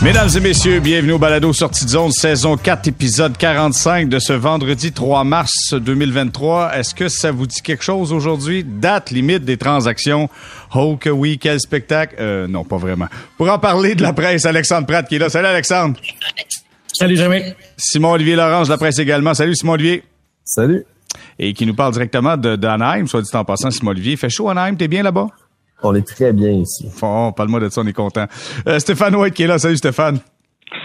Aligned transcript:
Mesdames 0.00 0.28
et 0.36 0.40
messieurs, 0.40 0.78
bienvenue 0.78 1.12
au 1.12 1.18
Balado 1.18 1.52
Sortie 1.52 1.84
de 1.84 1.90
zone, 1.90 2.12
saison 2.12 2.56
4, 2.56 2.86
épisode 2.86 3.36
45 3.36 4.08
de 4.08 4.20
ce 4.20 4.32
vendredi 4.32 4.92
3 4.92 5.24
mars 5.24 5.74
2023. 5.74 6.76
Est-ce 6.76 6.94
que 6.94 7.08
ça 7.08 7.32
vous 7.32 7.48
dit 7.48 7.60
quelque 7.62 7.82
chose 7.82 8.12
aujourd'hui? 8.12 8.62
Date 8.62 9.10
limite 9.10 9.44
des 9.44 9.56
transactions. 9.56 10.30
Oh 10.72 10.96
que 10.96 11.10
oui, 11.10 11.36
quel 11.40 11.58
spectacle. 11.58 12.14
Euh, 12.20 12.46
non, 12.46 12.62
pas 12.62 12.76
vraiment. 12.76 13.08
Pour 13.36 13.50
en 13.50 13.58
parler 13.58 13.96
de 13.96 14.02
la 14.02 14.12
presse, 14.12 14.46
Alexandre 14.46 14.86
Pratt 14.86 15.06
qui 15.08 15.16
est 15.16 15.18
là. 15.18 15.30
Salut 15.30 15.48
Alexandre. 15.48 15.98
Salut 16.92 17.16
Jérémy. 17.16 17.52
Simon-Olivier 17.76 18.36
Laurence 18.36 18.68
de 18.68 18.72
la 18.72 18.78
presse 18.78 19.00
également. 19.00 19.34
Salut 19.34 19.56
Simon-Olivier. 19.56 20.04
Salut. 20.44 20.84
Et 21.40 21.52
qui 21.54 21.66
nous 21.66 21.74
parle 21.74 21.92
directement 21.92 22.36
d'Anaheim, 22.36 23.08
soit 23.08 23.22
dit 23.22 23.30
en 23.34 23.44
passant, 23.44 23.72
Simon-Olivier. 23.72 24.16
Fait 24.16 24.30
chaud 24.30 24.48
Anaheim, 24.48 24.76
t'es 24.76 24.86
bien 24.86 25.02
là-bas? 25.02 25.26
On 25.82 25.94
est 25.94 26.06
très 26.06 26.32
bien 26.32 26.50
ici. 26.50 26.88
Bon, 27.00 27.32
parle-moi 27.32 27.60
de 27.60 27.68
ça, 27.68 27.82
on 27.82 27.86
est 27.86 27.92
content. 27.92 28.26
Euh, 28.66 28.78
Stéphane 28.78 29.14
White 29.14 29.34
qui 29.34 29.44
est 29.44 29.46
là. 29.46 29.58
Salut 29.58 29.76
Stéphane. 29.76 30.18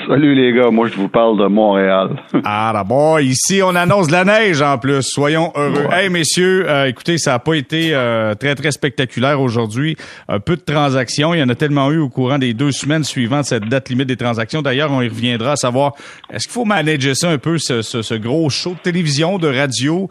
Salut 0.08 0.34
les 0.34 0.54
gars, 0.54 0.70
moi 0.70 0.88
je 0.88 0.96
vous 0.96 1.10
parle 1.10 1.38
de 1.38 1.48
Montréal. 1.48 2.22
ah 2.46 2.72
d'abord, 2.74 3.20
ici 3.20 3.62
on 3.64 3.76
annonce 3.76 4.08
de 4.08 4.14
la 4.14 4.24
neige 4.24 4.62
en 4.62 4.78
plus, 4.78 5.02
soyons 5.02 5.52
heureux. 5.56 5.88
Hey 5.92 6.10
messieurs, 6.10 6.70
euh, 6.70 6.88
écoutez, 6.88 7.18
ça 7.18 7.32
n'a 7.32 7.40
pas 7.40 7.56
été 7.56 7.94
euh, 7.94 8.34
très 8.34 8.56
très 8.56 8.72
spectaculaire 8.72 9.42
aujourd'hui. 9.42 9.98
Un 10.30 10.40
peu 10.40 10.56
de 10.56 10.62
transactions, 10.62 11.34
il 11.34 11.40
y 11.40 11.44
en 11.44 11.50
a 11.50 11.56
tellement 11.56 11.92
eu 11.92 11.98
au 11.98 12.10
courant 12.10 12.38
des 12.38 12.54
deux 12.54 12.72
semaines 12.72 13.04
suivantes 13.04 13.46
cette 13.46 13.68
date 13.68 13.90
limite 13.90 14.08
des 14.08 14.18
transactions. 14.18 14.62
D'ailleurs, 14.62 14.92
on 14.92 15.02
y 15.02 15.10
reviendra 15.10 15.54
à 15.54 15.56
savoir 15.58 15.94
est-ce 16.32 16.48
qu'il 16.48 16.54
faut 16.54 16.66
manager 16.66 17.16
ça 17.16 17.30
un 17.30 17.38
peu 17.38 17.58
ce, 17.58 17.82
ce, 17.82 18.02
ce 18.02 18.14
gros 18.14 18.50
show 18.50 18.72
de 18.72 18.80
télévision, 18.80 19.38
de 19.38 19.48
radio? 19.48 20.10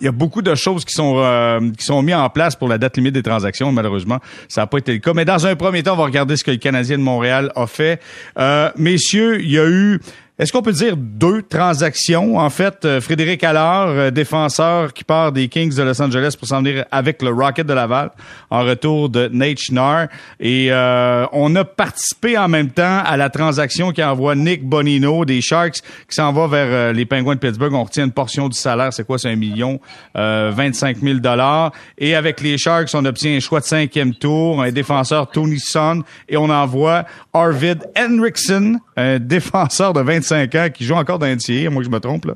Il 0.00 0.04
y 0.04 0.08
a 0.08 0.12
beaucoup 0.12 0.42
de 0.42 0.54
choses 0.54 0.84
qui 0.84 0.92
sont 0.92 1.14
euh, 1.18 1.60
qui 1.76 1.84
sont 1.84 2.02
mises 2.02 2.14
en 2.14 2.28
place 2.30 2.56
pour 2.56 2.68
la 2.68 2.78
date 2.78 2.96
limite 2.96 3.14
des 3.14 3.22
transactions. 3.22 3.72
Malheureusement, 3.72 4.20
ça 4.48 4.62
n'a 4.62 4.66
pas 4.66 4.78
été 4.78 4.92
le 4.92 4.98
cas. 4.98 5.12
Mais 5.14 5.24
dans 5.24 5.46
un 5.46 5.56
premier 5.56 5.82
temps, 5.82 5.94
on 5.94 5.96
va 5.96 6.04
regarder 6.04 6.36
ce 6.36 6.44
que 6.44 6.50
le 6.50 6.56
Canadien 6.56 6.98
de 6.98 7.02
Montréal 7.02 7.52
a 7.56 7.66
fait. 7.66 8.00
Euh, 8.38 8.70
messieurs, 8.76 9.40
il 9.42 9.50
y 9.50 9.58
a 9.58 9.66
eu 9.66 10.00
est-ce 10.36 10.52
qu'on 10.52 10.62
peut 10.62 10.72
dire 10.72 10.96
deux 10.96 11.42
transactions? 11.42 12.38
En 12.38 12.50
fait, 12.50 12.84
euh, 12.84 13.00
Frédéric 13.00 13.44
Allard, 13.44 13.86
euh, 13.90 14.10
défenseur 14.10 14.92
qui 14.92 15.04
part 15.04 15.30
des 15.30 15.46
Kings 15.46 15.76
de 15.76 15.82
Los 15.84 16.02
Angeles 16.02 16.34
pour 16.36 16.48
s'en 16.48 16.58
venir 16.58 16.84
avec 16.90 17.22
le 17.22 17.30
Rocket 17.30 17.64
de 17.64 17.72
Laval 17.72 18.10
en 18.50 18.64
retour 18.64 19.10
de 19.10 19.30
Nate 19.32 19.60
Schnarr. 19.60 20.08
Et 20.40 20.72
euh, 20.72 21.24
on 21.30 21.54
a 21.54 21.64
participé 21.64 22.36
en 22.36 22.48
même 22.48 22.70
temps 22.70 23.00
à 23.04 23.16
la 23.16 23.30
transaction 23.30 23.92
qui 23.92 24.02
envoie 24.02 24.34
Nick 24.34 24.64
Bonino 24.64 25.24
des 25.24 25.40
Sharks 25.40 25.82
qui 26.08 26.16
s'en 26.16 26.32
va 26.32 26.48
vers 26.48 26.92
les 26.92 27.06
Penguins 27.06 27.36
de 27.36 27.38
Pittsburgh. 27.38 27.72
On 27.72 27.84
retient 27.84 28.06
une 28.06 28.10
portion 28.10 28.48
du 28.48 28.58
salaire. 28.58 28.92
C'est 28.92 29.06
quoi? 29.06 29.18
C'est 29.18 29.30
un 29.30 29.36
million, 29.36 29.78
25 30.16 30.96
000 31.00 31.20
dollars. 31.20 31.70
Et 31.96 32.16
avec 32.16 32.40
les 32.40 32.58
Sharks, 32.58 32.88
on 32.94 33.04
obtient 33.04 33.36
un 33.36 33.40
choix 33.40 33.60
de 33.60 33.66
cinquième 33.66 34.12
tour, 34.12 34.60
un 34.60 34.72
défenseur 34.72 35.30
Tony 35.30 35.60
Son 35.60 36.02
et 36.28 36.36
on 36.36 36.50
envoie 36.50 37.04
Arvid 37.32 37.84
Henriksen, 37.96 38.80
un 38.96 39.18
défenseur 39.18 39.92
de 39.92 40.00
25 40.00 40.24
25 40.24 40.54
ans 40.54 40.68
qui 40.72 40.84
joue 40.84 40.94
encore 40.94 41.18
dans 41.18 41.26
NCA, 41.26 41.70
moi 41.70 41.82
je 41.82 41.88
me 41.88 41.98
trompe. 41.98 42.26
Là. 42.26 42.34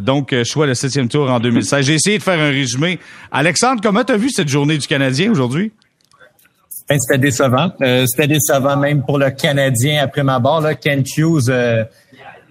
Donc, 0.00 0.32
euh, 0.32 0.44
choix 0.44 0.66
le 0.66 0.74
septième 0.74 1.08
tour 1.08 1.30
en 1.30 1.40
2016. 1.40 1.86
J'ai 1.86 1.94
essayé 1.94 2.18
de 2.18 2.22
faire 2.22 2.38
un 2.38 2.50
résumé. 2.50 2.98
Alexandre, 3.30 3.80
comment 3.82 4.04
tu 4.04 4.12
as 4.12 4.16
vu 4.16 4.30
cette 4.30 4.48
journée 4.48 4.78
du 4.78 4.86
Canadien 4.86 5.30
aujourd'hui? 5.30 5.72
Ben, 6.88 6.98
c'était 6.98 7.18
décevant. 7.18 7.72
Euh, 7.82 8.04
c'était 8.06 8.26
décevant 8.26 8.76
même 8.76 9.04
pour 9.04 9.18
le 9.18 9.30
Canadien 9.30 10.02
après 10.02 10.24
ma 10.24 10.40
barre. 10.40 10.60
Là. 10.60 10.74
Ken 10.74 11.04
Hughes, 11.16 11.48
euh, 11.48 11.84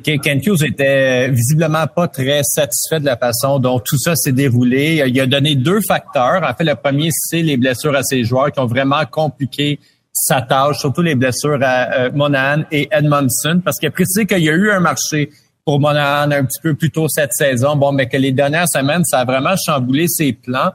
Hughes 0.08 0.64
était 0.64 1.30
visiblement 1.30 1.86
pas 1.88 2.08
très 2.08 2.42
satisfait 2.44 3.02
de 3.02 3.06
la 3.06 3.18
façon 3.18 3.60
dont 3.60 3.80
tout 3.80 3.98
ça 3.98 4.16
s'est 4.16 4.32
déroulé. 4.32 5.04
Il 5.08 5.20
a 5.20 5.26
donné 5.26 5.56
deux 5.56 5.82
facteurs. 5.86 6.42
En 6.44 6.54
fait, 6.56 6.64
le 6.64 6.76
premier, 6.76 7.10
c'est 7.12 7.42
les 7.42 7.58
blessures 7.58 7.96
à 7.96 8.04
ses 8.04 8.24
joueurs 8.24 8.52
qui 8.52 8.60
ont 8.62 8.66
vraiment 8.66 9.06
compliqué 9.06 9.80
sa 10.26 10.42
tâche, 10.42 10.80
surtout 10.80 11.02
les 11.02 11.16
blessures 11.16 11.60
à 11.62 11.94
euh, 11.94 12.12
Monahan 12.14 12.64
et 12.72 12.88
Edmondson, 12.92 13.62
parce 13.64 13.78
qu'il 13.78 13.88
a 13.88 13.92
précisé 13.92 14.26
qu'il 14.26 14.44
y 14.44 14.50
a 14.50 14.54
eu 14.54 14.72
un 14.72 14.80
marché 14.80 15.30
pour 15.66 15.80
Monahan 15.80 16.32
un 16.32 16.46
petit 16.46 16.60
peu 16.62 16.74
plus 16.74 16.90
tôt 16.90 17.08
cette 17.08 17.34
saison, 17.34 17.76
bon, 17.76 17.92
mais 17.92 18.08
que 18.08 18.18
les 18.18 18.32
dernières 18.32 18.68
semaines, 18.68 19.06
ça 19.06 19.20
a 19.20 19.26
vraiment 19.26 19.56
chamboulé 19.56 20.08
ses 20.08 20.34
plans. 20.34 20.72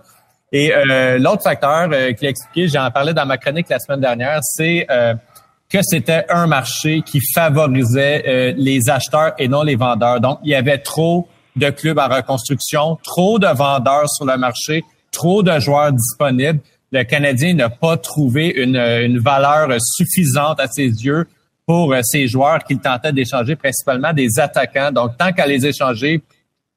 Et 0.53 0.73
euh, 0.73 1.19
l'autre 1.19 1.43
facteur 1.43 1.89
euh, 1.93 2.13
qu'il 2.13 2.29
a 2.29 2.31
expliqué, 2.31 2.69
j'en 2.69 2.89
parlais 2.93 3.13
dans 3.13 3.27
ma 3.27 3.37
chronique 3.37 3.69
la 3.69 3.81
semaine 3.81 4.01
dernière, 4.01 4.39
c'est 4.43 4.87
euh, 4.89 5.15
que 5.69 5.79
c'était 5.83 6.25
un 6.29 6.47
marché 6.47 7.03
qui 7.03 7.19
favorisait 7.35 8.55
les 8.57 8.89
acheteurs 8.89 9.33
et 9.37 9.49
non 9.49 9.65
les 9.65 9.75
vendeurs. 9.75 10.21
Donc, 10.21 10.39
il 10.45 10.51
y 10.51 10.55
avait 10.55 10.79
trop 10.79 11.27
de 11.57 11.71
clubs 11.71 11.99
en 11.99 12.07
reconstruction, 12.07 12.99
trop 13.03 13.41
de 13.41 13.49
vendeurs 13.49 14.09
sur 14.09 14.27
le 14.27 14.37
marché, 14.37 14.85
trop 15.11 15.43
de 15.43 15.59
joueurs 15.59 15.91
disponibles 15.91 16.61
le 16.95 17.03
Canadien 17.03 17.55
n'a 17.55 17.71
pas 17.71 17.97
trouvé 17.97 18.55
une, 18.57 19.19
valeur 19.19 19.69
suffisante 19.81 20.61
à 20.61 20.69
ses 20.69 20.87
yeux 20.87 21.27
pour 21.67 21.93
euh, 21.93 22.01
ces 22.03 22.29
joueurs 22.29 22.63
qu'il 22.63 22.79
tentait 22.79 23.13
d'échanger, 23.13 23.57
principalement 23.57 24.13
des 24.13 24.39
attaquants. 24.39 24.93
Donc, 24.93 25.17
tant 25.19 25.33
qu'à 25.33 25.47
les 25.47 25.67
échanger 25.67 26.23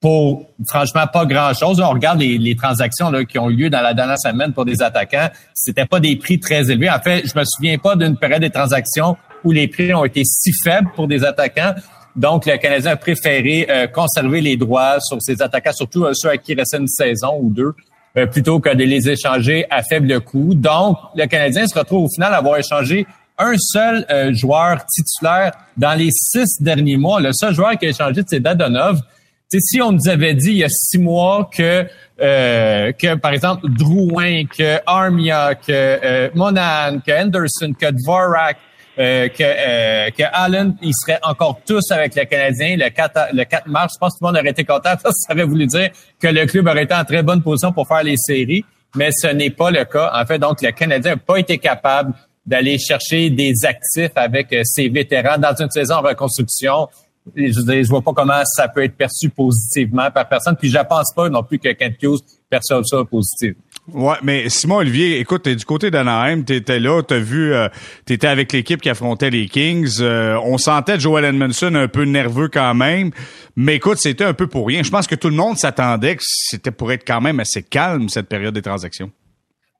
pour 0.01 0.47
franchement 0.67 1.05
pas 1.11 1.25
grand-chose, 1.25 1.79
on 1.79 1.89
regarde 1.89 2.19
les, 2.19 2.55
transactions 2.55 3.11
là, 3.11 3.25
qui 3.25 3.37
ont 3.37 3.49
eu 3.49 3.55
lieu 3.55 3.69
dans 3.69 3.81
la 3.81 3.93
dernière 3.93 4.19
semaine 4.19 4.53
pour 4.53 4.65
des 4.65 4.81
attaquants, 4.81 5.29
c'était 5.53 5.85
pas 5.85 5.99
des 5.99 6.15
prix 6.15 6.39
très 6.39 6.71
élevés. 6.71 6.89
En 6.89 6.99
fait, 6.99 7.23
je 7.27 7.37
me 7.37 7.43
souviens 7.45 7.77
pas 7.77 7.95
d'une 7.95 8.17
période 8.17 8.41
des 8.41 8.49
transactions 8.49 9.17
où 9.43 9.51
les 9.51 9.67
prix 9.67 9.93
ont 9.93 10.05
été 10.05 10.23
si 10.23 10.51
faibles 10.63 10.89
pour 10.95 11.07
des 11.07 11.23
attaquants. 11.23 11.75
Donc, 12.15 12.47
le 12.47 12.57
Canadien 12.57 12.91
a 12.91 12.95
préféré 12.95 13.67
euh, 13.69 13.85
conserver 13.85 14.41
les 14.41 14.57
droits 14.57 14.99
sur 14.99 15.21
ses 15.21 15.43
attaquants, 15.43 15.73
surtout 15.73 16.05
euh, 16.05 16.13
ceux 16.15 16.29
à 16.29 16.37
qui 16.37 16.55
restait 16.55 16.77
une 16.77 16.87
saison 16.87 17.37
ou 17.39 17.51
deux, 17.51 17.75
euh, 18.17 18.25
plutôt 18.25 18.59
que 18.59 18.73
de 18.73 18.83
les 18.83 19.09
échanger 19.09 19.65
à 19.69 19.83
faible 19.83 20.19
coût. 20.21 20.53
Donc, 20.55 20.97
le 21.15 21.27
Canadien 21.27 21.67
se 21.67 21.77
retrouve 21.77 22.05
au 22.05 22.09
final 22.09 22.33
à 22.33 22.37
avoir 22.37 22.57
échangé 22.57 23.05
un 23.37 23.53
seul 23.57 24.05
euh, 24.09 24.33
joueur 24.33 24.83
titulaire 24.87 25.51
dans 25.77 25.93
les 25.93 26.09
six 26.11 26.59
derniers 26.59 26.97
mois. 26.97 27.21
Le 27.21 27.31
seul 27.31 27.53
joueur 27.53 27.77
qui 27.77 27.85
a 27.85 27.89
échangé, 27.89 28.21
c'est 28.25 28.39
Dadonov. 28.39 28.99
T'sais, 29.47 29.59
si 29.59 29.81
on 29.81 29.91
nous 29.91 30.07
avait 30.09 30.33
dit 30.33 30.49
il 30.49 30.57
y 30.57 30.63
a 30.63 30.69
six 30.69 30.97
mois 30.97 31.47
que, 31.55 31.85
euh, 32.19 32.91
que 32.91 33.15
par 33.15 33.33
exemple, 33.33 33.69
Drouin, 33.69 34.45
que 34.45 34.79
Armia, 34.87 35.53
que 35.55 36.31
Monan, 36.35 36.99
que 37.05 37.11
Henderson, 37.11 37.73
que 37.79 37.91
Dvorak, 37.91 38.57
euh, 38.99 39.27
que, 39.29 39.43
euh, 39.43 40.09
que 40.09 40.23
Allen, 40.33 40.75
il 40.81 40.91
serait 40.93 41.19
encore 41.21 41.59
tous 41.65 41.91
avec 41.91 42.15
le 42.15 42.25
Canadien 42.25 42.77
le 42.77 42.89
4, 42.89 43.29
le 43.33 43.43
4 43.43 43.67
mars. 43.67 43.93
Je 43.95 43.99
pense 43.99 44.13
que 44.13 44.17
tout 44.17 44.25
le 44.25 44.31
monde 44.31 44.41
aurait 44.41 44.49
été 44.49 44.63
content 44.63 44.95
que 45.03 45.09
ça 45.11 45.33
aurait 45.33 45.43
voulu 45.43 45.67
dire 45.67 45.91
que 46.19 46.27
le 46.27 46.45
club 46.47 46.67
aurait 46.67 46.83
été 46.83 46.95
en 46.95 47.05
très 47.05 47.21
bonne 47.21 47.43
position 47.43 47.71
pour 47.71 47.87
faire 47.87 48.03
les 48.03 48.17
séries, 48.17 48.65
mais 48.95 49.09
ce 49.11 49.27
n'est 49.27 49.51
pas 49.51 49.69
le 49.69 49.85
cas. 49.85 50.11
En 50.13 50.25
fait, 50.25 50.39
donc, 50.39 50.61
le 50.63 50.71
Canadien 50.71 51.11
n'a 51.11 51.17
pas 51.17 51.37
été 51.37 51.59
capable 51.59 52.13
d'aller 52.43 52.79
chercher 52.79 53.29
des 53.29 53.53
actifs 53.65 54.13
avec 54.15 54.51
euh, 54.53 54.61
ses 54.63 54.89
vétérans 54.89 55.37
dans 55.37 55.53
une 55.53 55.69
saison 55.69 55.95
en 55.95 56.01
reconstruction. 56.01 56.87
Je, 57.35 57.51
je 57.51 57.89
vois 57.89 58.01
pas 58.01 58.13
comment 58.13 58.41
ça 58.45 58.67
peut 58.69 58.83
être 58.83 58.95
perçu 58.95 59.29
positivement 59.29 60.09
par 60.09 60.27
personne. 60.27 60.55
Puis 60.55 60.71
je 60.71 60.79
pense 60.79 61.13
pas 61.13 61.29
non 61.29 61.43
plus 61.43 61.59
que 61.59 61.69
Kent 61.73 62.01
Hughes 62.01 62.21
perçoive 62.49 62.83
ça 62.85 63.03
positivement. 63.03 63.61
Ouais, 63.93 64.15
mais 64.21 64.49
Simon 64.49 64.77
Olivier, 64.77 65.19
écoute, 65.19 65.43
t'es 65.43 65.55
du 65.55 65.63
côté 65.63 65.89
d'Anaheim, 65.89 66.43
t'étais 66.43 66.79
là, 66.79 67.01
t'as 67.03 67.19
vu, 67.19 67.53
euh, 67.53 67.69
t'étais 68.03 68.27
avec 68.27 68.51
l'équipe 68.51 68.81
qui 68.81 68.89
affrontait 68.89 69.29
les 69.29 69.47
Kings. 69.47 69.99
Euh, 70.01 70.37
on 70.43 70.57
sentait 70.57 70.99
Joel 70.99 71.23
Edmondson 71.23 71.73
un 71.73 71.87
peu 71.87 72.03
nerveux 72.03 72.49
quand 72.49 72.73
même, 72.73 73.11
mais 73.55 73.75
écoute, 73.75 73.97
c'était 73.97 74.25
un 74.25 74.33
peu 74.33 74.47
pour 74.47 74.67
rien. 74.67 74.83
Je 74.83 74.91
pense 74.91 75.07
que 75.07 75.15
tout 75.15 75.29
le 75.29 75.35
monde 75.35 75.57
s'attendait 75.57 76.17
que 76.17 76.23
c'était 76.25 76.71
pour 76.71 76.91
être 76.91 77.07
quand 77.07 77.21
même 77.21 77.39
assez 77.39 77.63
calme 77.63 78.09
cette 78.09 78.27
période 78.27 78.53
des 78.53 78.61
transactions. 78.61 79.09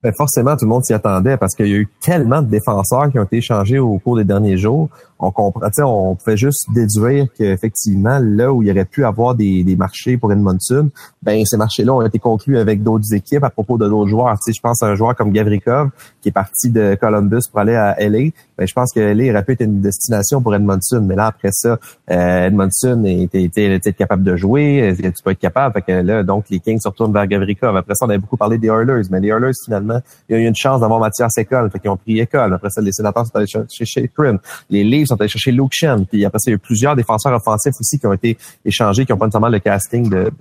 Ben 0.03 0.13
forcément, 0.15 0.55
tout 0.55 0.65
le 0.65 0.69
monde 0.69 0.85
s'y 0.85 0.93
attendait 0.93 1.35
parce 1.37 1.55
qu'il 1.55 1.67
y 1.67 1.73
a 1.73 1.77
eu 1.77 1.87
tellement 1.99 2.41
de 2.41 2.47
défenseurs 2.47 3.11
qui 3.11 3.19
ont 3.19 3.23
été 3.23 3.37
échangés 3.37 3.79
au 3.79 3.97
cours 3.97 4.15
des 4.15 4.23
derniers 4.23 4.55
jours. 4.55 4.89
On 5.19 5.31
comprend, 5.31 5.69
on 5.85 6.15
pouvait 6.15 6.37
juste 6.37 6.67
déduire 6.73 7.27
qu'effectivement, 7.37 8.19
là 8.21 8.53
où 8.53 8.61
il 8.61 8.67
y 8.67 8.71
aurait 8.71 8.85
pu 8.85 9.03
avoir 9.05 9.35
des, 9.35 9.63
des 9.63 9.75
marchés 9.75 10.17
pour 10.17 10.31
Edmondson, 10.31 10.89
ben 11.23 11.43
ces 11.45 11.57
marchés-là 11.57 11.93
ont 11.93 12.01
été 12.01 12.19
conclus 12.19 12.57
avec 12.57 12.83
d'autres 12.83 13.13
équipes 13.13 13.43
à 13.43 13.49
propos 13.49 13.77
de 13.77 13.87
d'autres 13.87 14.09
joueurs. 14.09 14.35
Je 14.47 14.61
pense 14.61 14.83
à 14.83 14.87
un 14.87 14.95
joueur 14.95 15.15
comme 15.15 15.31
Gavrikov 15.31 15.89
qui 16.21 16.29
est 16.29 16.31
parti 16.31 16.69
de 16.69 16.95
Columbus 16.99 17.41
pour 17.49 17.59
aller 17.59 17.75
à 17.75 17.95
LA. 17.99 18.29
Ben, 18.57 18.67
je 18.67 18.73
pense 18.73 18.91
que 18.93 18.99
LA 18.99 19.31
aurait 19.31 19.43
pu 19.43 19.53
être 19.53 19.61
une 19.61 19.81
destination 19.81 20.41
pour 20.41 20.53
Edmondson. 20.55 21.01
Mais 21.03 21.15
là, 21.15 21.27
après 21.27 21.49
ça, 21.51 21.77
euh, 22.11 22.47
Edmondson 22.47 23.03
était, 23.05 23.43
était, 23.43 23.93
capable 23.93 24.23
de 24.23 24.35
jouer. 24.35 24.95
Tu 24.97 25.11
peux 25.23 25.31
être 25.31 25.39
capable? 25.39 25.73
Fait 25.73 25.81
que 25.81 25.91
là, 25.91 26.23
donc, 26.23 26.45
les 26.49 26.59
Kings 26.59 26.79
se 26.79 26.87
retournent 26.87 27.13
vers 27.13 27.27
Gavrikov. 27.27 27.75
Après 27.75 27.95
ça, 27.95 28.05
on 28.05 28.09
avait 28.09 28.17
beaucoup 28.17 28.37
parlé 28.37 28.57
des 28.57 28.67
Oilers. 28.67 29.03
Mais 29.11 29.19
les 29.19 29.29
Oilers, 29.29 29.51
finalement, 29.63 29.99
il 30.29 30.35
y 30.35 30.39
a 30.39 30.41
eu 30.41 30.47
une 30.47 30.55
chance 30.55 30.81
d'avoir 30.81 30.99
Mathias 30.99 31.37
École, 31.37 31.69
fait 31.71 31.79
qu'ils 31.79 31.89
ont 31.89 31.97
pris 31.97 32.19
École. 32.19 32.53
Après 32.53 32.69
ça, 32.69 32.81
les 32.81 32.91
sénateurs 32.91 33.25
sont 33.25 33.35
allés 33.35 33.47
chercher 33.47 34.07
Prim. 34.07 34.39
Les 34.69 34.83
Leafs 34.83 35.06
sont 35.07 35.19
allés 35.19 35.29
chercher 35.29 35.51
Luke 35.51 35.71
Shen. 35.73 36.05
Puis 36.05 36.23
après 36.25 36.39
il 36.45 36.49
y 36.49 36.53
a 36.53 36.55
eu 36.55 36.59
plusieurs 36.59 36.95
défenseurs 36.95 37.33
offensifs 37.33 37.75
aussi 37.79 37.99
qui 37.99 38.07
ont 38.07 38.13
été 38.13 38.37
échangés, 38.65 39.05
qui 39.05 39.11
n'ont 39.11 39.17
pas 39.17 39.25
nécessairement 39.25 39.49
le 39.49 39.59
casting 39.59 40.09
de 40.09 40.31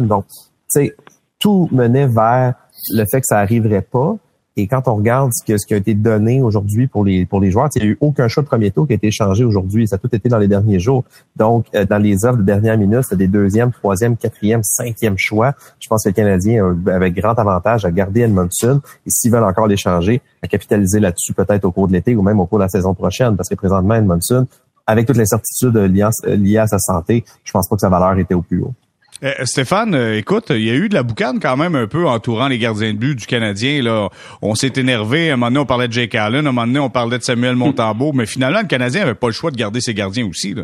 Donc, 0.00 0.26
tu 0.28 0.36
sais, 0.68 0.96
tout 1.38 1.68
menait 1.72 2.06
vers 2.06 2.54
le 2.90 3.04
fait 3.10 3.20
que 3.20 3.26
ça 3.26 3.38
arriverait 3.38 3.82
pas. 3.82 4.16
Et 4.56 4.66
quand 4.66 4.88
on 4.88 4.96
regarde 4.96 5.30
ce, 5.32 5.56
ce 5.56 5.66
qui 5.66 5.74
a 5.74 5.76
été 5.76 5.94
donné 5.94 6.42
aujourd'hui 6.42 6.86
pour 6.86 7.04
les 7.04 7.24
pour 7.24 7.40
les 7.40 7.50
joueurs, 7.50 7.68
il 7.76 7.82
n'y 7.82 7.88
a 7.88 7.90
eu 7.92 7.98
aucun 8.00 8.28
choix 8.28 8.42
de 8.42 8.48
premier 8.48 8.70
tour 8.70 8.86
qui 8.86 8.92
a 8.92 8.96
été 8.96 9.08
échangé 9.08 9.44
aujourd'hui. 9.44 9.86
Ça 9.86 9.96
a 9.96 9.98
tout 9.98 10.14
été 10.14 10.28
dans 10.28 10.38
les 10.38 10.48
derniers 10.48 10.80
jours. 10.80 11.04
Donc, 11.36 11.66
euh, 11.74 11.84
dans 11.84 11.98
les 11.98 12.24
offres 12.24 12.38
de 12.38 12.42
dernière 12.42 12.76
minute, 12.76 13.02
c'est 13.08 13.16
des 13.16 13.28
deuxième, 13.28 13.72
troisième, 13.72 14.16
quatrième, 14.16 14.62
cinquième 14.62 15.16
choix. 15.16 15.54
Je 15.78 15.88
pense 15.88 16.04
que 16.04 16.08
les 16.08 16.14
Canadiens 16.14 16.76
avec 16.86 17.14
grand 17.14 17.38
avantage 17.38 17.84
à 17.84 17.90
garder 17.90 18.22
Edmondson 18.22 18.80
et 19.06 19.10
s'ils 19.10 19.30
veulent 19.30 19.44
encore 19.44 19.66
l'échanger, 19.66 20.20
à 20.42 20.48
capitaliser 20.48 21.00
là-dessus 21.00 21.32
peut-être 21.32 21.64
au 21.64 21.72
cours 21.72 21.88
de 21.88 21.92
l'été 21.92 22.16
ou 22.16 22.22
même 22.22 22.40
au 22.40 22.46
cours 22.46 22.58
de 22.58 22.64
la 22.64 22.68
saison 22.68 22.94
prochaine, 22.94 23.36
parce 23.36 23.48
que 23.48 23.54
présentement, 23.54 23.94
Edmondson, 23.94 24.46
avec 24.86 25.06
toutes 25.06 25.16
les 25.16 25.26
certitudes 25.26 25.76
liées 25.76 26.58
à 26.58 26.66
sa 26.66 26.78
santé, 26.78 27.24
je 27.44 27.52
pense 27.52 27.68
pas 27.68 27.76
que 27.76 27.80
sa 27.80 27.88
valeur 27.88 28.18
était 28.18 28.34
au 28.34 28.42
plus 28.42 28.62
haut. 28.62 28.74
Eh, 29.22 29.44
Stéphane, 29.44 29.94
euh, 29.94 30.16
écoute, 30.16 30.46
il 30.48 30.64
y 30.64 30.70
a 30.70 30.74
eu 30.74 30.88
de 30.88 30.94
la 30.94 31.02
boucane 31.02 31.40
quand 31.40 31.56
même 31.56 31.74
un 31.74 31.86
peu 31.86 32.06
entourant 32.06 32.48
les 32.48 32.56
gardiens 32.56 32.94
de 32.94 32.98
but 32.98 33.18
du 33.18 33.26
Canadien. 33.26 33.82
Là. 33.82 34.08
On 34.40 34.54
s'est 34.54 34.72
énervé. 34.76 35.30
À 35.30 35.34
un 35.34 35.36
moment 35.36 35.48
donné, 35.48 35.60
on 35.60 35.66
parlait 35.66 35.88
de 35.88 35.92
Jake 35.92 36.14
Allen. 36.14 36.46
À 36.46 36.48
un 36.48 36.52
moment 36.52 36.66
donné, 36.66 36.78
on 36.78 36.88
parlait 36.88 37.18
de 37.18 37.22
Samuel 37.22 37.54
Montambeau. 37.54 38.12
mais 38.14 38.24
finalement, 38.24 38.60
le 38.62 38.66
Canadien 38.66 39.02
avait 39.02 39.14
pas 39.14 39.26
le 39.26 39.34
choix 39.34 39.50
de 39.50 39.56
garder 39.56 39.80
ses 39.80 39.92
gardiens 39.92 40.26
aussi. 40.26 40.54
Là. 40.54 40.62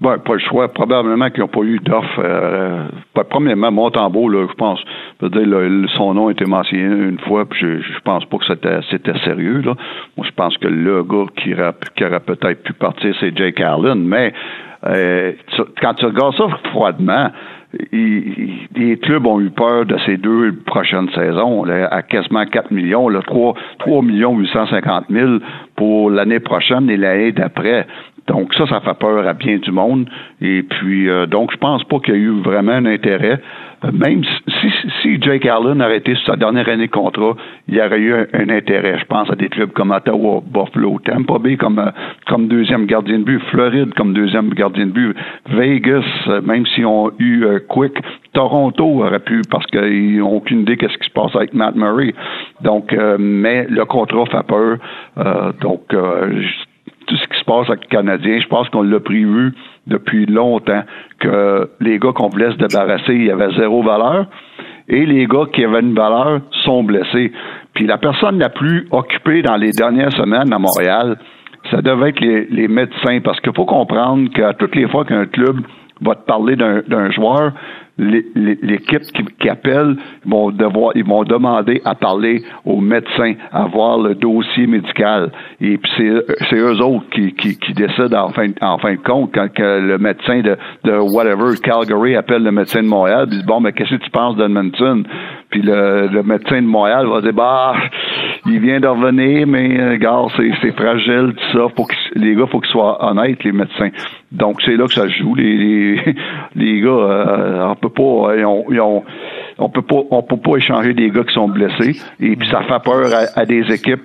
Ben, 0.00 0.18
pas 0.18 0.34
le 0.34 0.38
choix. 0.38 0.72
Probablement 0.72 1.28
qu'ils 1.30 1.40
n'ont 1.40 1.48
pas 1.48 1.62
eu 1.62 1.80
d'offre. 1.80 2.20
Euh, 2.20 2.84
premièrement, 3.28 3.72
Montembeau, 3.72 4.28
là, 4.28 4.46
je 4.48 4.54
pense, 4.54 4.78
je 5.20 5.26
dire, 5.26 5.90
son 5.96 6.14
nom 6.14 6.28
a 6.28 6.30
été 6.30 6.44
mentionné 6.44 6.84
une 6.84 7.18
fois, 7.18 7.44
puis 7.44 7.58
je, 7.60 8.00
pense 8.04 8.24
pas 8.26 8.38
que 8.38 8.44
c'était, 8.46 8.78
c'était 8.88 9.18
sérieux. 9.24 9.62
Là. 9.62 9.74
Moi, 10.16 10.24
je 10.24 10.32
pense 10.36 10.56
que 10.58 10.68
le 10.68 11.02
gars 11.02 11.26
qui, 11.36 11.50
qui 11.96 12.04
aurait 12.04 12.20
peut-être 12.20 12.62
pu 12.62 12.72
partir, 12.74 13.12
c'est 13.18 13.36
Jake 13.36 13.60
Allen. 13.60 14.04
Mais 14.04 14.32
euh, 14.86 15.32
quand 15.80 15.94
tu 15.94 16.06
regardes 16.06 16.36
ça 16.36 16.48
froidement, 16.70 17.30
les 17.92 18.98
clubs 19.02 19.26
ont 19.26 19.40
eu 19.40 19.50
peur 19.50 19.84
de 19.84 19.96
ces 20.06 20.16
deux 20.16 20.54
prochaines 20.66 21.10
saisons, 21.10 21.64
à 21.64 22.02
quasiment 22.02 22.46
4 22.46 22.70
millions, 22.70 23.08
là, 23.08 23.20
3, 23.26 23.54
3 23.80 24.02
millions 24.02 24.36
850 24.36 25.06
000 25.10 25.38
pour 25.76 26.10
l'année 26.10 26.40
prochaine 26.40 26.88
et 26.88 26.96
l'année 26.96 27.32
d'après. 27.32 27.86
Donc 28.26 28.54
ça, 28.54 28.66
ça 28.66 28.80
fait 28.80 28.98
peur 28.98 29.26
à 29.26 29.32
bien 29.32 29.56
du 29.56 29.72
monde. 29.72 30.08
Et 30.40 30.62
puis, 30.62 31.08
euh, 31.08 31.26
donc, 31.26 31.50
je 31.52 31.56
pense 31.56 31.82
pas 31.84 31.98
qu'il 31.98 32.14
y 32.14 32.16
a 32.18 32.20
eu 32.20 32.40
vraiment 32.42 32.72
un 32.72 32.86
intérêt. 32.86 33.40
Euh, 33.84 33.92
même 33.92 34.24
si, 34.24 34.72
si 35.02 35.22
Jake 35.22 35.46
Allen 35.46 35.80
avait 35.80 35.98
été 35.98 36.16
sa 36.26 36.36
dernière 36.36 36.68
année 36.68 36.86
de 36.86 36.92
contrat, 36.92 37.34
il 37.68 37.76
y 37.76 37.80
aurait 37.80 38.00
eu 38.00 38.12
un, 38.12 38.48
intérêt. 38.48 38.98
Je 38.98 39.04
pense 39.04 39.30
à 39.30 39.36
des 39.36 39.48
clubs 39.48 39.72
comme 39.72 39.90
Ottawa, 39.90 40.42
Buffalo, 40.44 40.98
Tampa 41.04 41.38
Bay 41.38 41.56
comme, 41.56 41.78
euh, 41.78 41.90
comme 42.26 42.48
deuxième 42.48 42.86
gardien 42.86 43.20
de 43.20 43.24
but, 43.24 43.40
Floride 43.50 43.94
comme 43.94 44.14
deuxième 44.14 44.50
gardien 44.50 44.86
de 44.86 44.92
but, 44.92 45.16
Vegas, 45.50 46.04
même 46.44 46.66
s'ils 46.66 46.86
ont 46.86 47.10
eu 47.18 47.46
Quick, 47.68 47.94
Toronto 48.32 49.04
aurait 49.04 49.20
pu 49.20 49.42
parce 49.50 49.66
qu'ils 49.66 50.18
n'ont 50.18 50.36
aucune 50.36 50.60
idée 50.60 50.76
qu'est-ce 50.76 50.98
qui 50.98 51.08
se 51.08 51.12
passe 51.12 51.34
avec 51.36 51.54
Matt 51.54 51.74
Murray. 51.76 52.14
Donc, 52.62 52.94
mais 53.18 53.66
le 53.68 53.84
contrat 53.84 54.26
fait 54.26 54.46
peur. 54.46 54.78
donc, 55.60 55.82
tout 57.08 57.16
ce 57.16 57.28
qui 57.28 57.38
se 57.38 57.44
passe 57.44 57.68
avec 57.68 57.84
le 57.84 57.88
Canadien, 57.88 58.40
je 58.40 58.46
pense 58.46 58.68
qu'on 58.68 58.82
l'a 58.82 59.00
prévu 59.00 59.52
depuis 59.88 60.26
longtemps 60.26 60.82
que 61.18 61.68
les 61.80 61.98
gars 61.98 62.12
qu'on 62.12 62.28
voulait 62.28 62.52
se 62.52 62.56
débarrasser, 62.56 63.14
il 63.14 63.24
y 63.24 63.30
avait 63.30 63.50
zéro 63.56 63.82
valeur. 63.82 64.26
Et 64.88 65.04
les 65.04 65.26
gars 65.26 65.46
qui 65.52 65.64
avaient 65.64 65.80
une 65.80 65.94
valeur 65.94 66.40
sont 66.64 66.82
blessés. 66.82 67.32
Puis 67.74 67.86
la 67.86 67.98
personne 67.98 68.38
la 68.38 68.48
plus 68.48 68.86
occupée 68.90 69.42
dans 69.42 69.56
les 69.56 69.72
dernières 69.72 70.12
semaines 70.12 70.52
à 70.52 70.58
Montréal, 70.58 71.18
ça 71.70 71.82
devait 71.82 72.10
être 72.10 72.20
les, 72.20 72.46
les 72.46 72.68
médecins, 72.68 73.20
parce 73.22 73.40
qu'il 73.40 73.52
faut 73.54 73.66
comprendre 73.66 74.30
qu'à 74.30 74.54
toutes 74.54 74.74
les 74.74 74.88
fois 74.88 75.04
qu'un 75.04 75.26
club 75.26 75.60
va 76.00 76.14
te 76.14 76.24
parler 76.26 76.56
d'un 76.56 77.10
joueur, 77.10 77.52
l'équipe 77.98 79.02
qui, 79.02 79.24
qui, 79.40 79.48
appelle 79.48 79.96
vont 80.24 80.50
devoir, 80.50 80.92
ils 80.94 81.04
vont 81.04 81.24
demander 81.24 81.82
à 81.84 81.94
parler 81.94 82.42
aux 82.64 82.80
médecins, 82.80 83.34
à 83.52 83.66
voir 83.66 83.98
le 83.98 84.14
dossier 84.14 84.66
médical. 84.66 85.32
Et 85.60 85.78
puis 85.78 85.90
c'est 86.48 86.56
eux 86.56 86.80
autres 86.80 87.08
qui, 87.10 87.32
qui, 87.34 87.58
qui, 87.58 87.72
décident 87.72 88.28
en 88.28 88.32
fin, 88.32 88.46
de 88.46 89.02
compte 89.02 89.30
quand 89.34 89.48
le 89.58 89.98
médecin 89.98 90.40
de, 90.40 90.56
de 90.84 90.98
whatever 91.12 91.56
Calgary 91.62 92.16
appelle 92.16 92.42
le 92.42 92.52
médecin 92.52 92.82
de 92.82 92.88
Montréal, 92.88 93.28
dit 93.28 93.42
bon 93.46 93.60
mais 93.60 93.72
qu'est-ce 93.72 93.96
que 93.96 94.04
tu 94.04 94.10
penses 94.10 94.36
d'Edmonton? 94.36 95.04
Puis 95.50 95.62
le, 95.62 96.22
médecin 96.22 96.60
de 96.60 96.66
Montréal 96.66 97.06
va 97.06 97.20
dire 97.22 97.32
bah 97.32 97.74
il 98.46 98.60
vient 98.60 98.80
de 98.80 98.86
revenir, 98.86 99.46
mais 99.46 99.78
euh, 99.78 99.96
gars, 99.96 100.26
c'est 100.36 100.76
fragile, 100.76 101.34
tout 101.34 101.58
ça. 101.58 101.84
Les 102.14 102.34
gars, 102.34 102.46
faut 102.46 102.60
qu'ils 102.60 102.70
soient 102.70 103.04
honnêtes, 103.04 103.42
les 103.44 103.52
médecins. 103.52 103.90
Donc 104.32 104.60
c'est 104.64 104.76
là 104.76 104.86
que 104.86 104.92
ça 104.94 105.08
joue. 105.08 105.34
Les, 105.34 105.96
les, 106.54 106.80
gars, 106.80 106.88
euh, 106.88 107.66
on 107.68 107.74
peut 107.74 107.90
pas, 107.90 108.02
ont, 108.02 109.04
on 109.58 109.68
peut 109.68 109.82
pas, 109.82 110.02
on 110.10 110.22
peut 110.22 110.36
pas 110.36 110.56
échanger 110.56 110.94
des 110.94 111.10
gars 111.10 111.24
qui 111.24 111.34
sont 111.34 111.48
blessés. 111.48 112.00
Et 112.20 112.36
puis 112.36 112.48
ça 112.48 112.62
fait 112.62 112.82
peur 112.82 113.06
à, 113.34 113.44
des 113.44 113.70
équipes 113.72 114.02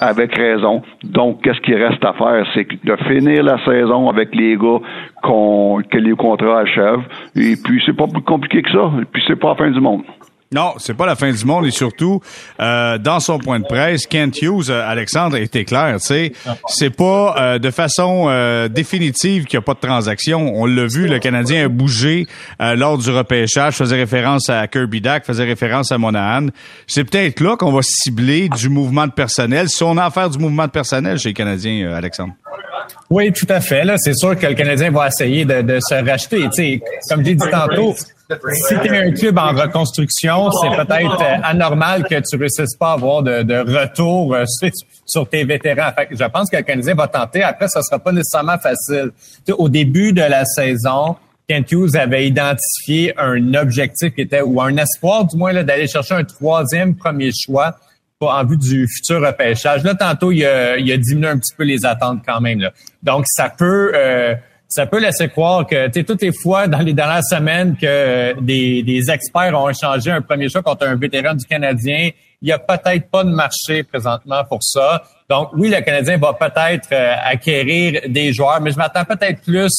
avec 0.00 0.34
raison. 0.34 0.82
Donc, 1.04 1.42
qu'est-ce 1.42 1.60
qui 1.60 1.74
reste 1.74 2.04
à 2.04 2.14
faire? 2.14 2.46
C'est 2.54 2.66
de 2.84 2.96
finir 3.06 3.42
la 3.42 3.62
saison 3.64 4.08
avec 4.08 4.34
les 4.34 4.56
gars 4.56 4.78
qu'on, 5.22 5.82
que 5.90 5.98
les 5.98 6.12
contrats 6.12 6.60
achèvent. 6.60 7.04
Et 7.36 7.54
puis, 7.62 7.82
c'est 7.84 7.96
pas 7.96 8.06
plus 8.06 8.22
compliqué 8.22 8.62
que 8.62 8.70
ça. 8.70 8.90
Et 9.00 9.04
puis, 9.04 9.22
c'est 9.26 9.38
pas 9.38 9.50
la 9.50 9.54
fin 9.56 9.70
du 9.70 9.80
monde. 9.80 10.02
Non, 10.52 10.74
c'est 10.78 10.94
pas 10.94 11.06
la 11.06 11.14
fin 11.14 11.30
du 11.30 11.44
monde 11.44 11.64
et 11.66 11.70
surtout 11.70 12.20
euh, 12.58 12.98
dans 12.98 13.20
son 13.20 13.38
point 13.38 13.60
de 13.60 13.64
presse, 13.64 14.08
Kent 14.08 14.42
Hughes, 14.42 14.68
euh, 14.68 14.82
Alexandre 14.84 15.36
était 15.36 15.64
clair, 15.64 15.98
tu 16.00 16.06
sais, 16.08 16.32
c'est 16.66 16.90
pas 16.90 17.36
euh, 17.38 17.58
de 17.60 17.70
façon 17.70 18.28
définitive 18.68 19.44
qu'il 19.44 19.58
n'y 19.60 19.62
a 19.62 19.64
pas 19.64 19.74
de 19.74 19.78
transaction. 19.78 20.52
On 20.56 20.66
l'a 20.66 20.86
vu, 20.86 21.06
le 21.06 21.20
Canadien 21.20 21.66
a 21.66 21.68
bougé 21.68 22.26
lors 22.58 22.98
du 22.98 23.10
repêchage, 23.10 23.76
faisait 23.76 23.94
référence 23.94 24.48
à 24.48 24.66
Kirby 24.66 25.00
Dack, 25.00 25.24
faisait 25.24 25.44
référence 25.44 25.92
à 25.92 25.98
Monahan. 25.98 26.48
C'est 26.88 27.04
peut-être 27.04 27.38
là 27.38 27.56
qu'on 27.56 27.70
va 27.70 27.82
cibler 27.82 28.48
du 28.48 28.68
mouvement 28.68 29.06
de 29.06 29.12
personnel. 29.12 29.68
Si 29.68 29.84
on 29.84 29.96
a 29.98 30.06
à 30.06 30.10
faire 30.10 30.30
du 30.30 30.38
mouvement 30.38 30.66
de 30.66 30.72
personnel 30.72 31.16
chez 31.18 31.28
les 31.28 31.34
Canadiens, 31.34 31.92
Alexandre. 31.92 32.34
Oui, 33.08 33.32
tout 33.32 33.46
à 33.48 33.60
fait. 33.60 33.84
Là, 33.84 33.94
c'est 33.98 34.16
sûr 34.16 34.36
que 34.36 34.46
le 34.46 34.54
Canadien 34.54 34.90
va 34.90 35.06
essayer 35.06 35.44
de, 35.44 35.62
de 35.62 35.78
se 35.80 35.94
racheter. 35.94 36.42
Tu 36.42 36.50
sais, 36.52 36.80
comme 37.08 37.24
j'ai 37.24 37.34
dit 37.34 37.50
tantôt, 37.50 37.94
si 38.52 38.74
tu 38.80 38.86
es 38.86 38.98
un 38.98 39.12
club 39.12 39.38
en 39.38 39.52
reconstruction, 39.52 40.50
c'est 40.52 40.70
peut-être 40.70 41.22
euh, 41.22 41.36
anormal 41.42 42.04
que 42.04 42.20
tu 42.20 42.36
réussisses 42.36 42.76
pas 42.76 42.90
à 42.90 42.92
avoir 42.94 43.22
de, 43.22 43.42
de 43.42 43.58
retour 43.58 44.34
euh, 44.34 44.44
sur 45.06 45.28
tes 45.28 45.44
vétérans. 45.44 45.90
Fait 45.96 46.08
je 46.10 46.24
pense 46.24 46.50
que 46.50 46.56
le 46.56 46.62
Canadien 46.62 46.94
va 46.94 47.08
tenter. 47.08 47.42
Après, 47.42 47.68
ça 47.68 47.82
sera 47.82 47.98
pas 47.98 48.12
nécessairement 48.12 48.58
facile. 48.58 49.10
au 49.56 49.68
début 49.68 50.12
de 50.12 50.22
la 50.22 50.44
saison, 50.44 51.16
Kent 51.48 51.72
Hughes 51.72 51.96
avait 51.96 52.26
identifié 52.26 53.12
un 53.18 53.54
objectif 53.54 54.14
qui 54.14 54.20
était, 54.20 54.42
ou 54.42 54.60
un 54.60 54.76
espoir 54.76 55.24
du 55.24 55.36
moins, 55.36 55.52
d'aller 55.64 55.88
chercher 55.88 56.14
un 56.14 56.24
troisième 56.24 56.94
premier 56.94 57.30
choix 57.32 57.76
en 58.20 58.44
vue 58.44 58.58
du 58.58 58.86
futur 58.86 59.26
repêchage. 59.26 59.82
Là, 59.82 59.94
tantôt, 59.94 60.30
il 60.30 60.44
a, 60.44 60.76
il 60.76 60.92
a 60.92 60.96
diminué 60.96 61.28
un 61.28 61.38
petit 61.38 61.54
peu 61.56 61.64
les 61.64 61.86
attentes 61.86 62.20
quand 62.26 62.40
même. 62.40 62.60
Là. 62.60 62.72
Donc, 63.02 63.24
ça 63.26 63.48
peut... 63.48 63.92
Euh, 63.94 64.34
ça 64.70 64.86
peut 64.86 65.00
laisser 65.00 65.28
croire 65.28 65.66
que 65.66 65.88
toutes 66.02 66.22
les 66.22 66.32
fois 66.32 66.68
dans 66.68 66.78
les 66.78 66.92
dernières 66.92 67.24
semaines 67.24 67.76
que 67.76 68.40
des, 68.40 68.84
des 68.84 69.10
experts 69.10 69.60
ont 69.60 69.68
échangé 69.68 70.12
un 70.12 70.22
premier 70.22 70.48
choix 70.48 70.62
contre 70.62 70.86
un 70.86 70.94
vétéran 70.94 71.34
du 71.34 71.44
Canadien, 71.44 72.10
il 72.40 72.48
y 72.48 72.52
a 72.52 72.58
peut-être 72.58 73.10
pas 73.10 73.24
de 73.24 73.30
marché 73.30 73.82
présentement 73.82 74.44
pour 74.44 74.62
ça. 74.62 75.02
Donc 75.28 75.50
oui, 75.54 75.70
le 75.70 75.80
Canadien 75.80 76.18
va 76.18 76.34
peut-être 76.34 76.88
euh, 76.92 77.14
acquérir 77.24 78.02
des 78.08 78.32
joueurs, 78.32 78.60
mais 78.60 78.70
je 78.70 78.76
m'attends 78.76 79.04
peut-être 79.04 79.42
plus 79.42 79.72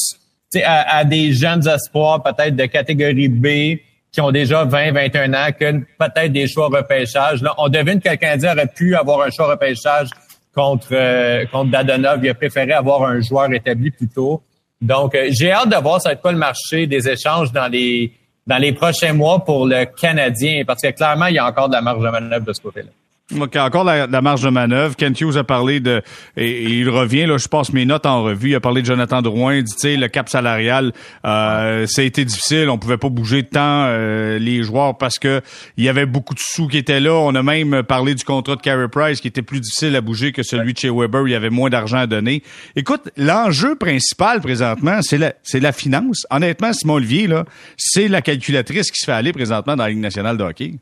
à, 0.62 0.98
à 0.98 1.04
des 1.04 1.32
jeunes 1.32 1.66
espoirs, 1.66 2.22
peut-être 2.22 2.54
de 2.54 2.66
catégorie 2.66 3.28
B, 3.28 3.80
qui 4.12 4.20
ont 4.20 4.30
déjà 4.30 4.64
20, 4.64 4.92
21 4.92 5.32
ans, 5.32 5.48
que 5.58 5.72
peut-être 5.98 6.32
des 6.32 6.46
choix 6.46 6.66
repêchage. 6.66 7.40
Là, 7.40 7.54
on 7.56 7.70
devine 7.70 7.98
que 7.98 8.10
le 8.10 8.16
Canadien 8.16 8.52
aurait 8.52 8.66
pu 8.66 8.94
avoir 8.94 9.22
un 9.22 9.30
choix 9.30 9.48
repêchage 9.48 10.08
contre, 10.54 10.88
euh, 10.92 11.46
contre 11.46 11.70
Dadonov. 11.70 12.22
Il 12.22 12.28
a 12.28 12.34
préféré 12.34 12.72
avoir 12.72 13.04
un 13.04 13.22
joueur 13.22 13.50
établi 13.52 13.90
plus 13.90 14.08
tôt. 14.08 14.42
Donc, 14.82 15.14
euh, 15.14 15.28
j'ai 15.30 15.52
hâte 15.52 15.68
de 15.68 15.76
voir 15.76 16.00
ça 16.00 16.08
va 16.08 16.14
être 16.14 16.20
quoi 16.20 16.32
le 16.32 16.38
marché 16.38 16.86
des 16.88 17.08
échanges 17.08 17.52
dans 17.52 17.68
les 17.68 18.12
dans 18.44 18.58
les 18.58 18.72
prochains 18.72 19.12
mois 19.12 19.44
pour 19.44 19.66
le 19.66 19.84
Canadien, 19.84 20.64
parce 20.66 20.82
que 20.82 20.90
clairement, 20.90 21.26
il 21.26 21.36
y 21.36 21.38
a 21.38 21.46
encore 21.46 21.68
de 21.68 21.74
la 21.74 21.80
marge 21.80 22.02
de 22.02 22.08
manœuvre 22.08 22.44
de 22.44 22.52
ce 22.52 22.60
côté-là. 22.60 22.90
Donc, 23.32 23.56
encore 23.56 23.84
la, 23.84 24.06
la, 24.06 24.22
marge 24.22 24.42
de 24.42 24.50
manœuvre. 24.50 24.96
Kent 24.96 25.20
Hughes 25.20 25.36
a 25.36 25.44
parlé 25.44 25.80
de, 25.80 26.02
et, 26.36 26.62
il 26.62 26.88
revient, 26.88 27.26
là, 27.26 27.38
je 27.38 27.48
passe 27.48 27.72
mes 27.72 27.84
notes 27.84 28.06
en 28.06 28.22
revue. 28.22 28.50
Il 28.50 28.54
a 28.54 28.60
parlé 28.60 28.82
de 28.82 28.86
Jonathan 28.86 29.22
Drouin, 29.22 29.56
il 29.56 29.64
dit, 29.64 29.72
tu 29.72 29.80
sais, 29.80 29.96
le 29.96 30.08
cap 30.08 30.28
salarial, 30.28 30.92
euh, 31.24 31.86
ça 31.86 32.02
a 32.02 32.04
été 32.04 32.24
difficile. 32.24 32.68
On 32.68 32.78
pouvait 32.78 32.98
pas 32.98 33.08
bouger 33.08 33.42
tant 33.42 33.86
euh, 33.86 34.38
les 34.38 34.62
joueurs 34.62 34.98
parce 34.98 35.18
que 35.18 35.40
il 35.76 35.84
y 35.84 35.88
avait 35.88 36.06
beaucoup 36.06 36.34
de 36.34 36.40
sous 36.40 36.68
qui 36.68 36.78
étaient 36.78 37.00
là. 37.00 37.14
On 37.14 37.34
a 37.34 37.42
même 37.42 37.82
parlé 37.82 38.14
du 38.14 38.24
contrat 38.24 38.56
de 38.56 38.60
Carey 38.60 38.88
Price 38.88 39.20
qui 39.20 39.28
était 39.28 39.42
plus 39.42 39.60
difficile 39.60 39.96
à 39.96 40.00
bouger 40.00 40.32
que 40.32 40.42
celui 40.42 40.72
de 40.72 40.78
chez 40.78 40.90
Weber. 40.90 41.26
Il 41.26 41.32
y 41.32 41.34
avait 41.34 41.50
moins 41.50 41.70
d'argent 41.70 41.98
à 41.98 42.06
donner. 42.06 42.42
Écoute, 42.76 43.10
l'enjeu 43.16 43.76
principal 43.76 44.40
présentement, 44.40 45.00
c'est 45.02 45.18
la, 45.18 45.34
c'est 45.42 45.60
la 45.60 45.72
finance. 45.72 46.26
Honnêtement, 46.30 46.72
Simon 46.72 46.94
Olivier, 46.94 47.26
là, 47.26 47.44
c'est 47.76 48.08
la 48.08 48.22
calculatrice 48.22 48.90
qui 48.90 49.00
se 49.00 49.04
fait 49.04 49.12
aller 49.12 49.32
présentement 49.32 49.76
dans 49.76 49.84
la 49.84 49.90
Ligue 49.90 49.98
nationale 49.98 50.36
de 50.36 50.44
hockey. 50.44 50.74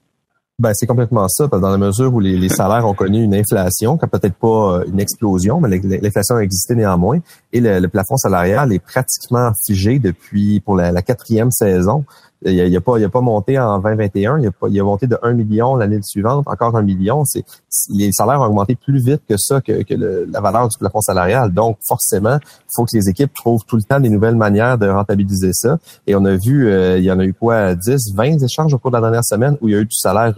Ben, 0.61 0.73
c'est 0.75 0.87
complètement 0.87 1.27
ça, 1.27 1.47
dans 1.47 1.71
la 1.71 1.79
mesure 1.79 2.13
où 2.13 2.21
les, 2.21 2.49
salaires 2.51 2.87
ont 2.87 2.93
connu 2.93 3.23
une 3.23 3.35
inflation, 3.35 3.97
qui 3.97 4.07
peut-être 4.07 4.35
pas 4.35 4.81
euh, 4.81 4.85
une 4.89 5.01
explosion, 5.01 5.59
mais 5.59 5.81
l'inflation 6.03 6.37
a 6.37 6.41
existé 6.41 6.75
néanmoins, 6.75 7.21
et 7.55 7.61
le, 7.63 7.89
plafond 7.89 8.19
salarial 8.19 8.71
est 8.71 8.79
pratiquement 8.79 9.53
figé 9.65 9.99
depuis 9.99 10.61
pour 10.61 10.77
la, 10.77 11.01
quatrième 11.01 11.51
saison. 11.51 12.05
Il 12.43 12.75
a, 12.75 12.81
pas, 12.81 12.99
il 12.99 13.05
a 13.05 13.11
pas 13.11 13.21
monté 13.21 13.59
en 13.59 13.79
2021. 13.81 14.39
Il 14.39 14.47
a, 14.49 14.51
il 14.71 14.81
a 14.81 14.85
monté 14.85 15.07
de 15.07 15.19
1 15.23 15.35
million 15.35 15.77
l'année 15.77 16.01
suivante, 16.03 16.47
encore 16.49 16.75
1 16.75 16.83
million. 16.83 17.23
C'est, 17.27 17.45
les 17.91 18.13
salaires 18.13 18.41
ont 18.41 18.47
augmenté 18.47 18.77
plus 18.77 19.05
vite 19.05 19.21
que 19.29 19.37
ça, 19.37 19.61
que, 19.61 19.83
que 19.83 19.95
la 19.95 20.41
valeur 20.41 20.69
du 20.69 20.79
plafond 20.79 21.03
salarial. 21.03 21.53
Donc, 21.53 21.77
forcément, 21.87 22.39
il 22.41 22.71
faut 22.75 22.85
que 22.85 22.97
les 22.97 23.11
équipes 23.11 23.35
trouvent 23.35 23.65
tout 23.67 23.77
le 23.77 23.83
temps 23.83 24.01
des 24.01 24.09
nouvelles 24.09 24.37
manières 24.37 24.79
de 24.79 24.89
rentabiliser 24.89 25.53
ça. 25.53 25.79
Et 26.07 26.15
on 26.15 26.25
a 26.25 26.37
vu, 26.37 26.67
euh, 26.69 26.97
il 26.97 27.05
y 27.05 27.13
en 27.13 27.19
a 27.19 27.25
eu 27.25 27.35
quoi, 27.35 27.75
10, 27.75 28.15
20 28.15 28.43
échanges 28.43 28.73
au 28.73 28.79
cours 28.79 28.91
de 28.91 28.97
la 28.97 29.03
dernière 29.03 29.25
semaine 29.25 29.59
où 29.61 29.69
il 29.69 29.73
y 29.73 29.77
a 29.77 29.81
eu 29.81 29.87
du 29.87 29.97
salaire 29.97 30.35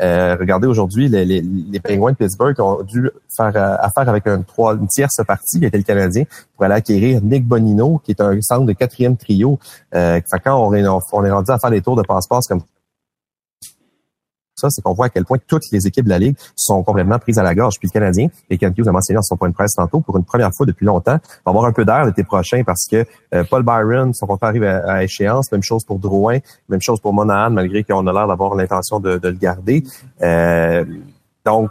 Euh, 0.00 0.36
regardez 0.38 0.66
aujourd'hui, 0.66 1.08
les, 1.08 1.24
les, 1.24 1.40
les 1.40 1.78
de 1.78 2.14
Pittsburgh 2.14 2.58
ont 2.60 2.82
dû 2.82 3.10
faire 3.34 3.52
euh, 3.56 3.76
affaire 3.80 4.08
avec 4.08 4.26
un, 4.26 4.42
trois, 4.42 4.74
une 4.74 4.88
tierce 4.88 5.20
partie 5.26 5.60
qui 5.60 5.66
était 5.66 5.78
le 5.78 5.84
Canadien 5.84 6.24
pour 6.54 6.64
aller 6.64 6.74
acquérir 6.74 7.20
Nick 7.22 7.46
Bonino, 7.46 8.00
qui 8.04 8.12
est 8.12 8.20
un 8.20 8.40
centre 8.40 8.66
de 8.66 8.72
quatrième 8.72 9.16
trio. 9.16 9.58
Euh, 9.94 10.20
quand 10.44 10.60
on 10.60 10.74
est, 10.74 10.86
on 10.86 11.24
est 11.24 11.30
rendu 11.30 11.50
à 11.50 11.58
faire 11.58 11.70
des 11.70 11.80
tours 11.80 11.96
de 11.96 12.02
passe-passe 12.02 12.46
comme 12.46 12.62
ça, 14.56 14.70
c'est 14.70 14.82
qu'on 14.82 14.94
voit 14.94 15.06
à 15.06 15.08
quel 15.10 15.24
point 15.24 15.38
toutes 15.46 15.64
les 15.70 15.86
équipes 15.86 16.06
de 16.06 16.10
la 16.10 16.18
Ligue 16.18 16.36
sont 16.54 16.82
complètement 16.82 17.18
prises 17.18 17.38
à 17.38 17.42
la 17.42 17.54
gorge. 17.54 17.78
Puis 17.78 17.88
le 17.88 17.92
Canadien, 17.92 18.28
et 18.48 18.56
Ken 18.56 18.72
Hughes 18.76 18.88
a 18.88 18.92
mentionné 18.92 19.16
dans 19.16 19.22
son 19.22 19.36
point 19.36 19.50
de 19.50 19.54
presse 19.54 19.74
tantôt, 19.74 20.00
pour 20.00 20.16
une 20.16 20.24
première 20.24 20.50
fois 20.54 20.64
depuis 20.64 20.86
longtemps, 20.86 21.18
va 21.44 21.50
avoir 21.50 21.66
un 21.66 21.72
peu 21.72 21.84
d'air 21.84 22.06
l'été 22.06 22.24
prochain 22.24 22.62
parce 22.64 22.86
que 22.90 23.04
euh, 23.34 23.44
Paul 23.48 23.62
Byron, 23.62 24.14
son 24.14 24.26
contrat 24.26 24.48
arrive 24.48 24.64
à, 24.64 25.04
échéance. 25.04 25.52
Même 25.52 25.62
chose 25.62 25.84
pour 25.84 25.98
Drouin, 25.98 26.38
même 26.68 26.80
chose 26.80 27.00
pour 27.00 27.12
Monahan, 27.12 27.50
malgré 27.50 27.84
qu'on 27.84 28.06
a 28.06 28.12
l'air 28.12 28.26
d'avoir 28.26 28.54
l'intention 28.54 28.98
de, 28.98 29.20
le 29.22 29.32
garder. 29.32 29.84
Euh, 30.22 30.84
donc, 31.44 31.70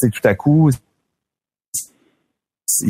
tout 0.00 0.10
à 0.24 0.34
coup, 0.34 0.70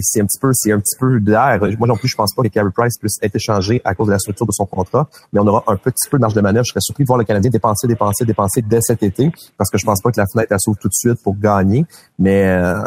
c'est 0.00 0.20
un 0.20 0.26
petit 0.26 0.38
peu, 0.38 0.50
c'est 0.52 0.72
un 0.72 0.80
petit 0.80 0.96
peu 0.98 1.20
d'air. 1.20 1.60
Moi 1.78 1.88
non 1.88 1.96
plus, 1.96 2.08
je 2.08 2.16
pense 2.16 2.34
pas 2.34 2.42
que 2.42 2.48
Carey 2.48 2.70
Price 2.74 2.98
puisse 2.98 3.18
être 3.22 3.34
échangé 3.34 3.80
à 3.84 3.94
cause 3.94 4.06
de 4.06 4.12
la 4.12 4.18
structure 4.18 4.46
de 4.46 4.52
son 4.52 4.66
contrat, 4.66 5.08
mais 5.32 5.40
on 5.40 5.46
aura 5.46 5.64
un 5.66 5.76
petit 5.76 6.08
peu 6.10 6.18
de 6.18 6.20
marge 6.20 6.34
de 6.34 6.40
manœuvre. 6.40 6.64
Je 6.64 6.70
serais 6.70 6.80
surpris 6.80 7.04
de 7.04 7.08
voir 7.08 7.18
le 7.18 7.24
Canadien 7.24 7.50
dépenser, 7.50 7.86
dépenser, 7.86 8.24
dépenser 8.24 8.62
dès 8.62 8.80
cet 8.80 9.02
été, 9.02 9.30
parce 9.56 9.70
que 9.70 9.78
je 9.78 9.84
pense 9.84 10.00
pas 10.00 10.10
que 10.10 10.20
la 10.20 10.26
fenêtre 10.26 10.54
s'ouvre 10.58 10.78
tout 10.78 10.88
de 10.88 10.94
suite 10.94 11.22
pour 11.22 11.36
gagner. 11.38 11.84
Mais 12.18 12.46
euh, 12.46 12.80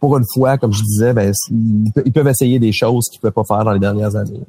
pour 0.00 0.16
une 0.18 0.24
fois, 0.34 0.58
comme 0.58 0.72
je 0.72 0.82
disais, 0.82 1.12
ben, 1.12 1.32
ils 1.50 2.12
peuvent 2.12 2.28
essayer 2.28 2.58
des 2.58 2.72
choses 2.72 3.06
qu'ils 3.08 3.18
ne 3.18 3.30
pouvaient 3.30 3.42
pas 3.42 3.44
faire 3.44 3.64
dans 3.64 3.72
les 3.72 3.80
dernières 3.80 4.14
années. 4.16 4.42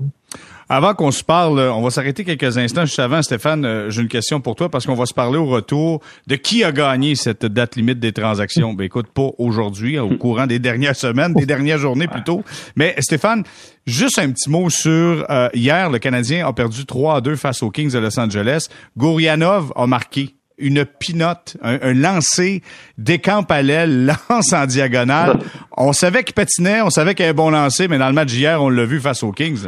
Avant 0.68 0.96
qu'on 0.96 1.12
se 1.12 1.24
parle, 1.24 1.60
on 1.60 1.84
va 1.84 1.92
s'arrêter 1.92 2.24
quelques 2.24 2.58
instants. 2.58 2.86
Juste 2.86 2.98
avant, 2.98 3.22
Stéphane, 3.22 3.66
euh, 3.66 3.90
j'ai 3.92 4.02
une 4.02 4.08
question 4.08 4.42
pour 4.42 4.56
toi 4.56 4.70
parce 4.70 4.88
qu'on 4.88 4.96
va 4.96 5.06
se 5.06 5.14
parler 5.14 5.38
au 5.38 5.46
retour 5.46 6.02
de 6.26 6.36
qui 6.36 6.64
a 6.64 6.72
gagné 6.72 7.14
cette 7.14 7.46
date 7.46 7.76
limite 7.76 8.00
des 8.00 8.12
transactions. 8.12 8.74
Ben 8.74 8.86
écoute, 8.86 9.08
pas 9.14 9.30
aujourd'hui, 9.38 10.00
au 10.00 10.18
courant 10.18 10.48
des 10.48 10.58
dernières 10.58 10.96
semaines, 10.96 11.34
des 11.34 11.46
dernières 11.46 11.78
journées 11.78 12.08
plutôt. 12.08 12.44
Mais 12.76 12.96
Stéphane, 12.98 13.44
juste 13.86 14.18
un 14.18 14.32
petit 14.32 14.50
mot 14.50 14.72
sur 14.72 15.26
euh, 15.30 15.50
hier, 15.54 15.92
le 15.92 16.00
Canadien 16.00 16.48
a 16.48 16.52
perdu 16.52 16.86
3 16.86 17.18
à 17.18 17.22
2 17.22 17.36
face 17.36 17.62
aux 17.62 17.70
Kings 17.70 17.92
de 17.92 18.00
Los 18.00 18.20
Angeles. 18.20 18.68
Gourianov 18.98 19.72
a 19.76 19.86
marqué 19.86 20.34
une 20.58 20.84
pinote, 20.84 21.58
un, 21.62 21.78
un 21.80 21.94
lancer 21.94 22.64
décampe 22.98 23.52
à 23.52 23.62
l'aile, 23.62 24.06
lance 24.30 24.52
en 24.52 24.66
diagonale. 24.66 25.38
On 25.78 25.94
savait 25.94 26.24
qu'il 26.24 26.34
patinait, 26.34 26.82
on 26.82 26.90
savait 26.90 27.14
qu'il 27.14 27.26
avait 27.26 27.34
un 27.34 27.36
bon 27.36 27.50
lancer, 27.52 27.88
mais 27.88 27.98
dans 28.00 28.08
le 28.08 28.14
match 28.14 28.30
d'hier, 28.30 28.64
on 28.64 28.70
l'a 28.70 28.86
vu 28.86 29.02
face 29.02 29.22
aux 29.24 29.34
Kings. 29.34 29.68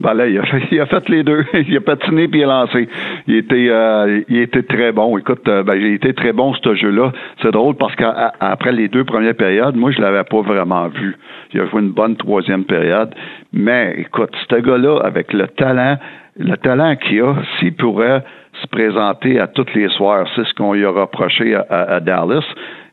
Ben 0.00 0.14
là, 0.14 0.26
il 0.26 0.38
a, 0.38 0.42
fait, 0.44 0.62
il 0.72 0.80
a 0.80 0.86
fait 0.86 1.08
les 1.08 1.22
deux. 1.22 1.44
il 1.54 1.76
a 1.76 1.80
patiné 1.80 2.26
puis 2.26 2.40
il 2.40 2.44
a 2.44 2.46
lancé. 2.46 2.88
Il 3.26 3.36
était, 3.36 3.68
euh, 3.68 4.22
il 4.28 4.38
était 4.38 4.62
très 4.62 4.92
bon. 4.92 5.16
Écoute, 5.18 5.46
euh, 5.48 5.62
ben, 5.62 5.74
il 5.74 5.94
était 5.94 6.14
très 6.14 6.32
bon 6.32 6.54
ce 6.54 6.74
jeu-là. 6.74 7.12
C'est 7.42 7.52
drôle 7.52 7.76
parce 7.76 7.94
qu'après 7.96 8.72
les 8.72 8.88
deux 8.88 9.04
premières 9.04 9.36
périodes, 9.36 9.76
moi, 9.76 9.90
je 9.90 10.00
l'avais 10.00 10.24
pas 10.24 10.40
vraiment 10.40 10.88
vu. 10.88 11.16
Il 11.52 11.60
a 11.60 11.66
joué 11.66 11.82
une 11.82 11.92
bonne 11.92 12.16
troisième 12.16 12.64
période. 12.64 13.14
Mais 13.52 13.94
écoute, 13.98 14.30
ce 14.48 14.56
gars-là, 14.56 15.00
avec 15.04 15.32
le 15.32 15.46
talent, 15.48 15.98
le 16.38 16.56
talent 16.56 16.96
qu'il 16.96 17.20
a, 17.20 17.34
s'il 17.58 17.74
pourrait 17.74 18.24
se 18.62 18.66
présenter 18.68 19.38
à 19.38 19.46
toutes 19.46 19.74
les 19.74 19.88
soirs, 19.90 20.26
c'est 20.34 20.44
ce 20.44 20.54
qu'on 20.54 20.72
lui 20.72 20.84
a 20.84 20.90
reproché 20.90 21.54
à, 21.54 22.00
Dallas. 22.00 22.44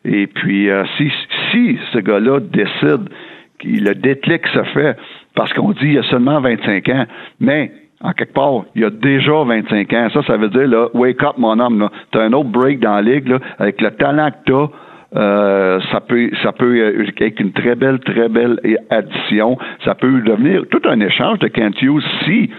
Et 0.05 0.27
puis, 0.27 0.69
euh, 0.69 0.83
si, 0.97 1.11
si 1.51 1.79
ce 1.93 1.99
gars-là 1.99 2.39
décide, 2.39 3.09
le 3.63 3.93
déclic 3.93 4.45
se 4.47 4.63
fait, 4.63 4.97
parce 5.37 5.53
qu'on 5.53 5.71
dit 5.71 5.83
il 5.83 5.93
y 5.93 5.97
a 5.99 6.03
seulement 6.03 6.41
25 6.41 6.89
ans, 6.89 7.05
mais 7.39 7.71
en 8.01 8.11
quelque 8.11 8.33
part, 8.33 8.63
il 8.75 8.81
y 8.81 8.85
a 8.85 8.89
déjà 8.89 9.43
25 9.43 9.93
ans. 9.93 10.07
Ça, 10.13 10.23
ça 10.23 10.37
veut 10.37 10.49
dire, 10.49 10.67
là, 10.67 10.87
wake 10.93 11.23
up, 11.23 11.35
mon 11.37 11.59
homme, 11.59 11.89
tu 12.11 12.17
as 12.17 12.23
un 12.23 12.33
autre 12.33 12.49
break 12.49 12.79
dans 12.79 12.95
la 12.95 13.01
ligue, 13.01 13.27
là, 13.27 13.39
avec 13.59 13.79
le 13.81 13.91
talent 13.91 14.29
que 14.31 14.45
tu 14.45 14.53
as. 14.53 14.69
Euh, 15.15 15.79
ça 15.91 16.01
peut, 16.01 16.29
ça 16.43 16.51
peut 16.51 17.05
être 17.21 17.39
une 17.39 17.53
très 17.53 17.75
belle, 17.75 17.99
très 17.99 18.27
belle 18.27 18.59
addition. 18.89 19.57
Ça 19.85 19.95
peut 19.95 20.21
devenir 20.21 20.63
tout 20.69 20.81
un 20.83 20.99
échange 20.99 21.39
de 21.39 21.47
Kent 21.47 21.81
Hughes 21.81 22.03
si 22.25 22.49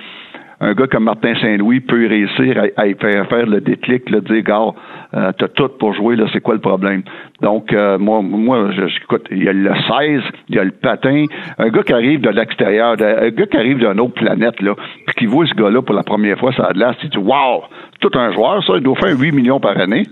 un 0.60 0.74
gars 0.74 0.86
comme 0.86 1.04
Martin 1.04 1.34
Saint-Louis 1.40 1.80
peut 1.80 2.06
réussir 2.06 2.62
à, 2.76 2.84
faire, 3.00 3.28
faire 3.28 3.46
le 3.46 3.60
déclic, 3.60 4.10
le 4.10 4.20
dire, 4.20 4.42
gars, 4.42 4.70
euh, 5.14 5.32
t'as 5.38 5.48
tout 5.48 5.68
pour 5.78 5.94
jouer, 5.94 6.16
là, 6.16 6.26
c'est 6.32 6.40
quoi 6.40 6.54
le 6.54 6.60
problème? 6.60 7.02
Donc, 7.40 7.72
euh, 7.72 7.98
moi, 7.98 8.22
moi, 8.22 8.70
je, 8.72 8.84
écoute, 9.02 9.26
il 9.30 9.44
y 9.44 9.48
a 9.48 9.52
le 9.52 9.72
16, 9.72 10.22
il 10.48 10.56
y 10.56 10.58
a 10.58 10.64
le 10.64 10.72
patin, 10.72 11.24
un 11.58 11.68
gars 11.68 11.82
qui 11.82 11.92
arrive 11.92 12.20
de 12.20 12.30
l'extérieur, 12.30 12.96
un 13.00 13.28
gars 13.30 13.46
qui 13.46 13.56
arrive 13.56 13.78
d'une 13.78 14.00
autre 14.00 14.14
planète, 14.14 14.60
là, 14.60 14.74
puis 15.06 15.14
qui 15.16 15.26
voit 15.26 15.46
ce 15.46 15.54
gars-là 15.54 15.82
pour 15.82 15.94
la 15.94 16.02
première 16.02 16.38
fois, 16.38 16.52
ça 16.52 16.66
a 16.66 16.72
de 16.72 16.78
l'air, 16.78 16.94
il 17.02 17.10
dit, 17.10 17.18
wow, 17.18 17.62
tout 18.00 18.10
un 18.14 18.32
joueur, 18.32 18.64
ça, 18.64 18.74
il 18.76 18.82
doit 18.82 18.96
faire 18.96 19.18
8 19.18 19.32
millions 19.32 19.60
par 19.60 19.78
année. 19.78 20.04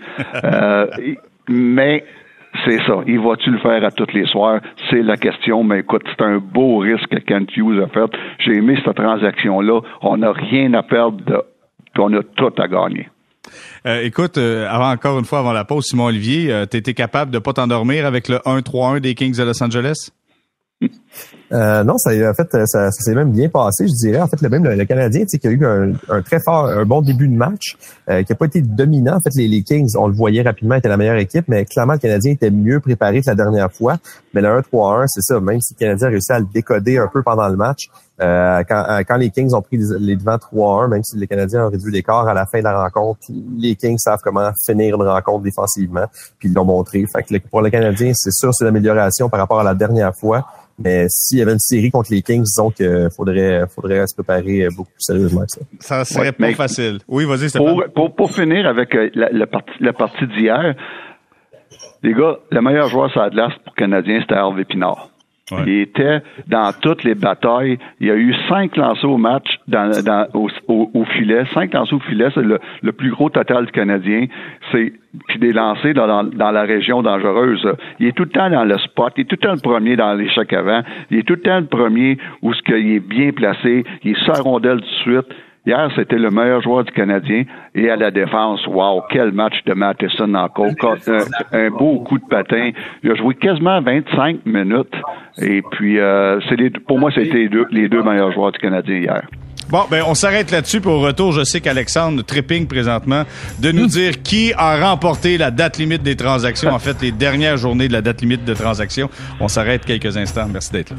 Euh, 0.44 0.86
mais 1.48 2.04
c'est 2.64 2.78
ça. 2.86 3.02
Il 3.06 3.20
va-tu 3.20 3.50
le 3.50 3.58
faire 3.58 3.84
à 3.84 3.90
tous 3.90 4.12
les 4.12 4.26
soirs? 4.26 4.60
C'est 4.90 5.02
la 5.02 5.16
question. 5.16 5.64
Mais 5.64 5.80
écoute, 5.80 6.02
c'est 6.06 6.24
un 6.24 6.38
beau 6.38 6.78
risque 6.78 7.08
que 7.08 7.18
Kent 7.18 7.56
Hughes 7.56 7.82
a 7.82 7.88
fait. 7.88 8.10
J'ai 8.38 8.56
aimé 8.56 8.78
cette 8.84 8.96
transaction-là. 8.96 9.80
On 10.02 10.16
n'a 10.16 10.32
rien 10.32 10.72
à 10.74 10.82
perdre, 10.82 11.44
on 11.98 12.12
a 12.14 12.22
tout 12.22 12.52
à 12.58 12.68
gagner. 12.68 13.08
Euh, 13.86 14.02
écoute, 14.02 14.38
euh, 14.38 14.66
avant 14.68 14.90
encore 14.90 15.18
une 15.18 15.24
fois, 15.24 15.38
avant 15.38 15.52
la 15.52 15.64
pause, 15.64 15.84
Simon 15.86 16.06
Olivier, 16.06 16.52
euh, 16.52 16.66
tu 16.68 16.76
étais 16.76 16.94
capable 16.94 17.30
de 17.30 17.38
pas 17.38 17.52
t'endormir 17.52 18.06
avec 18.06 18.28
le 18.28 18.38
1-3-1 18.44 19.00
des 19.00 19.14
Kings 19.14 19.36
de 19.36 19.44
Los 19.44 19.62
Angeles? 19.62 20.10
Euh, 21.52 21.84
non, 21.84 21.96
ça 21.96 22.10
en 22.10 22.34
fait, 22.34 22.50
ça, 22.66 22.66
ça 22.66 22.90
s'est 22.90 23.14
même 23.14 23.30
bien 23.30 23.48
passé, 23.48 23.86
je 23.86 23.92
dirais. 23.92 24.20
En 24.20 24.26
fait, 24.26 24.40
le 24.42 24.48
même 24.48 24.64
le, 24.64 24.84
Canadien, 24.84 25.24
qui 25.24 25.46
a 25.46 25.50
eu 25.50 25.64
un, 25.64 26.22
très 26.22 26.40
fort, 26.40 26.66
un 26.66 26.84
bon 26.84 27.02
début 27.02 27.28
de 27.28 27.34
match, 27.34 27.76
euh, 28.10 28.22
qui 28.24 28.32
a 28.32 28.36
pas 28.36 28.46
été 28.46 28.60
dominant. 28.60 29.16
En 29.16 29.20
fait, 29.20 29.34
les, 29.36 29.48
les, 29.48 29.62
Kings, 29.62 29.92
on 29.96 30.08
le 30.08 30.14
voyait 30.14 30.42
rapidement, 30.42 30.74
étaient 30.74 30.88
la 30.88 30.96
meilleure 30.96 31.18
équipe, 31.18 31.44
mais 31.48 31.64
clairement, 31.64 31.94
le 31.94 31.98
Canadien 31.98 32.32
était 32.32 32.50
mieux 32.50 32.80
préparé 32.80 33.20
que 33.20 33.26
la 33.28 33.36
dernière 33.36 33.72
fois. 33.72 33.96
Mais 34.34 34.40
le 34.40 34.48
1-3-1, 34.48 35.04
c'est 35.06 35.22
ça. 35.22 35.40
Même 35.40 35.60
si 35.60 35.74
le 35.74 35.78
Canadien 35.78 36.08
a 36.08 36.10
réussi 36.10 36.32
à 36.32 36.40
le 36.40 36.46
décoder 36.52 36.98
un 36.98 37.08
peu 37.08 37.22
pendant 37.22 37.48
le 37.48 37.56
match, 37.56 37.88
euh, 38.20 38.62
quand, 38.66 38.84
euh, 38.88 39.02
quand, 39.06 39.16
les 39.16 39.30
Kings 39.30 39.52
ont 39.54 39.60
pris 39.60 39.78
les, 40.00 40.16
devants 40.16 40.36
3-1, 40.36 40.88
même 40.88 41.02
si 41.02 41.18
les 41.18 41.26
Canadiens 41.26 41.66
ont 41.66 41.70
réduit 41.70 41.92
l'écart 41.92 42.26
à 42.26 42.32
la 42.32 42.46
fin 42.46 42.58
de 42.58 42.64
la 42.64 42.82
rencontre, 42.82 43.20
les 43.58 43.76
Kings 43.76 43.98
savent 43.98 44.20
comment 44.24 44.50
finir 44.64 44.96
une 44.96 45.08
rencontre 45.08 45.42
défensivement, 45.42 46.06
puis 46.38 46.48
ils 46.48 46.54
l'ont 46.54 46.64
montré. 46.64 47.04
Fait 47.12 47.22
que 47.22 47.46
pour 47.48 47.60
le 47.60 47.68
Canadien, 47.68 48.12
c'est 48.14 48.32
sûr, 48.32 48.54
c'est 48.54 48.64
l'amélioration 48.64 49.28
par 49.28 49.40
rapport 49.40 49.60
à 49.60 49.64
la 49.64 49.74
dernière 49.74 50.14
fois. 50.14 50.46
Mais 50.78 51.06
s'il 51.08 51.38
y 51.38 51.42
avait 51.42 51.52
une 51.52 51.58
série 51.58 51.90
contre 51.90 52.12
les 52.12 52.22
Kings, 52.22 52.42
disons 52.42 52.70
qu'il 52.70 53.08
faudrait, 53.14 53.64
faudrait 53.74 54.06
se 54.06 54.14
préparer 54.14 54.68
beaucoup 54.76 54.90
plus 54.90 55.04
sérieusement 55.04 55.42
que 55.42 55.50
ça. 55.50 55.60
Ça 55.80 56.04
serait 56.04 56.32
pas 56.32 56.52
facile. 56.52 56.98
Oui, 57.08 57.24
vas-y, 57.24 57.50
pour, 57.50 57.84
pour, 57.94 58.14
pour, 58.14 58.30
finir 58.30 58.66
avec 58.66 58.94
euh, 58.94 59.10
la, 59.14 59.30
la, 59.30 59.46
partie, 59.46 59.72
la 59.80 59.94
partie 59.94 60.26
d'hier, 60.26 60.74
les 62.02 62.12
gars, 62.12 62.36
le 62.50 62.60
meilleur 62.60 62.88
joueur 62.88 63.10
sur 63.10 63.20
la 63.20 63.30
glace 63.30 63.52
pour 63.64 63.72
le 63.74 63.80
Canadien, 63.80 64.20
c'était 64.20 64.34
Harvey 64.34 64.64
Pinard. 64.64 65.10
Il 65.52 65.68
était 65.68 66.22
dans 66.48 66.72
toutes 66.72 67.04
les 67.04 67.14
batailles. 67.14 67.78
Il 68.00 68.08
y 68.08 68.10
a 68.10 68.16
eu 68.16 68.34
cinq 68.48 68.76
lancers 68.76 69.08
au 69.08 69.16
match 69.16 69.46
au, 70.66 71.04
filet. 71.16 71.44
Cinq 71.54 71.72
lancers 71.72 71.98
au 71.98 72.00
filet, 72.00 72.28
c'est 72.34 72.42
le, 72.42 72.92
plus 72.92 73.10
gros 73.10 73.30
total 73.30 73.66
du 73.66 73.72
Canadien. 73.72 74.26
C'est 74.72 74.92
puis 75.28 75.38
des 75.38 75.52
lancers 75.52 75.94
dans, 75.94 76.50
la 76.50 76.62
région 76.62 77.00
dangereuse. 77.00 77.66
Il 78.00 78.08
est 78.08 78.12
tout 78.12 78.24
le 78.24 78.30
temps 78.30 78.50
dans 78.50 78.64
le 78.64 78.76
spot. 78.78 79.12
Il 79.16 79.20
est 79.20 79.24
tout 79.24 79.36
le 79.40 79.46
temps 79.46 79.54
le 79.54 79.60
premier 79.60 79.94
dans 79.94 80.14
l'échec 80.14 80.52
avant. 80.52 80.82
Il 81.10 81.18
est 81.18 81.22
tout 81.22 81.34
le 81.34 81.42
temps 81.42 81.60
le 81.60 81.66
premier 81.66 82.18
où 82.42 82.52
ce 82.52 82.62
qu'il 82.62 82.90
est 82.90 83.00
bien 83.00 83.30
placé. 83.30 83.84
Il 84.02 84.10
est 84.10 84.24
tout 84.24 84.60
de 84.60 84.84
suite. 85.02 85.26
Hier, 85.66 85.90
c'était 85.96 86.16
le 86.18 86.30
meilleur 86.30 86.62
joueur 86.62 86.84
du 86.84 86.92
Canadien. 86.92 87.42
Et 87.74 87.90
à 87.90 87.96
la 87.96 88.12
défense, 88.12 88.64
wow, 88.68 89.02
quel 89.10 89.32
match 89.32 89.56
de 89.66 89.74
Matheson 89.74 90.32
encore. 90.34 90.70
Un, 91.08 91.58
un 91.58 91.70
beau 91.70 92.00
coup 92.00 92.18
de 92.18 92.24
patin. 92.24 92.70
Il 93.02 93.10
a 93.10 93.14
joué 93.16 93.34
quasiment 93.34 93.80
25 93.80 94.46
minutes. 94.46 94.94
Et 95.42 95.62
puis, 95.72 95.98
euh, 95.98 96.38
c'est 96.48 96.56
les, 96.56 96.70
pour 96.70 97.00
moi, 97.00 97.10
c'était 97.12 97.34
les 97.34 97.48
deux, 97.48 97.66
les 97.72 97.88
deux 97.88 98.02
meilleurs 98.02 98.32
joueurs 98.32 98.52
du 98.52 98.58
Canadien 98.58 98.96
hier. 98.96 99.22
Bon, 99.68 99.82
ben 99.90 100.04
on 100.06 100.14
s'arrête 100.14 100.52
là-dessus. 100.52 100.80
Pour 100.80 101.00
retour, 101.00 101.32
je 101.32 101.42
sais 101.42 101.60
qu'Alexandre 101.60 102.22
tripping 102.22 102.68
présentement 102.68 103.24
de 103.60 103.72
nous 103.72 103.86
dire 103.88 104.22
qui 104.22 104.52
a 104.56 104.88
remporté 104.88 105.36
la 105.36 105.50
date 105.50 105.78
limite 105.78 106.04
des 106.04 106.14
transactions, 106.14 106.70
en 106.70 106.78
fait, 106.78 107.02
les 107.02 107.10
dernières 107.10 107.56
journées 107.56 107.88
de 107.88 107.92
la 107.92 108.02
date 108.02 108.20
limite 108.20 108.44
de 108.44 108.54
transactions. 108.54 109.10
On 109.40 109.48
s'arrête 109.48 109.84
quelques 109.84 110.16
instants. 110.16 110.46
Merci 110.48 110.70
d'être 110.70 110.90
là. 110.90 110.96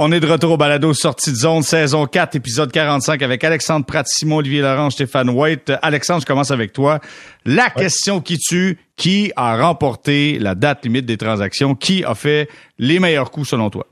On 0.00 0.12
est 0.12 0.20
de 0.20 0.30
retour 0.30 0.52
au 0.52 0.56
balado 0.56 0.94
Sortie 0.94 1.32
de 1.32 1.36
zone, 1.36 1.64
saison 1.64 2.06
4, 2.06 2.36
épisode 2.36 2.70
45 2.70 3.20
avec 3.20 3.42
Alexandre 3.42 3.84
Pratt, 3.84 4.06
Simon 4.06 4.36
Olivier 4.36 4.60
Laurent, 4.60 4.90
Stéphane 4.90 5.28
White. 5.28 5.72
Alexandre, 5.82 6.20
je 6.20 6.26
commence 6.26 6.52
avec 6.52 6.72
toi. 6.72 7.00
La 7.44 7.68
question 7.68 8.20
qui 8.20 8.38
tue, 8.38 8.78
qui 8.94 9.32
a 9.34 9.60
remporté 9.60 10.38
la 10.38 10.54
date 10.54 10.84
limite 10.84 11.04
des 11.04 11.16
transactions? 11.16 11.74
Qui 11.74 12.04
a 12.04 12.14
fait 12.14 12.48
les 12.78 13.00
meilleurs 13.00 13.32
coups 13.32 13.48
selon 13.48 13.70
toi? 13.70 13.88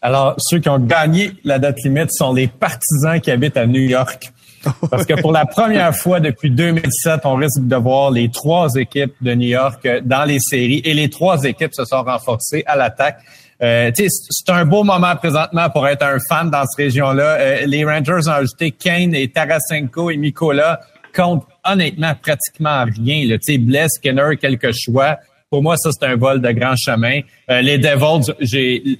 Alors, 0.00 0.34
ceux 0.38 0.58
qui 0.58 0.68
ont 0.68 0.80
gagné 0.80 1.30
la 1.44 1.60
date 1.60 1.84
limite 1.84 2.12
sont 2.12 2.32
les 2.32 2.48
partisans 2.48 3.20
qui 3.20 3.30
habitent 3.30 3.56
à 3.56 3.66
New 3.66 3.82
York. 3.82 4.32
Parce 4.90 5.06
que 5.06 5.20
pour 5.20 5.30
la 5.30 5.46
première 5.46 5.94
fois 5.94 6.18
depuis 6.18 6.50
2007, 6.50 7.20
on 7.24 7.36
risque 7.36 7.60
de 7.60 7.76
voir 7.76 8.10
les 8.10 8.28
trois 8.28 8.74
équipes 8.74 9.14
de 9.20 9.34
New 9.34 9.48
York 9.48 9.86
dans 10.02 10.24
les 10.24 10.40
séries 10.40 10.82
et 10.84 10.94
les 10.94 11.10
trois 11.10 11.44
équipes 11.44 11.74
se 11.74 11.84
sont 11.84 12.02
renforcées 12.02 12.64
à 12.66 12.74
l'attaque. 12.74 13.20
Euh, 13.62 13.90
c'est 13.94 14.50
un 14.50 14.64
beau 14.64 14.82
moment 14.82 15.14
présentement 15.16 15.70
pour 15.70 15.86
être 15.86 16.02
un 16.02 16.18
fan 16.28 16.50
dans 16.50 16.64
cette 16.66 16.84
région-là. 16.84 17.36
Euh, 17.38 17.66
les 17.66 17.84
Rangers 17.84 18.26
ont 18.26 18.32
ajouté 18.32 18.72
Kane 18.72 19.14
et 19.14 19.28
Tarasenko 19.28 20.10
et 20.10 20.16
Mikola 20.16 20.80
contre 21.14 21.46
honnêtement 21.64 22.14
pratiquement 22.20 22.84
rien. 22.84 23.28
Là. 23.28 23.36
Bless, 23.58 23.92
Skinner, 23.96 24.36
quelques 24.40 24.72
choix. 24.72 25.18
Pour 25.48 25.62
moi, 25.62 25.76
ça, 25.76 25.90
c'est 25.92 26.06
un 26.06 26.16
vol 26.16 26.40
de 26.40 26.50
grand 26.50 26.74
chemin. 26.76 27.20
Euh, 27.50 27.60
les 27.60 27.78
Devils, 27.78 28.32
j'ai 28.40 28.98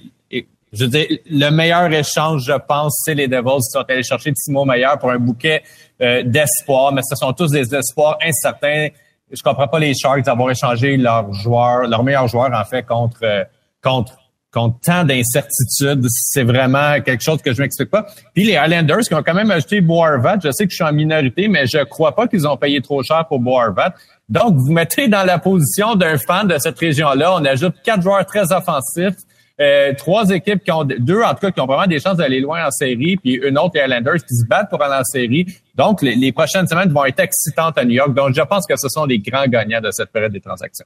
je 0.73 0.85
veux 0.85 0.89
dire, 0.89 1.05
le 1.29 1.49
meilleur 1.51 1.91
échange, 1.93 2.45
je 2.45 2.57
pense, 2.67 3.03
c'est 3.05 3.13
les 3.13 3.27
Devils 3.27 3.59
qui 3.59 3.71
sont 3.71 3.85
allés 3.87 4.03
chercher 4.03 4.33
Timo 4.33 4.65
Meilleur 4.65 4.97
pour 4.97 5.11
un 5.11 5.19
bouquet 5.19 5.61
euh, 6.01 6.23
d'espoir, 6.23 6.91
mais 6.91 7.01
ce 7.03 7.15
sont 7.15 7.31
tous 7.31 7.51
des 7.51 7.75
espoirs 7.75 8.17
incertains. 8.23 8.87
Je 9.31 9.41
comprends 9.43 9.67
pas 9.67 9.79
les 9.79 9.93
Sharks 9.93 10.25
d'avoir 10.25 10.49
échangé 10.49 10.97
leurs 10.97 11.31
joueurs, 11.31 11.87
leurs 11.87 12.03
meilleurs 12.03 12.27
joueurs, 12.27 12.51
en 12.51 12.65
fait, 12.65 12.83
contre 12.83 13.19
euh, 13.21 13.43
contre 13.83 14.17
contre 14.53 14.79
tant 14.81 15.03
d'incertitudes. 15.03 16.05
C'est 16.09 16.43
vraiment 16.43 17.01
quelque 17.01 17.23
chose 17.23 17.41
que 17.41 17.53
je 17.53 17.61
m'explique 17.61 17.89
pas. 17.89 18.05
Puis 18.33 18.45
les 18.45 18.53
Islanders 18.53 19.01
qui 19.01 19.15
ont 19.15 19.23
quand 19.23 19.33
même 19.33 19.51
acheté 19.51 19.81
Boarvat, 19.81 20.37
je 20.43 20.51
sais 20.51 20.65
que 20.65 20.71
je 20.71 20.75
suis 20.75 20.83
en 20.83 20.93
minorité, 20.93 21.47
mais 21.47 21.65
je 21.65 21.83
crois 21.83 22.15
pas 22.15 22.27
qu'ils 22.27 22.47
ont 22.47 22.57
payé 22.57 22.81
trop 22.81 23.01
cher 23.03 23.25
pour 23.27 23.39
Boarvat. 23.39 23.93
Donc, 24.29 24.55
vous 24.55 24.71
mettez 24.71 25.07
dans 25.07 25.23
la 25.23 25.39
position 25.39 25.95
d'un 25.95 26.17
fan 26.17 26.47
de 26.47 26.57
cette 26.57 26.79
région-là. 26.79 27.35
On 27.35 27.45
ajoute 27.45 27.75
quatre 27.83 28.01
joueurs 28.01 28.25
très 28.25 28.51
offensifs. 28.53 29.17
Euh, 29.61 29.93
trois 29.95 30.27
équipes 30.31 30.63
qui 30.63 30.71
ont 30.71 30.83
deux 30.83 31.21
en 31.21 31.29
tout 31.35 31.41
cas 31.41 31.51
qui 31.51 31.61
ont 31.61 31.67
vraiment 31.67 31.85
des 31.85 31.99
chances 31.99 32.17
d'aller 32.17 32.39
loin 32.39 32.65
en 32.65 32.71
série, 32.71 33.17
puis 33.17 33.33
une 33.35 33.59
autre 33.59 33.73
les 33.75 33.83
Islanders 33.83 34.25
qui 34.27 34.35
se 34.35 34.47
battent 34.47 34.69
pour 34.69 34.81
aller 34.81 34.99
en 34.99 35.03
série. 35.03 35.45
Donc 35.75 36.01
les, 36.01 36.31
prochaines 36.31 36.67
semaines 36.67 36.91
vont 36.91 37.05
être 37.05 37.19
excitantes 37.19 37.77
à 37.77 37.85
New 37.85 37.93
York. 37.93 38.15
Donc 38.15 38.33
je 38.35 38.41
pense 38.41 38.65
que 38.65 38.73
ce 38.75 38.89
sont 38.89 39.05
les 39.05 39.19
grands 39.19 39.45
gagnants 39.45 39.81
de 39.81 39.91
cette 39.91 40.11
période 40.11 40.31
des 40.31 40.41
transactions. 40.41 40.85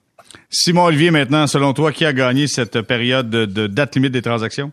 Simon 0.49 0.85
Olivier, 0.85 1.11
maintenant, 1.11 1.47
selon 1.47 1.73
toi, 1.73 1.93
qui 1.93 2.05
a 2.05 2.11
gagné 2.11 2.47
cette 2.47 2.81
période 2.81 3.29
de, 3.29 3.67
date 3.67 3.95
limite 3.95 4.11
des 4.11 4.21
transactions? 4.21 4.71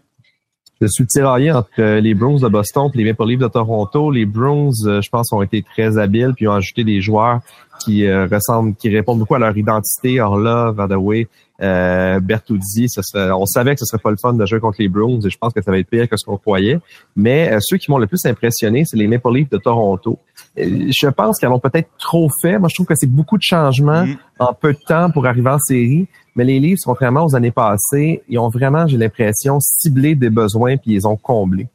Je 0.81 0.87
suis 0.89 1.07
tiraillé 1.07 1.53
entre 1.53 1.69
euh, 1.79 2.01
les 2.01 2.15
Bruins 2.15 2.41
de 2.41 2.49
Boston 2.49 2.91
et 2.93 2.99
les 2.99 3.05
Maple 3.05 3.27
Leafs 3.27 3.39
de 3.39 3.49
Toronto. 3.49 4.11
Les 4.11 4.27
Bruins, 4.27 4.71
euh, 4.87 5.01
je 5.01 5.09
pense, 5.09 5.33
ont 5.33 5.43
été 5.43 5.63
très 5.63 5.99
habiles 5.99 6.33
puis 6.35 6.49
ont 6.49 6.53
ajouté 6.53 6.85
des 6.85 7.01
joueurs 7.01 7.41
qui 7.85 8.11
ressemblent, 8.11 8.75
qui 8.77 8.89
répondent 8.89 9.19
beaucoup 9.19 9.35
à 9.35 9.39
leur 9.39 9.57
identité. 9.57 10.21
Orlov, 10.21 10.77
Vadaway, 10.77 11.29
euh, 11.63 12.19
Bertuzzi, 12.19 12.89
on 13.15 13.47
savait 13.47 13.75
que 13.75 13.81
ce 13.81 13.87
serait 13.87 14.03
pas 14.03 14.11
le 14.11 14.17
fun 14.17 14.33
de 14.33 14.45
jouer 14.45 14.59
contre 14.59 14.77
les 14.81 14.89
Bruins 14.89 15.21
et 15.25 15.31
je 15.31 15.39
pense 15.39 15.53
que 15.53 15.63
ça 15.63 15.71
va 15.71 15.79
être 15.79 15.89
pire 15.89 16.09
que 16.09 16.17
ce 16.17 16.25
qu'on 16.25 16.37
croyait. 16.37 16.81
Mais 17.15 17.53
euh, 17.53 17.59
ceux 17.61 17.77
qui 17.77 17.91
m'ont 17.91 17.99
le 17.99 18.09
plus 18.09 18.25
impressionné, 18.27 18.85
c'est 18.85 18.97
les 18.97 19.07
Maple 19.07 19.33
Leafs 19.33 19.51
de 19.51 19.59
Toronto. 19.59 20.19
Euh, 20.59 20.91
je 20.91 21.09
pense 21.09 21.39
qu'ils 21.39 21.49
ont 21.49 21.61
peut-être 21.61 21.89
trop 21.99 22.29
fait. 22.43 22.59
Moi, 22.59 22.69
je 22.69 22.75
trouve 22.75 22.87
que 22.87 22.95
c'est 22.97 23.11
beaucoup 23.11 23.39
de 23.39 23.43
changements 23.43 24.05
mm. 24.05 24.17
en 24.41 24.53
peu 24.53 24.73
de 24.73 24.79
temps 24.87 25.11
pour 25.11 25.27
arriver 25.27 25.51
en 25.51 25.59
série. 25.59 26.09
Mais 26.37 26.45
les 26.45 26.61
Leafs, 26.61 26.81
contrairement 26.85 27.25
aux 27.25 27.37
années 27.37 27.51
passées, 27.51 28.23
ils 28.29 28.39
ont 28.39 28.49
vraiment, 28.49 28.87
j'ai 28.87 28.97
l'impression, 28.97 29.59
ciblé 29.61 30.15
des 30.15 30.31
besoins 30.31 30.77
puis 30.77 30.93
ils 30.93 31.07
ont 31.07 31.17
comblé 31.17 31.69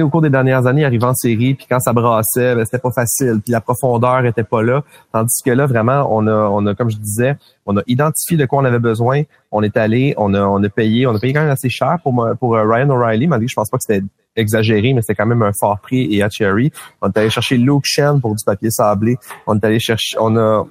au 0.00 0.08
cours 0.08 0.22
des 0.22 0.30
dernières 0.30 0.66
années, 0.66 0.84
arrivant 0.84 1.08
en 1.08 1.14
série, 1.14 1.54
puis 1.54 1.66
quand 1.68 1.80
ça 1.80 1.92
brassait, 1.92 2.54
ben, 2.54 2.64
c'était 2.64 2.78
pas 2.78 2.92
facile, 2.92 3.40
puis 3.44 3.52
la 3.52 3.60
profondeur 3.60 4.24
était 4.24 4.44
pas 4.44 4.62
là. 4.62 4.82
Tandis 5.12 5.42
que 5.44 5.50
là, 5.50 5.66
vraiment, 5.66 6.06
on 6.10 6.26
a, 6.26 6.32
on 6.32 6.64
a, 6.66 6.74
comme 6.74 6.90
je 6.90 6.96
disais, 6.96 7.36
on 7.66 7.76
a 7.76 7.82
identifié 7.86 8.36
de 8.36 8.46
quoi 8.46 8.60
on 8.60 8.64
avait 8.64 8.78
besoin. 8.78 9.22
On 9.50 9.62
est 9.62 9.76
allé, 9.76 10.14
on 10.16 10.32
a, 10.34 10.42
on 10.42 10.62
a 10.62 10.68
payé, 10.68 11.06
on 11.06 11.14
a 11.14 11.18
payé 11.18 11.34
quand 11.34 11.42
même 11.42 11.50
assez 11.50 11.68
cher 11.68 11.98
pour, 12.02 12.26
pour 12.38 12.56
euh, 12.56 12.64
Ryan 12.64 12.88
O'Reilly, 12.90 13.26
malgré 13.26 13.46
que 13.46 13.50
je 13.50 13.56
pense 13.56 13.68
pas 13.68 13.76
que 13.76 13.84
c'était 13.86 14.04
exagéré, 14.36 14.94
mais 14.94 15.02
c'était 15.02 15.14
quand 15.14 15.26
même 15.26 15.42
un 15.42 15.52
fort 15.58 15.78
prix 15.80 16.14
et 16.14 16.22
à 16.22 16.28
Cherry. 16.30 16.70
On 17.00 17.08
est 17.08 17.18
allé 17.18 17.30
chercher 17.30 17.56
Luke 17.58 17.84
Shen 17.84 18.20
pour 18.20 18.34
du 18.34 18.44
papier 18.44 18.70
sablé. 18.70 19.16
On 19.46 19.56
est 19.56 19.64
allé 19.64 19.78
chercher, 19.78 20.16
on 20.18 20.36
a, 20.36 20.66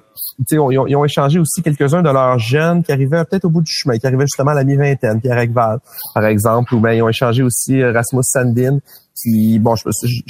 ils 0.50 0.58
ont, 0.58 0.70
ils 0.86 0.96
ont 0.96 1.04
échangé 1.04 1.38
aussi 1.38 1.62
quelques-uns 1.62 2.02
de 2.02 2.10
leurs 2.10 2.38
jeunes 2.38 2.82
qui 2.82 2.92
arrivaient 2.92 3.24
peut-être 3.24 3.44
au 3.44 3.50
bout 3.50 3.62
du 3.62 3.72
chemin, 3.72 3.98
qui 3.98 4.06
arrivaient 4.06 4.26
justement 4.26 4.50
à 4.50 4.54
la 4.54 4.64
mi-vingtaine, 4.64 5.20
Pierre 5.20 5.38
Ekval, 5.38 5.78
par 6.14 6.26
exemple, 6.26 6.74
ou 6.74 6.80
bien 6.80 6.92
ils 6.92 7.02
ont 7.02 7.08
échangé 7.08 7.42
aussi 7.42 7.80
euh, 7.80 7.92
Rasmus 7.92 8.22
Sandin, 8.22 8.78
qui, 9.14 9.58
bon, 9.58 9.76
je, 9.76 9.84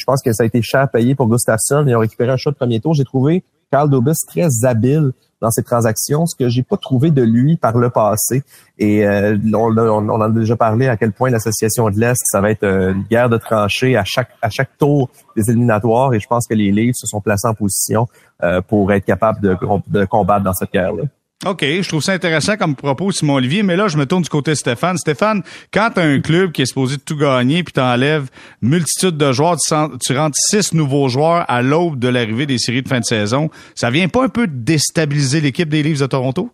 pense 0.06 0.22
que 0.22 0.32
ça 0.32 0.42
a 0.42 0.46
été 0.46 0.60
cher 0.62 0.88
payé 0.90 1.14
pour 1.14 1.28
Gustafsson. 1.28 1.84
Ils 1.86 1.96
ont 1.96 2.00
récupéré 2.00 2.30
un 2.30 2.36
choix 2.36 2.52
de 2.52 2.56
premier 2.56 2.80
tour. 2.80 2.94
J'ai 2.94 3.04
trouvé 3.04 3.44
Carl 3.70 3.88
Dobis 3.88 4.18
très 4.26 4.48
habile 4.64 5.12
dans 5.42 5.50
ses 5.50 5.64
transactions, 5.64 6.24
ce 6.24 6.36
que 6.36 6.48
j'ai 6.48 6.62
pas 6.62 6.76
trouvé 6.76 7.10
de 7.10 7.22
lui 7.22 7.56
par 7.56 7.76
le 7.76 7.90
passé. 7.90 8.44
Et 8.78 9.06
euh, 9.06 9.36
on, 9.52 9.76
on, 9.76 10.08
en 10.08 10.20
a 10.20 10.28
déjà 10.30 10.56
parlé 10.56 10.86
à 10.86 10.96
quel 10.96 11.12
point 11.12 11.30
l'association 11.30 11.90
de 11.90 11.98
l'Est, 11.98 12.22
ça 12.24 12.40
va 12.40 12.50
être 12.50 12.62
euh, 12.62 12.94
une 12.94 13.02
guerre 13.02 13.28
de 13.28 13.36
tranchées 13.36 13.96
à 13.96 14.04
chaque 14.04 14.30
à 14.40 14.48
chaque 14.48 14.78
tour 14.78 15.10
des 15.36 15.50
éliminatoires. 15.50 16.14
Et 16.14 16.20
je 16.20 16.28
pense 16.28 16.46
que 16.46 16.54
les 16.54 16.70
livres 16.70 16.94
se 16.96 17.06
sont 17.06 17.20
placés 17.20 17.48
en 17.48 17.54
position 17.54 18.06
euh, 18.42 18.60
pour 18.62 18.92
être 18.92 19.04
capables 19.04 19.40
de, 19.40 19.56
de 19.88 20.04
combattre 20.04 20.44
dans 20.44 20.54
cette 20.54 20.72
guerre-là. 20.72 21.04
OK, 21.44 21.60
je 21.60 21.88
trouve 21.88 22.02
ça 22.02 22.12
intéressant 22.12 22.56
comme 22.56 22.76
propos, 22.76 23.10
Simon 23.10 23.34
Olivier, 23.34 23.64
mais 23.64 23.74
là, 23.74 23.88
je 23.88 23.98
me 23.98 24.06
tourne 24.06 24.22
du 24.22 24.28
côté 24.28 24.52
de 24.52 24.56
Stéphane. 24.56 24.96
Stéphane, 24.96 25.42
quand 25.74 25.90
tu 25.92 26.00
as 26.00 26.04
un 26.04 26.20
club 26.20 26.52
qui 26.52 26.62
est 26.62 26.66
supposé 26.66 26.98
tout 27.04 27.16
gagner, 27.16 27.64
puis 27.64 27.72
t'enlèves 27.72 28.30
multitude 28.62 29.16
de 29.16 29.32
joueurs, 29.32 29.56
tu, 29.56 30.16
rentres 30.16 30.36
six 30.36 30.72
nouveaux 30.72 31.08
joueurs 31.08 31.44
à 31.48 31.62
l'aube 31.62 31.98
de 31.98 32.06
l'arrivée 32.06 32.46
des 32.46 32.58
séries 32.58 32.82
de 32.82 32.88
fin 32.88 33.00
de 33.00 33.04
saison, 33.04 33.50
ça 33.74 33.90
vient 33.90 34.06
pas 34.06 34.22
un 34.24 34.28
peu 34.28 34.46
déstabiliser 34.46 35.40
l'équipe 35.40 35.68
des 35.68 35.82
Leafs 35.82 36.00
de 36.00 36.06
Toronto? 36.06 36.50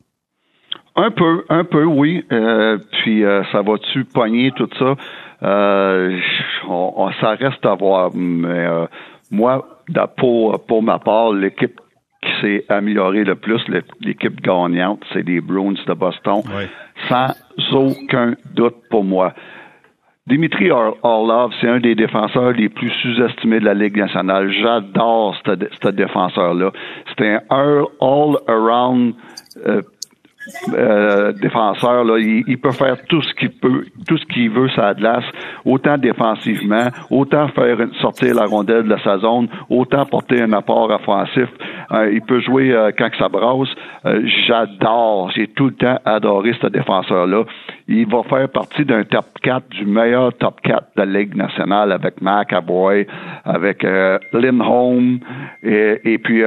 Un 0.97 1.11
peu, 1.11 1.45
un 1.51 1.65
peu, 1.65 1.85
oui. 1.85 2.25
Euh, 2.33 2.79
puis 3.03 3.25
euh, 3.25 3.43
ça 3.53 3.61
va-tu 3.61 4.07
pogner 4.07 4.53
tout 4.57 4.71
ça? 4.79 4.95
Euh, 5.43 6.19
on, 6.67 7.11
ça 7.21 7.33
reste 7.33 7.65
à 7.67 7.75
voir. 7.75 8.11
Mais 8.15 8.67
moi, 9.31 9.69
pour, 10.17 10.65
pour 10.65 10.83
ma 10.83 10.99
part, 10.99 11.33
l'équipe 11.33 11.79
qui 12.23 12.31
s'est 12.41 12.65
amélioré 12.69 13.25
le 13.25 13.37
plus, 13.37 13.61
l'équipe 14.01 14.41
gagnante, 14.41 15.05
c'est 15.13 15.27
les 15.27 15.41
Bruins 15.41 15.75
de 15.87 15.95
Boston, 15.95 16.43
sans 17.09 17.35
aucun 17.73 18.35
doute 18.55 18.77
pour 18.91 19.05
moi. 19.05 19.35
Dimitri 20.27 20.71
Orlov, 20.71 21.53
c'est 21.59 21.69
un 21.69 21.81
des 21.81 21.95
défenseurs 21.95 22.53
les 22.53 22.69
plus 22.69 22.91
sous-estimés 23.03 23.61
de 23.61 23.65
la 23.65 23.73
Ligue 23.73 23.97
nationale. 23.97 24.53
J'adore 24.53 25.35
ce 25.47 25.89
défenseur-là. 25.89 26.71
C'est 27.17 27.27
un 27.27 27.41
all-around 28.01 29.15
euh, 29.67 29.81
euh, 30.73 31.33
défenseur, 31.33 32.05
là, 32.05 32.19
il, 32.19 32.59
peut 32.59 32.73
faire 32.73 32.97
tout 33.09 33.23
ce 33.23 33.35
qu'il 33.35 33.51
peut, 33.51 33.85
tout 34.07 34.17
ce 34.17 34.25
qu'il 34.27 34.51
veut 34.51 34.69
la 34.77 34.95
glace, 34.95 35.25
autant 35.65 35.99
défensivement, 35.99 36.89
autant 37.11 37.49
faire 37.49 37.77
sortir 38.01 38.35
la 38.35 38.47
rondelle 38.47 38.85
de 38.89 38.97
sa 39.05 39.19
zone, 39.19 39.49
autant 39.69 40.05
porter 40.07 40.43
un 40.43 40.53
apport 40.53 40.91
offensif. 40.91 41.49
Euh, 41.93 42.11
il 42.13 42.23
peut 42.23 42.41
jouer 42.41 42.73
euh, 42.73 42.91
quand 42.97 43.09
ça 43.19 43.29
brasse. 43.29 43.69
J'adore, 44.47 45.31
j'ai 45.35 45.49
tout 45.49 45.67
le 45.67 45.75
temps 45.75 45.99
adoré 46.05 46.55
ce 46.61 46.67
défenseur-là. 46.69 47.45
Il 47.89 48.07
va 48.07 48.23
faire 48.25 48.49
partie 48.49 48.85
d'un 48.85 49.05
top 49.05 49.27
4, 49.43 49.69
du 49.71 49.87
meilleur 49.87 50.33
top 50.35 50.61
4 50.63 50.85
de 50.97 51.03
la 51.03 51.21
Ligue 51.21 51.35
nationale 51.35 51.93
avec 51.93 52.21
McAvoy, 52.21 53.07
avec 53.45 53.83
Lindholm 54.33 55.19
et, 55.63 56.01
et 56.05 56.19
puis 56.19 56.43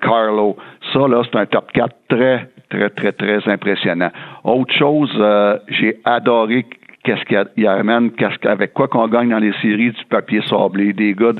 Carlo. 0.00 0.56
Ça, 0.92 1.08
là, 1.08 1.22
c'est 1.30 1.38
un 1.38 1.46
top 1.46 1.72
4 1.72 1.94
très 2.08 2.48
très, 2.74 2.90
très, 2.90 3.12
très 3.12 3.50
impressionnant. 3.50 4.10
Autre 4.44 4.74
chose, 4.74 5.12
euh, 5.18 5.58
j'ai 5.68 6.00
adoré 6.04 6.66
qu'est-ce 7.04 7.24
qu'il 7.24 7.66
amène, 7.66 8.10
qu'est-ce 8.12 8.48
avec 8.48 8.72
quoi 8.72 8.88
qu'on 8.88 9.08
gagne 9.08 9.28
dans 9.28 9.38
les 9.38 9.52
séries 9.60 9.90
du 9.92 10.04
papier 10.08 10.40
sablé, 10.48 10.92
des 10.94 11.12
gars, 11.12 11.32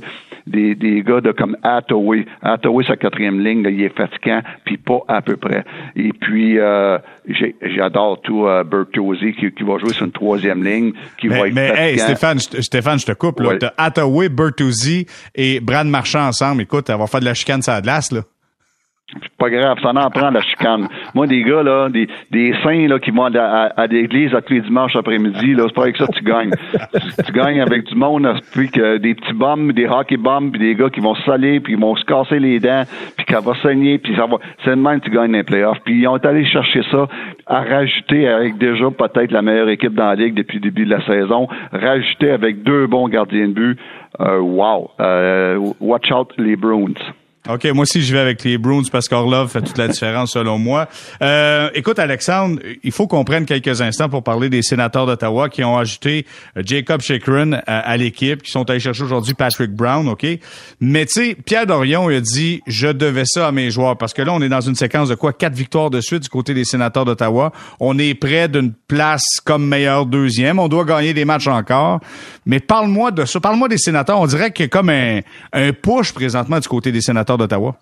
des, 0.46 0.74
des 0.74 1.02
gars 1.02 1.22
de 1.22 1.32
comme 1.32 1.56
Hathaway. 1.62 2.26
Hathaway, 2.42 2.84
sa 2.84 2.96
quatrième 2.96 3.40
ligne, 3.42 3.66
il 3.70 3.82
est 3.82 3.96
fatigant, 3.96 4.42
puis 4.64 4.76
pas 4.76 5.00
à 5.08 5.22
peu 5.22 5.36
près. 5.36 5.64
Et 5.96 6.12
puis, 6.12 6.58
euh, 6.58 6.98
j'adore 7.26 8.20
tout 8.22 8.46
euh, 8.46 8.62
Bertozzi 8.62 9.32
qui, 9.32 9.50
qui, 9.52 9.62
va 9.64 9.78
jouer 9.78 9.94
sur 9.94 10.04
une 10.04 10.12
troisième 10.12 10.62
ligne, 10.62 10.92
qui 11.18 11.28
mais, 11.28 11.40
va 11.40 11.48
être 11.48 11.54
Mais 11.54 11.72
hey, 11.76 11.98
Stéphane, 11.98 12.38
Stéphane, 12.38 12.98
je 12.98 13.06
te 13.06 13.12
coupe, 13.12 13.40
là. 13.40 13.56
T'as 13.58 13.72
Hathaway, 13.78 14.28
Bertuzzi 14.28 15.06
et 15.34 15.60
Brad 15.60 15.86
Marchand 15.86 16.26
ensemble. 16.26 16.62
Écoute, 16.62 16.90
elle 16.90 16.98
va 16.98 17.06
faire 17.06 17.20
de 17.20 17.24
la 17.24 17.34
chicane 17.34 17.62
sur 17.62 17.72
la 17.72 17.80
glace, 17.80 18.12
là. 18.12 18.20
C'est 19.22 19.36
pas 19.38 19.50
grave, 19.50 19.78
ça 19.82 19.90
en 19.90 20.10
prend 20.10 20.30
la 20.30 20.40
chicane. 20.42 20.88
Moi, 21.14 21.26
des 21.26 21.42
gars, 21.42 21.62
là, 21.62 21.88
des, 21.88 22.08
des 22.30 22.54
saints 22.62 22.88
là, 22.88 22.98
qui 22.98 23.10
vont 23.10 23.24
à, 23.34 23.72
à, 23.76 23.86
l'église 23.86 24.34
à 24.34 24.42
tous 24.42 24.54
les 24.54 24.60
dimanches 24.60 24.96
après-midi, 24.96 25.54
là, 25.54 25.64
c'est 25.68 25.74
pas 25.74 25.82
avec 25.82 25.96
ça 25.96 26.06
que 26.06 26.18
tu 26.18 26.24
gagnes. 26.24 26.50
tu, 27.26 27.32
gagnes 27.32 27.60
avec 27.60 27.84
du 27.84 27.94
monde, 27.94 28.28
puis 28.52 28.70
que 28.70 28.98
des 28.98 29.14
petits 29.14 29.32
bombes, 29.32 29.72
des 29.72 29.86
hockey 29.86 30.16
bombes, 30.16 30.50
puis 30.50 30.60
des 30.60 30.74
gars 30.74 30.90
qui 30.90 31.00
vont 31.00 31.14
saler, 31.26 31.60
puis 31.60 31.74
qui 31.74 31.80
vont 31.80 31.96
se 31.96 32.04
casser 32.04 32.38
les 32.38 32.60
dents, 32.60 32.84
puis 33.16 33.26
qu'elle 33.26 33.42
va 33.42 33.54
saigner, 33.62 33.98
puis 33.98 34.14
ça 34.16 34.26
va. 34.26 34.38
C'est 34.64 34.70
de 34.70 34.74
même 34.76 35.00
que 35.00 35.06
tu 35.06 35.10
gagnes 35.10 35.32
les 35.32 35.42
playoffs. 35.42 35.78
Puis 35.84 36.00
ils 36.00 36.08
ont 36.08 36.16
allé 36.16 36.44
chercher 36.46 36.82
ça, 36.90 37.08
à 37.46 37.60
rajouter 37.60 38.28
avec 38.28 38.58
déjà 38.58 38.90
peut-être 38.90 39.30
la 39.30 39.42
meilleure 39.42 39.68
équipe 39.68 39.94
dans 39.94 40.08
la 40.08 40.14
ligue 40.14 40.34
depuis 40.34 40.56
le 40.56 40.62
début 40.62 40.84
de 40.84 40.90
la 40.90 41.04
saison, 41.06 41.48
rajouter 41.72 42.30
avec 42.30 42.62
deux 42.62 42.86
bons 42.86 43.08
gardiens 43.08 43.48
de 43.48 43.52
but. 43.52 43.78
Euh, 44.20 44.38
wow. 44.38 44.90
Euh, 45.00 45.58
watch 45.80 46.10
out 46.12 46.32
les 46.38 46.56
Bruins. 46.56 46.94
OK, 47.46 47.66
moi 47.74 47.82
aussi, 47.82 48.00
je 48.00 48.10
vais 48.10 48.20
avec 48.20 48.42
les 48.42 48.56
Bruins 48.56 48.84
parce 48.90 49.06
qu'Orlov 49.06 49.50
fait 49.50 49.60
toute 49.60 49.76
la 49.76 49.88
différence 49.88 50.30
selon 50.30 50.56
moi. 50.56 50.88
Euh, 51.20 51.68
écoute, 51.74 51.98
Alexandre, 51.98 52.58
il 52.82 52.90
faut 52.90 53.06
qu'on 53.06 53.22
prenne 53.22 53.44
quelques 53.44 53.82
instants 53.82 54.08
pour 54.08 54.22
parler 54.22 54.48
des 54.48 54.62
sénateurs 54.62 55.04
d'Ottawa 55.04 55.50
qui 55.50 55.62
ont 55.62 55.76
ajouté 55.76 56.24
euh, 56.56 56.62
Jacob 56.64 57.02
Chikrin 57.02 57.60
à, 57.66 57.98
l'équipe, 57.98 58.42
qui 58.42 58.50
sont 58.50 58.70
allés 58.70 58.80
chercher 58.80 59.02
aujourd'hui 59.02 59.34
Patrick 59.34 59.72
Brown, 59.72 60.08
OK? 60.08 60.26
Mais 60.80 61.04
tu 61.04 61.12
sais, 61.12 61.36
Pierre 61.44 61.66
Dorion 61.66 62.08
il 62.08 62.16
a 62.16 62.20
dit 62.22 62.62
«Je 62.66 62.88
devais 62.88 63.26
ça 63.26 63.48
à 63.48 63.52
mes 63.52 63.70
joueurs» 63.70 63.98
parce 63.98 64.14
que 64.14 64.22
là, 64.22 64.32
on 64.32 64.40
est 64.40 64.48
dans 64.48 64.62
une 64.62 64.74
séquence 64.74 65.10
de 65.10 65.14
quoi? 65.14 65.34
Quatre 65.34 65.54
victoires 65.54 65.90
de 65.90 66.00
suite 66.00 66.22
du 66.22 66.30
côté 66.30 66.54
des 66.54 66.64
sénateurs 66.64 67.04
d'Ottawa. 67.04 67.52
On 67.78 67.98
est 67.98 68.14
près 68.14 68.48
d'une 68.48 68.72
place 68.72 69.26
comme 69.44 69.66
meilleur 69.66 70.06
deuxième. 70.06 70.58
On 70.58 70.68
doit 70.68 70.86
gagner 70.86 71.12
des 71.12 71.26
matchs 71.26 71.48
encore. 71.48 72.00
Mais 72.46 72.60
parle-moi 72.60 73.10
de 73.10 73.26
ça. 73.26 73.38
Parle-moi 73.38 73.68
des 73.68 73.76
sénateurs. 73.76 74.18
On 74.18 74.26
dirait 74.26 74.50
qu'il 74.50 74.64
y 74.64 74.66
a 74.66 74.70
comme 74.70 74.88
un, 74.88 75.20
un 75.52 75.72
push 75.74 76.12
présentement 76.12 76.58
du 76.58 76.68
côté 76.68 76.90
des 76.90 77.02
sénateurs 77.02 77.33
d'Ottawa? 77.36 77.76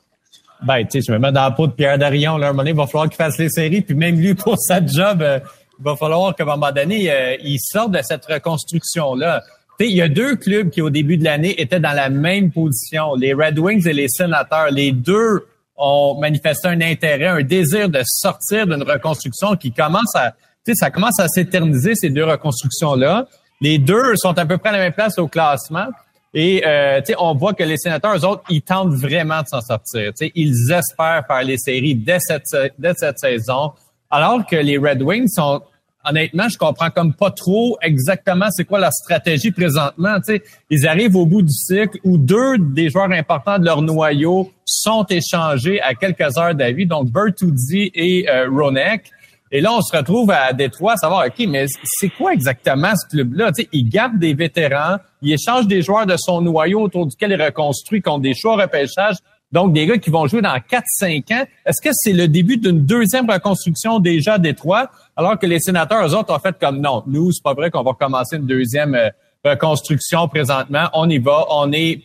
Ben, 0.62 0.84
tu 0.84 1.00
sais, 1.00 1.06
je 1.06 1.12
me 1.12 1.18
mets 1.18 1.32
dans 1.32 1.42
la 1.42 1.50
peau 1.50 1.66
de 1.66 1.72
Pierre 1.72 1.98
Darion. 1.98 2.36
Là, 2.36 2.48
un 2.48 2.50
moment 2.50 2.62
donné, 2.62 2.70
il 2.70 2.76
va 2.76 2.86
falloir 2.86 3.08
qu'il 3.08 3.16
fasse 3.16 3.38
les 3.38 3.48
séries. 3.48 3.82
Puis 3.82 3.94
même 3.94 4.18
lui, 4.18 4.34
pour 4.36 4.56
sa 4.58 4.84
job, 4.84 5.22
euh, 5.22 5.40
il 5.78 5.84
va 5.84 5.96
falloir 5.96 6.34
qu'à 6.34 6.44
un 6.44 6.46
moment 6.46 6.70
donné, 6.70 7.10
euh, 7.10 7.36
il 7.42 7.58
sorte 7.60 7.92
de 7.92 8.00
cette 8.02 8.24
reconstruction-là. 8.26 9.42
Tu 9.78 9.84
sais, 9.84 9.90
il 9.90 9.96
y 9.96 10.02
a 10.02 10.08
deux 10.08 10.36
clubs 10.36 10.70
qui, 10.70 10.80
au 10.80 10.90
début 10.90 11.16
de 11.16 11.24
l'année, 11.24 11.60
étaient 11.60 11.80
dans 11.80 11.92
la 11.92 12.10
même 12.10 12.52
position. 12.52 13.14
Les 13.16 13.34
Red 13.34 13.58
Wings 13.58 13.88
et 13.88 13.92
les 13.92 14.08
Sénateurs. 14.08 14.70
Les 14.70 14.92
deux 14.92 15.46
ont 15.76 16.16
manifesté 16.20 16.68
un 16.68 16.80
intérêt, 16.80 17.26
un 17.26 17.42
désir 17.42 17.88
de 17.88 18.02
sortir 18.04 18.66
d'une 18.66 18.82
reconstruction 18.82 19.56
qui 19.56 19.72
commence 19.72 20.14
à... 20.14 20.32
Tu 20.64 20.72
sais, 20.72 20.74
ça 20.74 20.90
commence 20.90 21.18
à 21.18 21.26
s'éterniser, 21.26 21.96
ces 21.96 22.10
deux 22.10 22.24
reconstructions-là. 22.24 23.26
Les 23.60 23.78
deux 23.78 24.14
sont 24.16 24.38
à 24.38 24.46
peu 24.46 24.58
près 24.58 24.68
à 24.68 24.72
la 24.72 24.78
même 24.78 24.92
place 24.92 25.18
au 25.18 25.26
classement. 25.26 25.86
Et 26.34 26.62
euh, 26.66 27.00
on 27.18 27.34
voit 27.34 27.52
que 27.52 27.62
les 27.62 27.76
sénateurs, 27.76 28.16
eux 28.16 28.24
autres, 28.24 28.42
ils 28.48 28.62
tentent 28.62 28.94
vraiment 28.94 29.42
de 29.42 29.48
s'en 29.48 29.60
sortir. 29.60 30.12
ils 30.34 30.72
espèrent 30.72 31.24
faire 31.26 31.42
les 31.42 31.58
séries 31.58 31.94
dès 31.94 32.18
cette, 32.20 32.44
dès 32.78 32.94
cette 32.94 33.18
saison. 33.18 33.72
Alors 34.10 34.46
que 34.46 34.56
les 34.56 34.78
Red 34.78 35.02
Wings 35.02 35.28
sont 35.28 35.62
honnêtement, 36.04 36.48
je 36.48 36.58
comprends 36.58 36.90
comme 36.90 37.14
pas 37.14 37.30
trop 37.30 37.78
exactement 37.80 38.46
c'est 38.50 38.64
quoi 38.64 38.78
la 38.78 38.90
stratégie 38.90 39.52
présentement. 39.52 40.16
sais, 40.24 40.42
ils 40.70 40.86
arrivent 40.86 41.16
au 41.16 41.26
bout 41.26 41.42
du 41.42 41.52
cycle 41.52 41.98
où 42.04 42.18
deux 42.18 42.58
des 42.58 42.90
joueurs 42.90 43.10
importants 43.12 43.58
de 43.58 43.64
leur 43.64 43.82
noyau 43.82 44.50
sont 44.64 45.04
échangés 45.04 45.80
à 45.80 45.94
quelques 45.94 46.36
heures 46.38 46.54
d'avis, 46.54 46.86
donc 46.86 47.10
Bertuzzi 47.10 47.90
et 47.94 48.28
euh, 48.28 48.48
Ronek. 48.50 49.10
Et 49.54 49.60
là, 49.60 49.70
on 49.74 49.82
se 49.82 49.94
retrouve 49.94 50.30
à 50.30 50.54
Détroit 50.54 50.94
à 50.94 50.96
savoir, 50.96 51.26
OK, 51.26 51.46
mais 51.46 51.66
c'est 51.84 52.08
quoi 52.08 52.32
exactement 52.32 52.94
ce 52.96 53.06
club-là? 53.06 53.52
Tu 53.52 53.62
sais, 53.62 53.68
il 53.72 53.86
garde 53.86 54.18
des 54.18 54.32
vétérans, 54.32 54.96
il 55.20 55.30
échange 55.30 55.66
des 55.66 55.82
joueurs 55.82 56.06
de 56.06 56.16
son 56.16 56.40
noyau 56.40 56.80
autour 56.80 57.06
duquel 57.06 57.32
il 57.32 57.42
reconstruit 57.42 58.00
contre 58.00 58.22
des 58.22 58.32
choix 58.32 58.56
repêchage. 58.56 59.16
Donc, 59.52 59.74
des 59.74 59.84
gars 59.84 59.98
qui 59.98 60.08
vont 60.08 60.26
jouer 60.26 60.40
dans 60.40 60.56
4-5 60.56 61.34
ans. 61.34 61.44
Est-ce 61.66 61.82
que 61.82 61.90
c'est 61.92 62.14
le 62.14 62.28
début 62.28 62.56
d'une 62.56 62.86
deuxième 62.86 63.28
reconstruction 63.28 63.98
déjà 63.98 64.34
à 64.34 64.38
Détroit, 64.38 64.88
alors 65.14 65.38
que 65.38 65.44
les 65.44 65.60
sénateurs, 65.60 66.06
eux 66.06 66.14
autres, 66.14 66.34
ont 66.34 66.38
fait 66.38 66.58
comme 66.58 66.80
non, 66.80 67.02
nous, 67.06 67.30
c'est 67.32 67.42
pas 67.42 67.52
vrai 67.52 67.70
qu'on 67.70 67.82
va 67.82 67.92
commencer 67.92 68.36
une 68.36 68.46
deuxième 68.46 68.94
euh, 68.94 69.10
reconstruction 69.44 70.28
présentement. 70.28 70.88
On 70.94 71.10
y 71.10 71.18
va, 71.18 71.44
on 71.50 71.70
est 71.72 72.00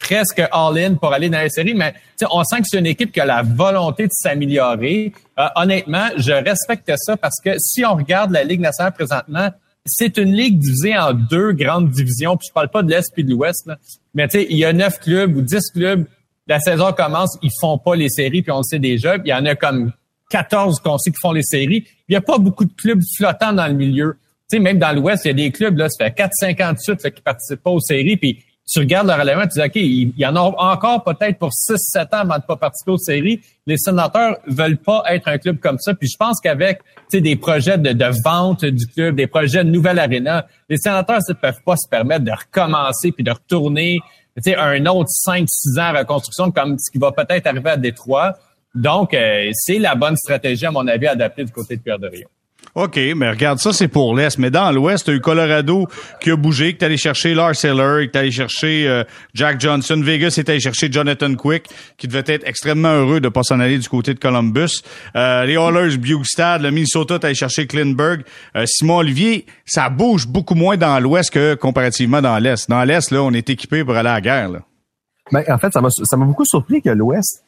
presque 0.00 0.42
all-in 0.50 0.94
pour 0.94 1.12
aller 1.12 1.28
dans 1.28 1.38
la 1.38 1.48
série, 1.48 1.74
mais 1.74 1.94
on 2.30 2.42
sent 2.42 2.62
que 2.62 2.64
c'est 2.64 2.78
une 2.78 2.86
équipe 2.86 3.12
qui 3.12 3.20
a 3.20 3.26
la 3.26 3.42
volonté 3.42 4.06
de 4.06 4.12
s'améliorer. 4.12 5.12
Euh, 5.38 5.46
honnêtement, 5.54 6.08
je 6.16 6.32
respecte 6.32 6.90
ça 6.96 7.16
parce 7.16 7.40
que 7.40 7.50
si 7.58 7.84
on 7.84 7.94
regarde 7.94 8.32
la 8.32 8.42
Ligue 8.42 8.60
nationale 8.60 8.92
présentement, 8.92 9.50
c'est 9.86 10.18
une 10.18 10.34
ligue 10.34 10.58
divisée 10.58 10.96
en 10.98 11.12
deux 11.12 11.52
grandes 11.52 11.90
divisions. 11.90 12.36
Puis 12.36 12.48
je 12.48 12.52
parle 12.52 12.68
pas 12.68 12.82
de 12.82 12.90
l'Est 12.90 13.12
puis 13.14 13.24
de 13.24 13.30
l'Ouest, 13.30 13.70
mais 14.14 14.26
il 14.32 14.56
y 14.56 14.64
a 14.64 14.72
neuf 14.72 14.98
clubs 14.98 15.36
ou 15.36 15.42
dix 15.42 15.70
clubs. 15.72 16.04
La 16.46 16.58
saison 16.58 16.92
commence, 16.92 17.38
ils 17.42 17.52
font 17.60 17.78
pas 17.78 17.94
les 17.94 18.08
séries, 18.08 18.42
puis 18.42 18.50
on 18.50 18.58
le 18.58 18.64
sait 18.64 18.78
déjà. 18.78 19.16
il 19.16 19.28
y 19.28 19.34
en 19.34 19.44
a 19.46 19.54
comme 19.54 19.92
14 20.30 20.80
qu'on 20.80 20.98
sait 20.98 21.10
qui 21.10 21.18
font 21.20 21.32
les 21.32 21.42
séries. 21.42 21.86
Il 22.08 22.14
y 22.14 22.16
a 22.16 22.20
pas 22.20 22.38
beaucoup 22.38 22.64
de 22.64 22.72
clubs 22.72 23.00
flottants 23.16 23.52
dans 23.52 23.66
le 23.66 23.74
milieu. 23.74 24.16
Sais, 24.48 24.58
même 24.58 24.78
dans 24.78 24.92
l'Ouest, 24.92 25.24
il 25.24 25.28
y 25.28 25.30
a 25.30 25.34
des 25.34 25.50
clubs, 25.52 25.76
là, 25.76 25.88
ça 25.88 26.06
fait 26.06 26.28
4-5 26.42 26.64
ans 26.64 26.72
de 26.72 27.08
qui 27.08 27.22
participent 27.22 27.62
pas 27.62 27.70
aux 27.70 27.80
séries, 27.80 28.16
puis 28.16 28.42
tu 28.70 28.78
regardes 28.78 29.08
le 29.08 29.14
relèvement, 29.14 29.42
tu 29.48 29.58
dis, 29.58 29.66
OK, 29.66 29.72
il 29.74 30.12
y 30.16 30.24
en 30.24 30.36
a 30.36 30.40
encore 30.40 31.02
peut-être 31.02 31.38
pour 31.38 31.50
6-7 31.50 32.04
ans 32.14 32.18
avant 32.20 32.38
de 32.38 32.42
pas 32.42 32.56
participer 32.56 32.92
aux 32.92 32.98
séries. 32.98 33.40
Les 33.66 33.76
sénateurs 33.76 34.36
veulent 34.46 34.78
pas 34.78 35.02
être 35.08 35.26
un 35.26 35.38
club 35.38 35.58
comme 35.58 35.78
ça. 35.78 35.92
Puis 35.94 36.08
je 36.08 36.16
pense 36.16 36.40
qu'avec 36.40 36.80
des 37.12 37.34
projets 37.34 37.78
de, 37.78 38.22
vente 38.24 38.64
du 38.64 38.86
club, 38.86 39.16
des 39.16 39.26
projets 39.26 39.64
de 39.64 39.70
nouvelle 39.70 39.98
arena, 39.98 40.46
les 40.68 40.76
sénateurs 40.76 41.18
ne 41.28 41.34
peuvent 41.34 41.62
pas 41.66 41.76
se 41.76 41.88
permettre 41.88 42.24
de 42.24 42.30
recommencer 42.30 43.10
puis 43.10 43.24
de 43.24 43.32
retourner 43.32 43.98
un 44.56 44.86
autre 44.86 45.10
5-6 45.26 45.80
ans 45.80 45.92
de 45.92 45.98
reconstruction 45.98 46.52
comme 46.52 46.76
ce 46.78 46.92
qui 46.92 46.98
va 46.98 47.10
peut-être 47.10 47.48
arriver 47.48 47.70
à 47.70 47.76
Détroit. 47.76 48.34
Donc, 48.72 49.14
euh, 49.14 49.50
c'est 49.52 49.80
la 49.80 49.96
bonne 49.96 50.16
stratégie, 50.16 50.66
à 50.66 50.70
mon 50.70 50.86
avis, 50.86 51.08
adaptée 51.08 51.44
du 51.44 51.50
côté 51.50 51.76
de 51.76 51.82
Pierre 51.82 51.98
de 51.98 52.06
Rio. 52.06 52.28
OK, 52.76 53.00
mais 53.16 53.30
regarde, 53.30 53.58
ça, 53.58 53.72
c'est 53.72 53.88
pour 53.88 54.14
l'Est. 54.14 54.38
Mais 54.38 54.50
dans 54.50 54.70
l'Ouest, 54.70 55.06
tu 55.06 55.10
as 55.10 55.14
eu 55.14 55.20
Colorado 55.20 55.88
qui 56.20 56.30
a 56.30 56.36
bougé, 56.36 56.76
qui 56.76 56.84
est 56.84 56.86
allé 56.86 56.96
chercher 56.96 57.34
Lars 57.34 57.64
Eller, 57.64 58.08
qui 58.08 58.16
est 58.16 58.20
allé 58.20 58.30
chercher 58.30 58.86
euh, 58.86 59.02
Jack 59.34 59.60
Johnson. 59.60 60.00
Vegas 60.00 60.36
est 60.38 60.48
allé 60.48 60.60
chercher 60.60 60.90
Jonathan 60.90 61.34
Quick, 61.34 61.68
qui 61.98 62.06
devait 62.06 62.22
être 62.26 62.46
extrêmement 62.46 62.92
heureux 62.92 63.20
de 63.20 63.28
pas 63.28 63.42
s'en 63.42 63.58
aller 63.58 63.78
du 63.78 63.88
côté 63.88 64.14
de 64.14 64.20
Columbus. 64.20 64.82
Euh, 65.16 65.44
les 65.46 65.54
Oilers, 65.54 65.96
Bugstad, 65.96 66.62
le 66.62 66.70
Minnesota 66.70 67.16
est 67.16 67.24
allé 67.24 67.34
chercher 67.34 67.66
Klinberg. 67.66 68.22
Euh, 68.54 68.64
Simon 68.66 68.98
Olivier, 68.98 69.46
ça 69.66 69.88
bouge 69.88 70.28
beaucoup 70.28 70.54
moins 70.54 70.76
dans 70.76 71.00
l'Ouest 71.00 71.30
que 71.30 71.54
comparativement 71.54 72.22
dans 72.22 72.38
l'Est. 72.38 72.70
Dans 72.70 72.84
l'Est, 72.84 73.10
là, 73.10 73.22
on 73.22 73.32
est 73.32 73.50
équipé 73.50 73.82
pour 73.84 73.96
aller 73.96 74.10
à 74.10 74.14
la 74.14 74.20
guerre. 74.20 74.48
Là. 74.48 74.60
Ben, 75.32 75.42
en 75.48 75.58
fait, 75.58 75.72
ça 75.72 76.16
m'a 76.16 76.24
beaucoup 76.24 76.44
surpris 76.44 76.80
que 76.80 76.90
l'Ouest 76.90 77.42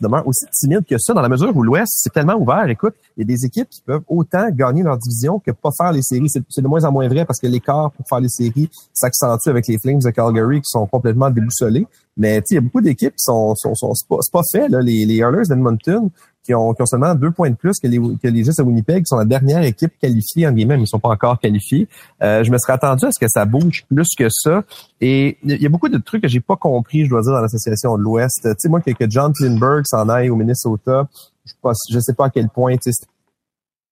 demeure 0.00 0.26
aussi 0.26 0.46
timide 0.52 0.84
que 0.88 0.96
ça, 0.98 1.14
dans 1.14 1.22
la 1.22 1.28
mesure 1.28 1.54
où 1.56 1.62
l'Ouest, 1.62 1.92
c'est 1.96 2.12
tellement 2.12 2.34
ouvert. 2.34 2.68
Écoute, 2.68 2.94
il 3.16 3.20
y 3.20 3.22
a 3.22 3.36
des 3.36 3.44
équipes 3.44 3.68
qui 3.68 3.82
peuvent 3.82 4.02
autant 4.08 4.48
gagner 4.50 4.82
leur 4.82 4.98
division 4.98 5.38
que 5.38 5.50
pas 5.50 5.70
faire 5.76 5.92
les 5.92 6.02
séries. 6.02 6.28
C'est 6.28 6.62
de 6.62 6.68
moins 6.68 6.84
en 6.84 6.92
moins 6.92 7.08
vrai 7.08 7.24
parce 7.24 7.38
que 7.38 7.46
l'écart 7.46 7.90
pour 7.92 8.06
faire 8.08 8.20
les 8.20 8.28
séries 8.28 8.68
s'accentue 8.92 9.48
avec 9.48 9.66
les 9.66 9.78
Flames 9.78 10.00
de 10.00 10.10
Calgary 10.10 10.60
qui 10.60 10.70
sont 10.70 10.86
complètement 10.86 11.30
déboussolés. 11.30 11.86
Mais 12.16 12.42
il 12.50 12.54
y 12.54 12.58
a 12.58 12.60
beaucoup 12.60 12.80
d'équipes 12.80 13.14
qui 13.14 13.24
sont, 13.24 13.54
sont, 13.54 13.74
sont 13.74 13.92
pas, 14.08 14.18
pas, 14.32 14.42
fait. 14.50 14.68
Là. 14.68 14.80
Les, 14.80 15.06
les 15.06 15.18
Oilers 15.18 15.48
d'Edmonton, 15.48 16.10
qui 16.44 16.54
ont, 16.54 16.72
qui 16.74 16.82
ont 16.82 16.86
seulement 16.86 17.14
deux 17.14 17.30
points 17.30 17.50
de 17.50 17.56
plus 17.56 17.78
que 17.78 17.86
les, 17.86 17.98
que 17.98 18.28
les 18.28 18.44
Jets 18.44 18.58
à 18.58 18.62
Winnipeg, 18.62 19.04
qui 19.04 19.06
sont 19.06 19.16
la 19.16 19.24
dernière 19.24 19.62
équipe 19.62 19.92
qualifiée, 20.00 20.46
en 20.46 20.52
guillemets, 20.52 20.76
mais 20.76 20.84
ils 20.84 20.88
sont 20.88 20.98
pas 20.98 21.10
encore 21.10 21.38
qualifiés. 21.38 21.88
Euh, 22.22 22.42
je 22.44 22.50
me 22.50 22.58
serais 22.58 22.72
attendu 22.72 23.04
à 23.06 23.12
ce 23.12 23.18
que 23.18 23.28
ça 23.28 23.44
bouge 23.44 23.84
plus 23.88 24.08
que 24.16 24.28
ça. 24.30 24.62
Et 25.00 25.38
il 25.44 25.60
y 25.60 25.66
a 25.66 25.68
beaucoup 25.68 25.88
de 25.88 25.98
trucs 25.98 26.22
que 26.22 26.28
j'ai 26.28 26.40
pas 26.40 26.56
compris, 26.56 27.04
je 27.04 27.10
dois 27.10 27.22
dire, 27.22 27.32
dans 27.32 27.40
l'association 27.40 27.96
de 27.96 28.02
l'Ouest. 28.02 28.40
Tu 28.42 28.54
sais, 28.58 28.68
moi, 28.68 28.80
que, 28.80 28.90
que 28.90 29.08
John 29.08 29.32
Klinberg 29.32 29.84
s'en 29.86 30.08
aille 30.08 30.30
au 30.30 30.36
Minnesota, 30.36 31.08
je, 31.44 31.52
pas, 31.62 31.72
je 31.90 31.98
sais 31.98 32.14
pas 32.14 32.26
à 32.26 32.30
quel 32.30 32.48
point, 32.48 32.76
tu 32.76 32.90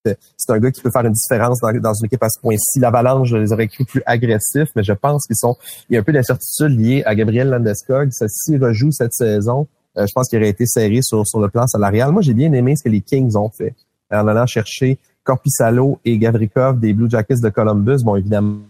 c'est 0.04 0.52
un 0.52 0.58
gars 0.58 0.70
qui 0.70 0.80
peut 0.80 0.90
faire 0.90 1.04
une 1.04 1.12
différence 1.12 1.60
dans, 1.60 1.72
dans 1.72 1.92
une 1.92 2.06
équipe 2.06 2.22
à 2.22 2.28
ce 2.28 2.40
point-ci. 2.40 2.78
L'Avalanche, 2.78 3.28
je 3.28 3.36
les 3.36 3.52
aurais 3.52 3.68
cru 3.68 3.84
plus 3.84 4.02
agressifs, 4.06 4.68
mais 4.76 4.82
je 4.82 4.92
pense 4.92 5.26
qu'ils 5.26 5.36
sont. 5.36 5.56
Il 5.90 5.94
y 5.94 5.96
a 5.96 6.00
un 6.00 6.02
peu 6.02 6.12
d'incertitude 6.12 6.78
liée 6.78 7.02
à 7.04 7.14
Gabriel 7.14 7.50
Landeskog. 7.50 8.08
Ça 8.12 8.26
s'y 8.28 8.56
rejoue 8.56 8.92
cette 8.92 9.12
saison. 9.12 9.66
Euh, 9.98 10.06
je 10.06 10.12
pense 10.12 10.28
qu'il 10.28 10.38
aurait 10.38 10.48
été 10.48 10.66
serré 10.66 11.00
sur, 11.02 11.22
le 11.40 11.48
plan 11.48 11.66
salarial. 11.66 12.12
Moi, 12.12 12.22
j'ai 12.22 12.34
bien 12.34 12.52
aimé 12.52 12.76
ce 12.76 12.84
que 12.84 12.88
les 12.88 13.00
Kings 13.00 13.34
ont 13.36 13.50
fait 13.50 13.74
en 14.10 14.26
allant 14.26 14.46
chercher 14.46 14.98
Corpissalo 15.24 15.98
et 16.04 16.16
Gavrikov 16.18 16.78
des 16.78 16.94
Blue 16.94 17.10
Jackets 17.10 17.40
de 17.42 17.48
Columbus. 17.50 18.02
Bon, 18.04 18.16
évidemment, 18.16 18.60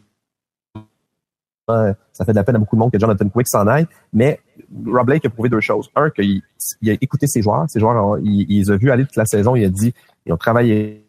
ça 1.69 2.25
fait 2.25 2.33
de 2.33 2.37
la 2.37 2.45
peine 2.45 2.57
à 2.57 2.59
beaucoup 2.59 2.77
de 2.77 2.81
monde 2.81 2.91
que 2.91 2.99
Jonathan 2.99 3.29
Quick 3.29 3.47
s'en 3.47 3.67
aille, 3.67 3.87
mais 4.13 4.41
Rob 4.87 5.07
Blake 5.07 5.27
a 5.27 5.31
prouvé 5.31 5.51
deux 5.51 5.61
choses. 5.61 5.91
Un, 5.95 6.09
qu'il 6.09 6.43
a 6.87 6.93
écouté 6.93 7.27
ses 7.27 7.43
joueurs. 7.43 7.67
Ses 7.69 7.79
joueurs, 7.79 8.19
il, 8.21 8.51
il, 8.51 8.91
aller 8.91 9.05
toute 9.05 9.17
la 9.17 9.27
saison. 9.27 9.55
Il 9.55 9.65
a 9.65 9.69
dit, 9.69 9.93
ils 10.25 10.33
ont 10.33 10.39
travaillé 10.39 11.05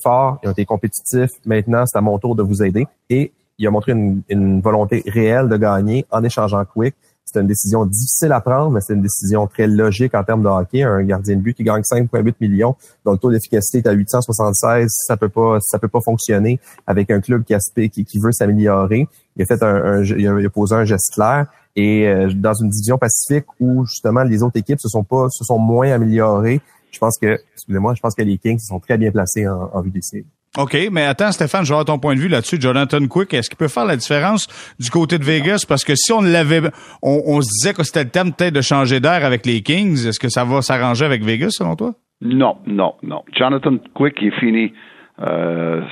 fort, 0.00 0.38
ils 0.42 0.48
ont 0.48 0.52
été 0.52 0.66
compétitifs. 0.66 1.30
Maintenant, 1.46 1.84
c'est 1.86 1.96
à 1.96 2.02
mon 2.02 2.18
tour 2.18 2.36
de 2.36 2.42
vous 2.42 2.62
aider. 2.62 2.86
Et 3.08 3.32
il 3.56 3.66
a 3.66 3.70
montré 3.70 3.92
une 3.92 4.60
volonté 4.60 5.02
réelle 5.06 5.48
de 5.48 5.56
gagner 5.56 6.04
en 6.10 6.22
échangeant 6.22 6.62
Quick. 6.66 6.94
C'est 7.28 7.40
une 7.40 7.48
décision 7.48 7.84
difficile 7.84 8.30
à 8.30 8.40
prendre, 8.40 8.70
mais 8.70 8.80
c'est 8.80 8.94
une 8.94 9.02
décision 9.02 9.48
très 9.48 9.66
logique 9.66 10.14
en 10.14 10.22
termes 10.22 10.44
de 10.44 10.48
hockey. 10.48 10.84
Un 10.84 11.02
gardien 11.02 11.34
de 11.34 11.40
but 11.40 11.54
qui 11.54 11.64
gagne 11.64 11.82
5,8 11.82 12.34
millions, 12.40 12.76
dont 13.04 13.12
le 13.12 13.18
taux 13.18 13.32
d'efficacité 13.32 13.78
est 13.78 13.88
à 13.88 13.92
876, 13.92 14.86
ça 14.88 15.16
peut 15.16 15.28
pas, 15.28 15.58
ça 15.60 15.80
peut 15.80 15.88
pas 15.88 16.00
fonctionner 16.00 16.60
avec 16.86 17.10
un 17.10 17.20
club 17.20 17.42
qui, 17.42 17.52
aspire, 17.52 17.90
qui, 17.90 18.04
qui 18.04 18.20
veut 18.20 18.30
s'améliorer. 18.30 19.08
Il 19.34 19.42
a 19.42 19.46
fait 19.46 19.60
un, 19.64 20.04
il, 20.04 20.46
a, 20.46 20.50
posé 20.50 20.76
un 20.76 20.84
geste 20.84 21.14
clair. 21.14 21.46
Et 21.74 22.06
euh, 22.06 22.32
dans 22.32 22.54
une 22.54 22.70
division 22.70 22.96
pacifique 22.96 23.46
où 23.58 23.84
justement 23.84 24.22
les 24.22 24.44
autres 24.44 24.58
équipes 24.58 24.80
se 24.80 24.88
sont 24.88 25.02
pas, 25.02 25.26
se 25.28 25.42
sont 25.44 25.58
moins 25.58 25.90
améliorées, 25.90 26.60
je 26.92 26.98
pense 27.00 27.18
que, 27.18 27.38
excusez-moi, 27.54 27.94
je 27.94 28.00
pense 28.00 28.14
que 28.14 28.22
les 28.22 28.38
Kings 28.38 28.60
sont 28.60 28.78
très 28.78 28.96
bien 28.96 29.10
placés 29.10 29.48
en, 29.48 29.68
en 29.72 29.82
vue 29.82 29.90
des 29.90 30.00
séries. 30.00 30.26
OK, 30.56 30.76
mais 30.90 31.02
attends, 31.02 31.32
Stéphane, 31.32 31.64
je 31.64 31.68
vais 31.68 31.74
avoir 31.74 31.84
ton 31.84 31.98
point 31.98 32.14
de 32.14 32.20
vue 32.20 32.28
là-dessus. 32.28 32.56
Jonathan 32.58 33.06
Quick, 33.06 33.34
est-ce 33.34 33.50
qu'il 33.50 33.58
peut 33.58 33.68
faire 33.68 33.84
la 33.84 33.96
différence 33.96 34.48
du 34.80 34.90
côté 34.90 35.18
de 35.18 35.24
Vegas? 35.24 35.64
Parce 35.68 35.84
que 35.84 35.94
si 35.94 36.12
on 36.12 36.22
l'avait, 36.22 36.62
on, 37.02 37.40
se 37.42 37.48
disait 37.48 37.74
que 37.74 37.82
c'était 37.82 38.04
le 38.04 38.10
thème 38.10 38.32
peut-être 38.32 38.54
de 38.54 38.62
changer 38.62 39.00
d'air 39.00 39.24
avec 39.24 39.44
les 39.44 39.60
Kings, 39.60 40.06
est-ce 40.06 40.18
que 40.18 40.30
ça 40.30 40.44
va 40.44 40.62
s'arranger 40.62 41.04
avec 41.04 41.22
Vegas, 41.22 41.50
selon 41.50 41.76
toi? 41.76 41.92
Non, 42.22 42.56
non, 42.66 42.94
non. 43.02 43.22
Jonathan 43.36 43.76
Quick 43.94 44.22
est 44.22 44.38
fini. 44.40 44.72
Euh, 45.20 45.82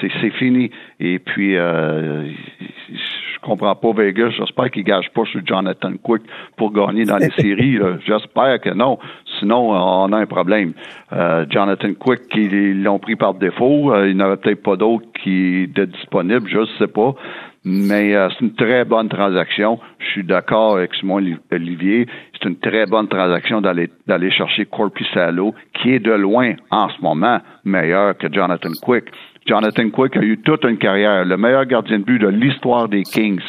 c'est 0.00 0.30
fini. 0.38 0.70
Et 1.00 1.18
puis, 1.18 1.56
euh, 1.56 2.30
je 3.40 3.46
comprends 3.46 3.74
pas 3.74 3.92
Vegas. 3.92 4.30
J'espère 4.30 4.70
qu'ils 4.70 4.84
gagent 4.84 5.10
pas 5.14 5.24
sur 5.24 5.40
Jonathan 5.44 5.92
Quick 6.02 6.22
pour 6.56 6.72
gagner 6.72 7.04
dans 7.04 7.18
les 7.18 7.30
séries. 7.38 7.78
J'espère 8.06 8.60
que 8.60 8.70
non. 8.70 8.98
Sinon, 9.38 9.70
on 9.70 10.12
a 10.12 10.16
un 10.18 10.26
problème. 10.26 10.72
Euh, 11.12 11.46
Jonathan 11.48 11.94
Quick, 11.94 12.22
ils 12.34 12.82
l'ont 12.82 12.98
pris 12.98 13.16
par 13.16 13.34
défaut. 13.34 13.92
Euh, 13.92 14.08
il 14.08 14.16
n'y 14.16 14.22
avait 14.22 14.36
peut-être 14.36 14.62
pas 14.62 14.76
d'autres 14.76 15.06
qui 15.22 15.62
étaient 15.62 15.86
disponibles, 15.86 16.48
je 16.48 16.58
ne 16.58 16.66
sais 16.78 16.88
pas. 16.88 17.14
Mais 17.64 18.14
euh, 18.14 18.28
c'est 18.30 18.44
une 18.44 18.54
très 18.54 18.84
bonne 18.84 19.08
transaction. 19.08 19.78
Je 19.98 20.06
suis 20.06 20.24
d'accord 20.24 20.76
avec 20.76 20.94
Simon 20.94 21.22
Olivier. 21.52 22.06
C'est 22.32 22.48
une 22.48 22.58
très 22.58 22.86
bonne 22.86 23.08
transaction 23.08 23.60
d'aller 23.60 24.30
chercher 24.30 24.64
Corpus 24.66 25.06
Salo, 25.12 25.54
qui 25.74 25.92
est 25.92 25.98
de 25.98 26.12
loin 26.12 26.54
en 26.70 26.88
ce 26.88 27.00
moment 27.02 27.40
meilleur 27.64 28.16
que 28.16 28.32
Jonathan 28.32 28.70
Quick. 28.82 29.04
Jonathan 29.48 29.90
Quick 29.90 30.16
a 30.16 30.22
eu 30.22 30.38
toute 30.38 30.64
une 30.64 30.78
carrière, 30.78 31.24
le 31.24 31.36
meilleur 31.36 31.64
gardien 31.64 31.98
de 31.98 32.04
but 32.04 32.18
de 32.18 32.28
l'histoire 32.28 32.88
des 32.88 33.02
Kings. 33.02 33.42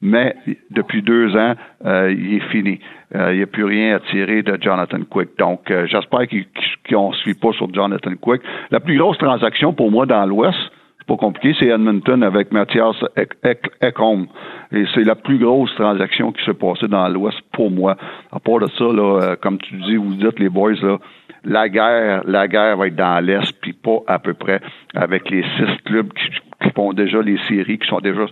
Mais 0.00 0.34
depuis 0.70 1.02
deux 1.02 1.36
ans, 1.36 1.54
euh, 1.84 2.14
il 2.16 2.36
est 2.36 2.50
fini. 2.50 2.80
Euh, 3.14 3.32
il 3.32 3.38
n'y 3.38 3.42
a 3.42 3.46
plus 3.46 3.64
rien 3.64 3.96
à 3.96 4.00
tirer 4.00 4.42
de 4.42 4.56
Jonathan 4.58 5.00
Quick. 5.10 5.30
Donc, 5.38 5.60
j'espère 5.66 6.26
qu'on 6.88 7.10
ne 7.10 7.14
suit 7.16 7.34
pas 7.34 7.52
sur 7.52 7.72
Jonathan 7.74 8.12
Quick. 8.18 8.40
La 8.70 8.80
plus 8.80 8.96
grosse 8.96 9.18
transaction 9.18 9.74
pour 9.74 9.90
moi 9.90 10.06
dans 10.06 10.24
l'Ouest, 10.24 10.56
pas 11.10 11.16
compliqué, 11.16 11.56
c'est 11.58 11.66
Edmonton 11.66 12.22
avec 12.22 12.52
Mathias 12.52 12.94
Ekholm. 13.80 14.28
Et 14.70 14.84
c'est 14.94 15.02
la 15.02 15.16
plus 15.16 15.38
grosse 15.38 15.74
transaction 15.74 16.30
qui 16.30 16.44
s'est 16.44 16.54
passée 16.54 16.86
dans 16.86 17.08
l'Ouest 17.08 17.36
pour 17.52 17.68
moi. 17.68 17.96
À 18.30 18.38
part 18.38 18.60
de 18.60 18.68
ça, 18.78 18.84
là, 18.84 19.20
euh, 19.20 19.36
comme 19.42 19.58
tu 19.58 19.74
dis, 19.74 19.96
vous 19.96 20.14
dites 20.14 20.38
les 20.38 20.48
boys, 20.48 20.74
là, 20.82 20.98
la 21.42 21.68
guerre, 21.68 22.22
la 22.26 22.46
guerre 22.46 22.76
va 22.76 22.86
être 22.86 22.94
dans 22.94 23.18
l'Est, 23.24 23.60
pas 23.82 23.98
à 24.06 24.18
peu 24.18 24.34
près 24.34 24.60
avec 24.94 25.30
les 25.30 25.42
six 25.42 25.82
clubs 25.84 26.12
qui, 26.12 26.70
font 26.74 26.92
déjà 26.92 27.22
les 27.22 27.38
séries, 27.48 27.78
qui 27.78 27.88
sont 27.88 28.00
déjà 28.00 28.26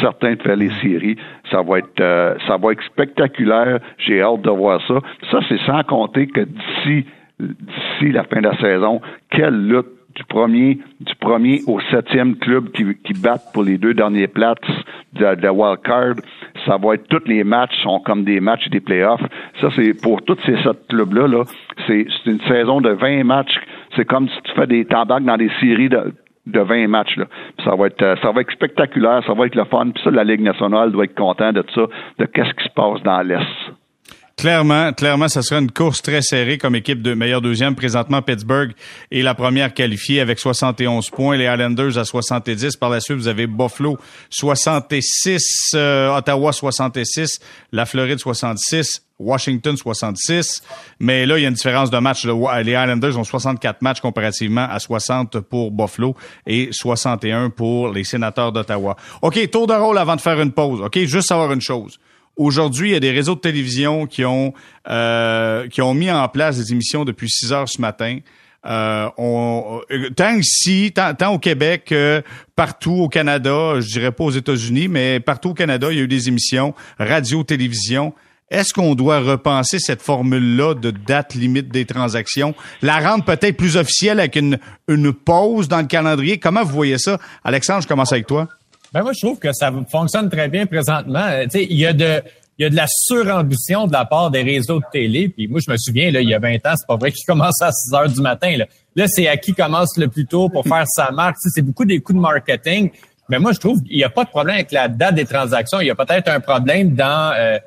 certains 0.00 0.34
de 0.34 0.42
faire 0.42 0.56
les 0.56 0.70
séries. 0.80 1.16
Ça 1.50 1.62
va 1.62 1.78
être 1.78 2.00
euh, 2.00 2.34
ça 2.46 2.56
va 2.56 2.72
être 2.72 2.82
spectaculaire. 2.82 3.78
J'ai 3.98 4.22
hâte 4.22 4.42
de 4.42 4.50
voir 4.50 4.80
ça. 4.88 5.00
Ça, 5.30 5.40
c'est 5.48 5.60
sans 5.66 5.82
compter 5.84 6.26
que 6.26 6.40
d'ici 6.40 7.06
d'ici 7.38 8.12
la 8.12 8.24
fin 8.24 8.40
de 8.40 8.48
la 8.48 8.56
saison, 8.58 9.00
quelle 9.30 9.68
lutte 9.68 9.88
du 10.14 10.24
premier 10.24 10.78
du 11.00 11.14
premier 11.16 11.60
au 11.66 11.80
septième 11.90 12.36
club 12.36 12.70
qui, 12.70 12.84
qui 13.04 13.12
battent 13.20 13.52
pour 13.52 13.64
les 13.64 13.78
deux 13.78 13.94
derniers 13.94 14.28
places 14.28 14.56
de, 15.14 15.34
de 15.34 15.48
wild 15.48 15.80
card. 15.82 16.14
Ça 16.66 16.76
va 16.76 16.94
être 16.94 17.08
tous 17.08 17.26
les 17.26 17.44
matchs 17.44 17.74
sont 17.82 18.00
comme 18.00 18.24
des 18.24 18.40
matchs 18.40 18.68
des 18.68 18.80
playoffs. 18.80 19.24
Ça 19.60 19.68
c'est 19.74 19.94
pour 20.00 20.22
tous 20.22 20.38
ces 20.46 20.56
sept 20.62 20.86
clubs 20.88 21.12
là 21.12 21.26
là, 21.26 21.44
c'est 21.86 22.06
une 22.26 22.40
saison 22.42 22.80
de 22.80 22.90
20 22.90 23.24
matchs. 23.24 23.58
C'est 23.96 24.04
comme 24.04 24.28
si 24.28 24.42
tu 24.44 24.52
fais 24.54 24.66
des 24.66 24.84
tambacs 24.84 25.24
dans 25.24 25.36
des 25.36 25.50
séries 25.60 25.88
de 25.88 26.12
de 26.46 26.60
20 26.60 26.88
matchs. 26.88 27.16
Là. 27.16 27.26
Ça 27.64 27.74
va 27.74 27.86
être 27.86 28.02
euh, 28.02 28.16
ça 28.22 28.30
va 28.32 28.42
être 28.42 28.52
spectaculaire, 28.52 29.22
ça 29.26 29.32
va 29.34 29.46
être 29.46 29.54
le 29.54 29.64
fun. 29.64 29.90
Puis 29.94 30.02
ça, 30.04 30.10
la 30.10 30.24
Ligue 30.24 30.42
nationale 30.42 30.92
doit 30.92 31.04
être 31.04 31.14
content 31.14 31.52
de 31.52 31.64
ça, 31.74 31.82
de 32.18 32.26
qu'est-ce 32.26 32.52
qui 32.54 32.64
se 32.64 32.74
passe 32.74 33.02
dans 33.02 33.22
l'Est. 33.22 33.40
Clairement, 34.36 34.92
clairement, 34.92 35.28
ça 35.28 35.42
sera 35.42 35.60
une 35.60 35.70
course 35.70 36.02
très 36.02 36.20
serrée 36.20 36.58
comme 36.58 36.74
équipe 36.74 37.02
de 37.02 37.14
meilleur 37.14 37.40
deuxième. 37.40 37.76
Présentement, 37.76 38.20
Pittsburgh 38.20 38.72
est 39.12 39.22
la 39.22 39.34
première 39.34 39.72
qualifiée 39.72 40.20
avec 40.20 40.40
71 40.40 41.08
points, 41.10 41.36
les 41.36 41.44
Islanders 41.44 41.96
à 41.98 42.04
70. 42.04 42.76
Par 42.76 42.90
la 42.90 42.98
suite, 42.98 43.16
vous 43.16 43.28
avez 43.28 43.46
Buffalo 43.46 43.96
66, 44.30 45.74
euh, 45.76 46.16
Ottawa 46.16 46.52
66, 46.52 47.38
la 47.70 47.86
Floride 47.86 48.18
66. 48.18 49.03
Washington 49.18 49.76
66, 49.76 50.62
mais 50.98 51.24
là 51.24 51.38
il 51.38 51.42
y 51.42 51.44
a 51.44 51.48
une 51.48 51.54
différence 51.54 51.90
de 51.90 51.98
match. 51.98 52.26
Les 52.26 52.72
Islanders 52.72 53.16
ont 53.18 53.24
64 53.24 53.80
matchs 53.82 54.00
comparativement 54.00 54.66
à 54.68 54.80
60 54.80 55.40
pour 55.40 55.70
Buffalo 55.70 56.16
et 56.46 56.70
61 56.72 57.50
pour 57.50 57.92
les 57.92 58.04
Sénateurs 58.04 58.50
d'Ottawa. 58.50 58.96
OK, 59.22 59.50
tour 59.50 59.66
de 59.66 59.74
rôle 59.74 59.98
avant 59.98 60.16
de 60.16 60.20
faire 60.20 60.40
une 60.40 60.52
pause. 60.52 60.80
OK, 60.80 60.98
juste 60.98 61.28
savoir 61.28 61.52
une 61.52 61.60
chose. 61.60 61.98
Aujourd'hui, 62.36 62.90
il 62.90 62.92
y 62.94 62.96
a 62.96 63.00
des 63.00 63.12
réseaux 63.12 63.36
de 63.36 63.40
télévision 63.40 64.06
qui 64.06 64.24
ont 64.24 64.52
euh, 64.88 65.68
qui 65.68 65.80
ont 65.80 65.94
mis 65.94 66.10
en 66.10 66.28
place 66.28 66.56
des 66.56 66.72
émissions 66.72 67.04
depuis 67.04 67.30
6 67.30 67.52
heures 67.52 67.68
ce 67.68 67.80
matin. 67.80 68.18
Euh, 68.66 69.08
on, 69.18 69.82
tant 70.16 70.34
ici, 70.34 70.92
tant, 70.92 71.34
au 71.34 71.38
Québec 71.38 71.94
partout 72.56 72.94
au 72.94 73.08
Canada, 73.08 73.74
je 73.78 73.86
dirais 73.86 74.10
pas 74.10 74.24
aux 74.24 74.30
États-Unis, 74.30 74.88
mais 74.88 75.20
partout 75.20 75.50
au 75.50 75.54
Canada, 75.54 75.88
il 75.92 75.98
y 75.98 76.00
a 76.00 76.04
eu 76.04 76.08
des 76.08 76.28
émissions 76.28 76.74
radio, 76.98 77.44
télévision. 77.44 78.12
Est-ce 78.50 78.74
qu'on 78.74 78.94
doit 78.94 79.20
repenser 79.20 79.78
cette 79.78 80.02
formule-là 80.02 80.74
de 80.74 80.90
date 80.90 81.34
limite 81.34 81.68
des 81.68 81.86
transactions, 81.86 82.54
la 82.82 83.00
rendre 83.00 83.24
peut-être 83.24 83.56
plus 83.56 83.76
officielle 83.76 84.20
avec 84.20 84.36
une, 84.36 84.58
une 84.86 85.12
pause 85.12 85.66
dans 85.66 85.80
le 85.80 85.86
calendrier? 85.86 86.38
Comment 86.38 86.62
vous 86.62 86.74
voyez 86.74 86.98
ça? 86.98 87.18
Alexandre, 87.42 87.82
je 87.82 87.88
commence 87.88 88.12
avec 88.12 88.26
toi. 88.26 88.48
Ben 88.92 89.02
moi, 89.02 89.12
je 89.12 89.26
trouve 89.26 89.38
que 89.38 89.52
ça 89.52 89.72
fonctionne 89.90 90.28
très 90.28 90.48
bien 90.48 90.66
présentement. 90.66 91.24
Euh, 91.26 91.46
il 91.54 91.76
y 91.76 91.86
a 91.86 91.92
de 91.92 92.22
il 92.58 92.62
y 92.62 92.66
a 92.66 92.70
de 92.70 92.76
la 92.76 92.86
surambition 92.88 93.88
de 93.88 93.92
la 93.92 94.04
part 94.04 94.30
des 94.30 94.42
réseaux 94.42 94.78
de 94.78 94.84
télé. 94.92 95.28
Puis 95.28 95.48
moi, 95.48 95.58
je 95.66 95.70
me 95.72 95.76
souviens, 95.76 96.12
là, 96.12 96.20
il 96.20 96.28
y 96.28 96.34
a 96.34 96.38
20 96.38 96.54
ans, 96.66 96.74
c'est 96.76 96.86
pas 96.86 96.96
vrai 96.96 97.10
qu'ils 97.10 97.24
commencent 97.26 97.62
à 97.62 97.72
6 97.72 97.94
heures 97.94 98.08
du 98.08 98.20
matin. 98.20 98.56
Là, 98.56 98.66
là 98.94 99.06
c'est 99.08 99.26
à 99.26 99.36
qui 99.36 99.54
commence 99.54 99.96
le 99.96 100.06
plus 100.08 100.26
tôt 100.26 100.48
pour 100.48 100.64
faire 100.64 100.84
sa 100.86 101.10
marque. 101.10 101.36
c'est 101.40 101.62
beaucoup 101.62 101.84
des 101.84 102.00
coups 102.00 102.16
de 102.16 102.20
marketing. 102.20 102.90
Mais 103.28 103.38
moi, 103.38 103.52
je 103.52 103.58
trouve 103.58 103.82
qu'il 103.82 103.96
n'y 103.96 104.04
a 104.04 104.10
pas 104.10 104.24
de 104.24 104.28
problème 104.28 104.56
avec 104.56 104.70
la 104.70 104.86
date 104.86 105.14
des 105.14 105.24
transactions. 105.24 105.80
Il 105.80 105.86
y 105.86 105.90
a 105.90 105.94
peut-être 105.94 106.28
un 106.28 106.40
problème 106.40 106.94
dans, 106.94 107.32
euh, 107.36 107.58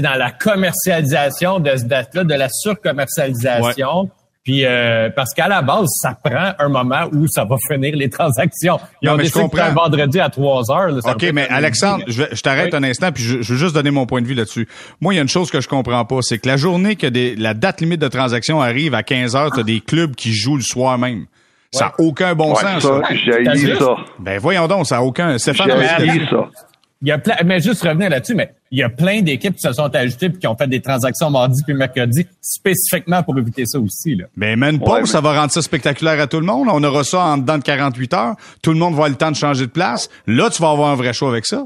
dans 0.00 0.14
la 0.14 0.30
commercialisation 0.30 1.60
de 1.60 1.76
ce 1.76 1.84
date-là, 1.84 2.24
de 2.24 2.34
la 2.34 2.48
surcommercialisation. 2.48 4.10
Puis 4.44 4.64
euh, 4.64 5.08
parce 5.14 5.32
qu'à 5.34 5.46
la 5.46 5.62
base, 5.62 5.86
ça 6.00 6.18
prend 6.20 6.52
un 6.58 6.68
moment 6.68 7.04
où 7.12 7.28
ça 7.28 7.44
va 7.44 7.56
finir 7.70 7.94
les 7.94 8.10
transactions. 8.10 8.80
Ils 9.00 9.08
ont 9.08 9.16
décidé 9.16 9.46
un 9.60 9.70
vendredi 9.70 10.18
à 10.18 10.30
3 10.30 10.70
heures. 10.72 10.98
OK, 11.04 11.26
mais 11.32 11.46
Alexandre, 11.48 12.04
je, 12.08 12.24
je 12.32 12.40
t'arrête 12.40 12.74
un 12.74 12.82
instant, 12.82 13.12
puis 13.12 13.22
je, 13.22 13.36
veux 13.36 13.58
juste 13.58 13.74
donner 13.74 13.92
mon 13.92 14.04
point 14.04 14.20
de 14.20 14.26
vue 14.26 14.34
là-dessus. 14.34 14.66
Moi, 15.00 15.14
il 15.14 15.18
y 15.18 15.20
a 15.20 15.22
une 15.22 15.28
chose 15.28 15.50
que 15.50 15.60
je 15.60 15.68
comprends 15.68 16.04
pas, 16.04 16.18
c'est 16.22 16.38
que 16.38 16.48
la 16.48 16.56
journée 16.56 16.96
que 16.96 17.06
des, 17.06 17.36
la 17.36 17.54
date 17.54 17.80
limite 17.80 18.00
de 18.00 18.08
transaction 18.08 18.60
arrive 18.60 18.94
à 18.94 19.04
15 19.04 19.36
heures, 19.36 19.52
tu 19.52 19.60
as 19.60 19.64
des 19.64 19.80
clubs 19.80 20.16
qui 20.16 20.32
jouent 20.32 20.56
le 20.56 20.62
soir 20.62 20.98
même. 20.98 21.26
Ça 21.70 21.86
n'a 21.86 21.94
aucun 22.04 22.34
bon 22.34 22.54
sens. 22.54 22.82
Ça, 22.82 23.00
j'ai 23.54 23.76
ça. 23.76 23.96
Ben 24.18 24.38
voyons 24.38 24.66
donc, 24.66 24.86
ça 24.86 24.96
n'a 24.96 25.02
aucun... 25.02 25.38
Stéphane, 25.38 25.70
j'ai 26.00 26.26
ça. 26.26 26.48
Il 27.02 27.08
y 27.08 27.12
a 27.12 27.18
plein, 27.18 27.34
mais 27.44 27.58
juste 27.58 27.82
revenir 27.82 28.10
là-dessus, 28.10 28.36
mais 28.36 28.54
il 28.70 28.78
y 28.78 28.82
a 28.84 28.88
plein 28.88 29.22
d'équipes 29.22 29.56
qui 29.56 29.60
se 29.60 29.72
sont 29.72 29.92
ajoutées 29.94 30.26
et 30.26 30.32
qui 30.32 30.46
ont 30.46 30.56
fait 30.56 30.68
des 30.68 30.80
transactions 30.80 31.30
mardi 31.30 31.60
puis 31.64 31.74
mercredi 31.74 32.24
spécifiquement 32.40 33.24
pour 33.24 33.36
éviter 33.38 33.66
ça 33.66 33.80
aussi. 33.80 34.14
Là. 34.14 34.26
Mais 34.36 34.54
même 34.54 34.78
pas, 34.78 35.04
ça 35.04 35.20
va 35.20 35.38
rendre 35.38 35.50
ça 35.50 35.62
spectaculaire 35.62 36.20
à 36.20 36.28
tout 36.28 36.38
le 36.38 36.46
monde. 36.46 36.68
On 36.70 36.82
aura 36.84 37.02
ça 37.02 37.24
en 37.24 37.38
dedans 37.38 37.58
de 37.58 37.64
48 37.64 38.14
heures. 38.14 38.34
Tout 38.62 38.70
le 38.70 38.78
monde 38.78 38.94
va 38.94 38.98
avoir 38.98 39.08
le 39.08 39.16
temps 39.16 39.32
de 39.32 39.36
changer 39.36 39.66
de 39.66 39.70
place. 39.72 40.08
Là, 40.28 40.48
tu 40.48 40.62
vas 40.62 40.70
avoir 40.70 40.90
un 40.90 40.94
vrai 40.94 41.12
choix 41.12 41.28
avec 41.28 41.44
ça. 41.44 41.64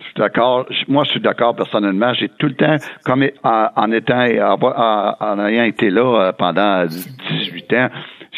Je 0.00 0.04
suis 0.04 0.14
d'accord. 0.18 0.66
Moi, 0.88 1.04
je 1.04 1.10
suis 1.12 1.20
d'accord 1.20 1.56
personnellement. 1.56 2.12
J'ai 2.12 2.28
tout 2.28 2.48
le 2.48 2.54
temps, 2.54 2.76
comme 3.04 3.24
en, 3.42 3.92
étant, 3.92 4.20
en 4.20 5.46
ayant 5.46 5.64
été 5.64 5.88
là 5.88 6.28
euh, 6.28 6.32
pendant 6.32 6.84
18 6.86 7.72
ans, 7.74 7.88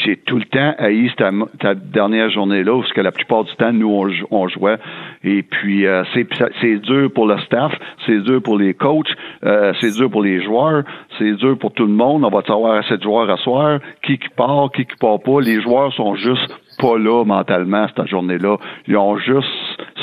j'ai 0.04 0.16
tout 0.16 0.36
le 0.36 0.44
temps 0.44 0.74
haï 0.78 1.10
cette, 1.16 1.90
dernière 1.90 2.30
journée-là, 2.30 2.80
parce 2.80 2.92
que 2.92 3.00
la 3.00 3.12
plupart 3.12 3.44
du 3.44 3.54
temps, 3.56 3.72
nous, 3.72 3.88
on, 4.30 4.48
jouait. 4.48 4.78
Et 5.24 5.42
puis, 5.42 5.86
euh, 5.86 6.04
c'est 6.60 6.76
dur 6.80 7.10
pour 7.12 7.26
le 7.26 7.38
staff, 7.40 7.72
c'est 8.06 8.20
dur 8.20 8.42
pour 8.42 8.58
les 8.58 8.74
coachs, 8.74 9.14
euh, 9.44 9.72
c'est 9.80 9.92
dur 9.92 10.10
pour 10.10 10.22
les 10.22 10.42
joueurs, 10.42 10.84
c'est 11.18 11.32
dur 11.32 11.58
pour 11.58 11.72
tout 11.72 11.86
le 11.86 11.92
monde. 11.92 12.24
On 12.24 12.30
va 12.30 12.42
savoir 12.42 12.76
assez 12.76 12.96
de 12.96 13.02
joueurs 13.02 13.30
à 13.30 13.36
soir, 13.38 13.80
qui 14.02 14.18
qui 14.18 14.28
part, 14.30 14.70
qui 14.74 14.84
qui 14.84 14.96
part 14.96 15.20
pas. 15.20 15.40
Les 15.40 15.60
joueurs 15.60 15.92
sont 15.94 16.14
juste 16.16 16.54
pas 16.78 16.98
là 16.98 17.24
mentalement 17.24 17.86
cette 17.94 18.08
journée-là. 18.08 18.56
Ils 18.88 18.96
ont 18.96 19.16
juste 19.18 19.48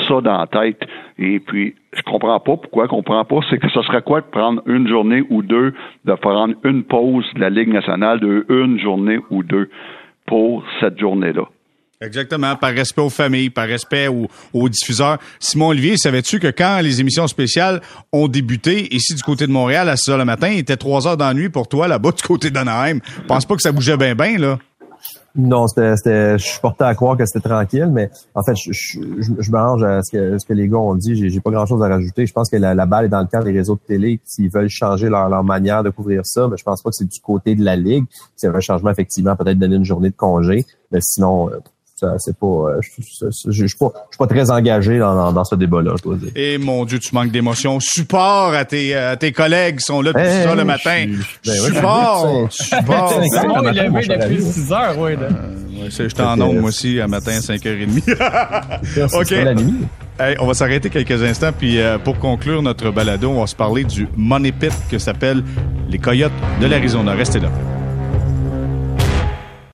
ça 0.08 0.20
dans 0.20 0.38
la 0.38 0.46
tête. 0.46 0.80
Et 1.18 1.40
puis, 1.40 1.74
je 1.92 2.02
comprends 2.02 2.40
pas 2.40 2.56
pourquoi 2.56 2.84
je 2.84 2.90
comprends 2.90 3.24
pas, 3.24 3.40
c'est 3.48 3.58
que 3.58 3.68
ce 3.68 3.82
serait 3.82 4.02
quoi 4.02 4.20
de 4.20 4.26
prendre 4.26 4.62
une 4.66 4.88
journée 4.88 5.22
ou 5.30 5.42
deux, 5.42 5.74
de 6.04 6.14
prendre 6.14 6.54
une 6.64 6.84
pause 6.84 7.26
de 7.34 7.40
la 7.40 7.50
Ligue 7.50 7.72
nationale 7.72 8.20
de 8.20 8.46
une 8.48 8.78
journée 8.80 9.18
ou 9.30 9.42
deux 9.42 9.70
pour 10.26 10.64
cette 10.80 10.98
journée-là? 10.98 11.44
Exactement, 12.02 12.56
par 12.56 12.70
respect 12.70 13.02
aux 13.02 13.10
familles, 13.10 13.50
par 13.50 13.66
respect 13.66 14.08
aux, 14.08 14.68
diffuseurs. 14.70 15.18
Simon 15.38 15.68
Olivier, 15.68 15.98
savais-tu 15.98 16.40
que 16.40 16.46
quand 16.46 16.80
les 16.82 16.98
émissions 16.98 17.26
spéciales 17.26 17.82
ont 18.10 18.26
débuté 18.26 18.94
ici 18.94 19.14
du 19.14 19.22
côté 19.22 19.46
de 19.46 19.52
Montréal 19.52 19.86
à 19.90 19.96
6 19.96 20.12
heures 20.12 20.18
le 20.18 20.24
matin, 20.24 20.48
il 20.48 20.60
était 20.60 20.78
3 20.78 21.06
heures 21.06 21.18
d'ennui 21.18 21.50
pour 21.50 21.68
toi 21.68 21.88
là-bas 21.88 22.12
du 22.12 22.22
côté 22.22 22.50
d'Anaheim? 22.50 23.00
Pense 23.28 23.44
pas 23.44 23.54
que 23.54 23.60
ça 23.60 23.70
bougeait 23.70 23.98
bien 23.98 24.14
bien 24.14 24.38
là. 24.38 24.58
Non, 25.36 25.68
c'était, 25.68 26.38
je 26.38 26.44
suis 26.44 26.60
porté 26.60 26.84
à 26.84 26.94
croire 26.94 27.16
que 27.16 27.24
c'était 27.24 27.48
tranquille, 27.48 27.88
mais 27.92 28.10
en 28.34 28.42
fait, 28.42 28.56
je, 28.56 28.72
je, 28.72 29.00
je, 29.38 29.50
me 29.52 29.58
range 29.58 29.84
à 29.84 30.02
ce 30.02 30.10
que, 30.10 30.38
ce 30.38 30.44
que 30.44 30.52
les 30.52 30.66
gars 30.66 30.78
ont 30.78 30.96
dit. 30.96 31.14
J'ai, 31.30 31.40
pas 31.40 31.50
grand-chose 31.50 31.82
à 31.82 31.88
rajouter. 31.88 32.26
Je 32.26 32.32
pense 32.32 32.50
que 32.50 32.56
la, 32.56 32.74
balle 32.86 33.04
est 33.04 33.08
dans 33.08 33.20
le 33.20 33.26
camp 33.26 33.42
des 33.42 33.52
réseaux 33.52 33.76
de 33.76 33.80
télé 33.80 34.20
s'ils 34.24 34.50
veulent 34.50 34.68
changer 34.68 35.08
leur, 35.08 35.28
leur 35.28 35.44
manière 35.44 35.84
de 35.84 35.90
couvrir 35.90 36.22
ça. 36.24 36.48
Mais 36.48 36.56
je 36.56 36.64
pense 36.64 36.82
pas 36.82 36.90
que 36.90 36.96
c'est 36.96 37.08
du 37.08 37.20
côté 37.20 37.54
de 37.54 37.64
la 37.64 37.76
ligue. 37.76 38.06
C'est 38.34 38.48
un 38.48 38.60
changement 38.60 38.90
effectivement, 38.90 39.36
peut-être 39.36 39.58
donner 39.58 39.76
une 39.76 39.84
journée 39.84 40.10
de 40.10 40.16
congé, 40.16 40.66
mais 40.90 40.98
sinon, 41.00 41.48
euh, 42.02 42.14
c'est 42.18 42.36
pas, 42.36 42.46
euh, 42.46 42.80
je, 42.80 42.90
suis 43.66 43.76
pas, 43.76 43.92
je 44.10 44.16
suis 44.16 44.18
pas 44.18 44.26
très 44.26 44.50
engagé 44.50 44.98
dans, 44.98 45.32
dans, 45.32 45.44
ce 45.44 45.54
débat-là, 45.54 45.92
je 45.98 46.02
dois 46.02 46.16
dire. 46.16 46.30
Et 46.34 46.58
mon 46.58 46.84
Dieu, 46.84 46.98
tu 46.98 47.14
manques 47.14 47.30
d'émotion. 47.30 47.78
Support 47.80 48.54
à 48.54 48.64
tes, 48.64 48.94
à 48.94 49.16
tes 49.16 49.32
collègues 49.32 49.78
qui 49.78 49.84
sont 49.84 50.00
là 50.02 50.12
depuis 50.12 50.28
ça 50.28 50.54
le 50.54 50.64
matin. 50.64 51.06
Ben 51.44 51.52
support, 51.54 52.48
support. 52.50 53.20
il 53.22 53.78
est 53.78 53.88
levé 53.88 54.06
depuis 54.06 54.42
6 54.42 54.72
heures, 54.72 54.98
oui. 54.98 55.12
Euh, 55.12 55.82
ouais, 55.82 55.90
J'étais 55.90 56.22
en 56.22 56.40
onde, 56.40 56.58
moi 56.58 56.68
aussi, 56.68 57.00
à 57.00 57.08
matin 57.08 57.32
à 57.32 57.40
5h30. 57.40 59.14
OK. 59.20 60.36
on 60.40 60.46
va 60.46 60.54
s'arrêter 60.54 60.90
quelques 60.90 61.22
instants, 61.22 61.52
puis 61.56 61.80
euh, 61.80 61.98
pour 61.98 62.18
conclure 62.18 62.62
notre 62.62 62.90
balado, 62.90 63.30
on 63.30 63.40
va 63.40 63.46
se 63.46 63.56
parler 63.56 63.84
du 63.84 64.08
Money 64.16 64.52
Pit 64.52 64.72
que 64.90 64.98
s'appelle 64.98 65.42
les 65.88 65.98
Coyotes 65.98 66.32
de 66.60 66.66
l'Arizona. 66.66 67.12
Restez 67.12 67.40
là. 67.40 67.50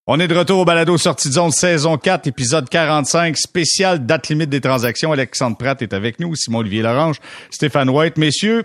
On 0.08 0.20
est 0.20 0.28
de 0.28 0.36
retour 0.36 0.60
au 0.60 0.64
balado 0.64 0.96
sortie 0.98 1.26
de 1.26 1.32
zone 1.32 1.50
saison 1.50 1.96
4, 1.98 2.28
épisode 2.28 2.68
45, 2.68 3.36
spécial 3.36 4.06
date 4.06 4.28
limite 4.28 4.48
des 4.48 4.60
transactions. 4.60 5.10
Alexandre 5.10 5.56
Pratt 5.56 5.82
est 5.82 5.92
avec 5.92 6.20
nous, 6.20 6.36
Simon-Olivier 6.36 6.82
Lorange, 6.82 7.16
Stéphane 7.50 7.90
White. 7.90 8.16
Messieurs, 8.16 8.62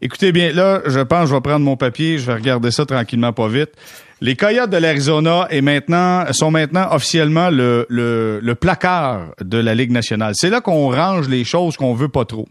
écoutez 0.00 0.30
bien, 0.30 0.52
là, 0.52 0.82
je 0.86 1.00
pense, 1.00 1.30
je 1.30 1.34
vais 1.34 1.40
prendre 1.40 1.64
mon 1.64 1.76
papier, 1.76 2.18
je 2.18 2.26
vais 2.26 2.34
regarder 2.34 2.70
ça 2.70 2.86
tranquillement, 2.86 3.32
pas 3.32 3.48
vite. 3.48 3.70
Les 4.20 4.36
Coyotes 4.36 4.70
de 4.70 4.76
l'Arizona 4.76 5.48
est 5.50 5.62
maintenant, 5.62 6.32
sont 6.32 6.52
maintenant 6.52 6.86
officiellement 6.92 7.50
le, 7.50 7.86
le, 7.88 8.38
le 8.40 8.54
placard 8.54 9.34
de 9.40 9.58
la 9.58 9.74
Ligue 9.74 9.90
nationale. 9.90 10.34
C'est 10.36 10.48
là 10.48 10.60
qu'on 10.60 10.92
range 10.92 11.28
les 11.28 11.42
choses 11.42 11.76
qu'on 11.76 11.94
veut 11.94 12.06
pas 12.06 12.24
trop. 12.24 12.46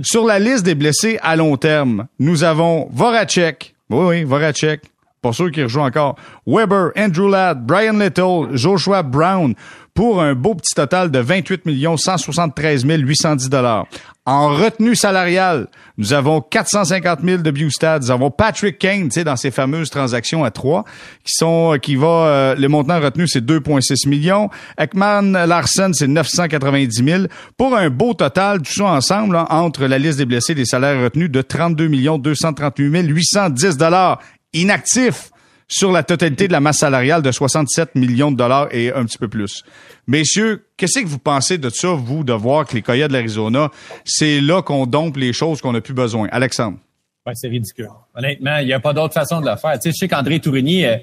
Sur 0.00 0.24
la 0.26 0.40
liste 0.40 0.64
des 0.64 0.74
blessés 0.74 1.20
à 1.22 1.36
long 1.36 1.56
terme, 1.56 2.08
nous 2.18 2.42
avons 2.42 2.88
Voracek. 2.92 3.76
Oui, 3.88 4.04
oui, 4.04 4.24
Voracek 4.24 4.80
pour 5.24 5.34
ceux 5.34 5.48
qui 5.48 5.62
rejouent 5.62 5.80
encore, 5.80 6.16
Weber, 6.46 6.90
Andrew 6.98 7.30
Ladd, 7.30 7.64
Brian 7.64 7.98
Little, 7.98 8.54
Joshua 8.54 9.02
Brown, 9.02 9.54
pour 9.94 10.20
un 10.20 10.34
beau 10.34 10.54
petit 10.54 10.74
total 10.74 11.10
de 11.10 11.18
28 11.18 11.62
173 11.96 12.84
810 12.84 13.48
dollars. 13.48 13.86
En 14.26 14.48
retenue 14.48 14.96
salariale, 14.96 15.68
nous 15.98 16.14
avons 16.14 16.40
450 16.40 17.20
000 17.22 17.42
de 17.42 17.50
Bustad. 17.50 18.02
Nous 18.02 18.10
avons 18.10 18.30
Patrick 18.30 18.78
Kane, 18.78 19.04
tu 19.04 19.10
sais, 19.10 19.24
dans 19.24 19.36
ces 19.36 19.50
fameuses 19.50 19.90
transactions 19.90 20.44
à 20.44 20.50
trois, 20.50 20.84
qui 21.24 21.32
sont, 21.34 21.76
qui 21.80 21.94
va, 21.94 22.06
euh, 22.06 22.54
le 22.54 22.68
montant 22.68 22.98
retenu, 23.00 23.28
c'est 23.28 23.44
2,6 23.44 24.08
millions. 24.08 24.48
Ekman 24.78 25.32
Larson, 25.46 25.90
c'est 25.92 26.06
990 26.06 27.04
000. 27.04 27.22
Pour 27.58 27.76
un 27.76 27.90
beau 27.90 28.14
total, 28.14 28.62
tout 28.62 28.72
ça 28.72 28.86
ensemble, 28.86 29.36
entre 29.36 29.86
la 29.86 29.98
liste 29.98 30.16
des 30.16 30.24
blessés 30.24 30.52
et 30.52 30.56
les 30.56 30.64
salaires 30.64 31.02
retenus 31.02 31.30
de 31.30 31.42
32 31.42 31.88
238 32.18 33.06
810 33.06 33.76
dollars 33.76 34.20
inactif 34.54 35.30
sur 35.68 35.92
la 35.92 36.02
totalité 36.02 36.46
de 36.46 36.52
la 36.52 36.60
masse 36.60 36.78
salariale 36.78 37.22
de 37.22 37.32
67 37.32 37.94
millions 37.94 38.30
de 38.30 38.36
dollars 38.36 38.68
et 38.70 38.92
un 38.92 39.04
petit 39.04 39.18
peu 39.18 39.28
plus. 39.28 39.64
Messieurs, 40.06 40.66
qu'est-ce 40.76 41.00
que 41.00 41.06
vous 41.06 41.18
pensez 41.18 41.58
de 41.58 41.70
ça, 41.70 41.88
vous, 41.88 42.24
de 42.24 42.32
voir 42.32 42.66
que 42.66 42.74
les 42.74 42.82
Coyotes 42.82 43.08
de 43.08 43.14
l'Arizona, 43.14 43.70
c'est 44.04 44.40
là 44.40 44.62
qu'on 44.62 44.86
dompe 44.86 45.16
les 45.16 45.32
choses 45.32 45.60
qu'on 45.60 45.72
n'a 45.72 45.80
plus 45.80 45.94
besoin? 45.94 46.28
Alexandre. 46.30 46.78
Ouais, 47.26 47.32
c'est 47.34 47.48
ridicule. 47.48 47.88
Honnêtement, 48.14 48.58
il 48.58 48.66
n'y 48.66 48.72
a 48.74 48.80
pas 48.80 48.92
d'autre 48.92 49.14
façon 49.14 49.40
de 49.40 49.48
le 49.48 49.56
faire. 49.56 49.72
Tu 49.74 49.80
sais, 49.82 49.90
je 49.90 49.96
sais 49.98 50.08
qu'André 50.08 50.40
Tourigny 50.40 50.84
euh, 50.84 50.96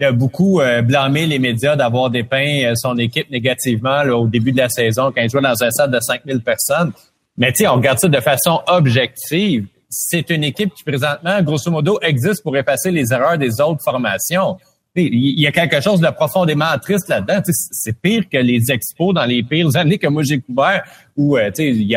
a 0.00 0.12
beaucoup 0.12 0.60
euh, 0.60 0.82
blâmé 0.82 1.26
les 1.26 1.40
médias 1.40 1.74
d'avoir 1.74 2.10
dépeint 2.10 2.62
euh, 2.64 2.74
son 2.76 2.96
équipe 2.98 3.28
négativement 3.30 4.02
au 4.02 4.28
début 4.28 4.52
de 4.52 4.58
la 4.58 4.68
saison 4.68 5.10
quand 5.12 5.20
il 5.20 5.28
jouait 5.28 5.42
dans 5.42 5.60
un 5.60 5.70
stade 5.70 5.90
de 5.90 5.98
5000 5.98 6.40
personnes. 6.42 6.92
Mais 7.36 7.50
tu 7.50 7.64
sais, 7.64 7.68
on 7.68 7.74
regarde 7.74 7.98
ça 7.98 8.06
de 8.06 8.20
façon 8.20 8.60
objective 8.68 9.66
c'est 9.96 10.30
une 10.30 10.44
équipe 10.44 10.74
qui 10.74 10.82
présentement, 10.82 11.40
grosso 11.42 11.70
modo, 11.70 11.98
existe 12.02 12.42
pour 12.42 12.56
effacer 12.56 12.90
les 12.90 13.12
erreurs 13.12 13.38
des 13.38 13.60
autres 13.60 13.82
formations. 13.82 14.58
Il 14.96 15.40
y 15.40 15.46
a 15.46 15.52
quelque 15.52 15.80
chose 15.80 16.00
de 16.00 16.08
profondément 16.10 16.78
triste 16.80 17.08
là-dedans. 17.08 17.40
C'est 17.44 18.00
pire 18.00 18.28
que 18.30 18.38
les 18.38 18.70
expos 18.70 19.12
dans 19.12 19.24
les 19.24 19.42
pires 19.42 19.74
années 19.74 19.98
que 19.98 20.06
moi 20.06 20.22
j'ai 20.22 20.40
couvert, 20.40 20.84
où 21.16 21.36
euh, 21.36 21.50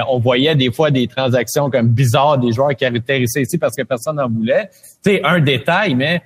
on 0.07 0.19
voyait 0.19 0.55
des 0.55 0.71
fois 0.71 0.89
des 0.89 1.07
transactions 1.07 1.69
comme 1.69 1.89
bizarres 1.89 2.39
des 2.39 2.51
joueurs 2.51 2.75
qui 2.75 2.86
atterrissaient 2.86 3.43
ici 3.43 3.57
parce 3.60 3.75
que 3.75 3.83
personne 3.83 4.15
n'en 4.15 4.29
voulait. 4.29 4.69
C'est 5.03 5.23
un 5.23 5.39
détail, 5.39 5.93
mais 5.93 6.23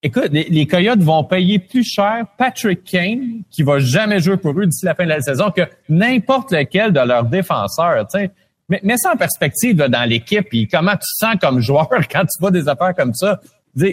écoute, 0.00 0.28
les, 0.30 0.66
Coyotes 0.66 1.02
vont 1.02 1.24
payer 1.24 1.58
plus 1.58 1.84
cher 1.84 2.26
Patrick 2.36 2.84
Kane, 2.84 3.42
qui 3.50 3.64
va 3.64 3.80
jamais 3.80 4.20
jouer 4.20 4.36
pour 4.36 4.58
eux 4.58 4.66
d'ici 4.66 4.86
la 4.86 4.94
fin 4.94 5.04
de 5.04 5.08
la 5.08 5.20
saison, 5.20 5.50
que 5.50 5.62
n'importe 5.88 6.52
lequel 6.52 6.92
de 6.92 7.00
leurs 7.00 7.24
défenseurs. 7.24 8.06
sais. 8.10 8.30
Mais 8.68 8.80
mets 8.82 8.96
ça 8.98 9.12
en 9.12 9.16
perspective 9.16 9.76
dans 9.76 10.08
l'équipe 10.08 10.46
et 10.52 10.66
comment 10.66 10.92
tu 10.92 11.08
sens 11.16 11.36
comme 11.40 11.60
joueur 11.60 11.88
quand 12.10 12.22
tu 12.22 12.40
vois 12.40 12.50
des 12.50 12.68
affaires 12.68 12.94
comme 12.94 13.14
ça. 13.14 13.40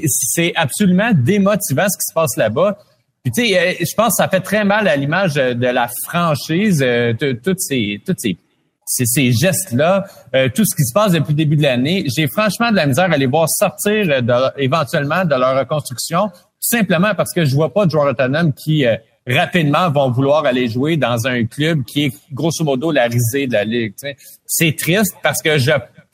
C'est 0.07 0.53
absolument 0.55 1.11
démotivant 1.13 1.87
ce 1.87 1.97
qui 1.97 2.09
se 2.09 2.13
passe 2.13 2.35
là-bas. 2.37 2.77
Tu 3.25 3.31
sais, 3.33 3.59
euh, 3.59 3.73
je 3.79 3.93
pense 3.95 4.09
que 4.09 4.23
ça 4.23 4.27
fait 4.27 4.39
très 4.39 4.63
mal 4.63 4.87
à 4.87 4.95
l'image 4.95 5.35
de 5.35 5.67
la 5.67 5.89
franchise, 6.05 6.81
euh, 6.83 7.13
toutes 7.13 7.59
ces, 7.59 8.01
toutes 8.05 8.19
ces, 8.19 8.37
ces, 8.85 9.31
gestes-là, 9.31 10.05
euh, 10.35 10.49
tout 10.53 10.63
ce 10.63 10.75
qui 10.75 10.83
se 10.83 10.93
passe 10.93 11.13
depuis 11.13 11.31
le 11.31 11.37
début 11.37 11.55
de 11.55 11.63
l'année. 11.63 12.05
J'ai 12.15 12.27
franchement 12.27 12.71
de 12.71 12.75
la 12.75 12.85
misère 12.85 13.11
à 13.11 13.17
les 13.17 13.25
voir 13.25 13.49
sortir 13.49 14.11
éventuellement 14.57 15.25
de 15.25 15.35
leur 15.35 15.57
reconstruction, 15.57 16.29
tout 16.29 16.35
simplement 16.59 17.15
parce 17.15 17.33
que 17.33 17.45
je 17.45 17.55
vois 17.55 17.73
pas 17.73 17.85
de 17.85 17.91
joueurs 17.91 18.07
autonomes 18.07 18.53
qui 18.53 18.85
rapidement 19.27 19.89
vont 19.89 20.11
vouloir 20.11 20.45
aller 20.45 20.67
jouer 20.67 20.97
dans 20.97 21.27
un 21.27 21.45
club 21.45 21.83
qui 21.83 22.05
est 22.05 22.11
grosso 22.31 22.63
modo 22.63 22.91
la 22.91 23.05
risée 23.05 23.47
de 23.47 23.53
la 23.53 23.63
ligue. 23.63 23.93
C'est 24.45 24.75
triste 24.77 25.15
parce 25.23 25.41
que 25.41 25.57
je, 25.57 25.71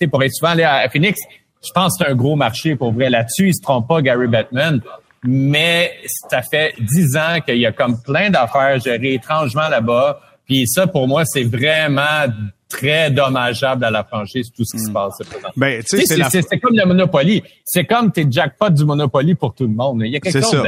pour 0.09 0.23
être 0.23 0.33
souvent 0.33 0.51
aller 0.51 0.63
à 0.63 0.87
Phoenix, 0.89 1.19
je 1.63 1.71
pense 1.73 1.97
que 1.97 2.05
c'est 2.05 2.11
un 2.11 2.15
gros 2.15 2.35
marché 2.35 2.75
pour 2.75 2.91
vrai 2.91 3.09
là-dessus. 3.09 3.49
Il 3.49 3.53
se 3.53 3.61
trompe 3.61 3.87
pas, 3.87 4.01
Gary 4.01 4.27
Bettman. 4.27 4.81
Mais 5.23 5.93
ça 6.29 6.41
fait 6.41 6.73
dix 6.79 7.15
ans 7.15 7.39
qu'il 7.45 7.57
y 7.57 7.65
a 7.65 7.71
comme 7.71 8.01
plein 8.01 8.31
d'affaires 8.31 8.79
gérées 8.79 9.13
étrangement 9.15 9.69
là-bas. 9.69 10.19
Puis 10.47 10.67
ça, 10.67 10.87
pour 10.87 11.07
moi, 11.07 11.23
c'est 11.25 11.43
vraiment 11.43 12.25
très 12.67 13.11
dommageable 13.11 13.83
à 13.83 13.91
la 13.91 14.03
franchise, 14.03 14.49
tout 14.55 14.63
ce 14.65 14.77
qui 14.77 14.83
se 14.83 14.89
hmm. 14.89 14.93
passe. 14.93 15.21
Ben, 15.55 15.83
c'est 15.85 16.59
comme 16.59 16.75
le 16.75 16.85
Monopoly. 16.85 17.43
C'est 17.63 17.85
comme 17.85 18.11
tes 18.11 18.25
jackpots 18.29 18.69
du 18.69 18.85
Monopoly 18.85 19.35
pour 19.35 19.53
tout 19.53 19.65
le 19.65 19.73
monde. 19.73 20.01
Il 20.03 20.11
y 20.11 20.15
a 20.15 20.19
quelque 20.19 20.41
chose 20.41 20.63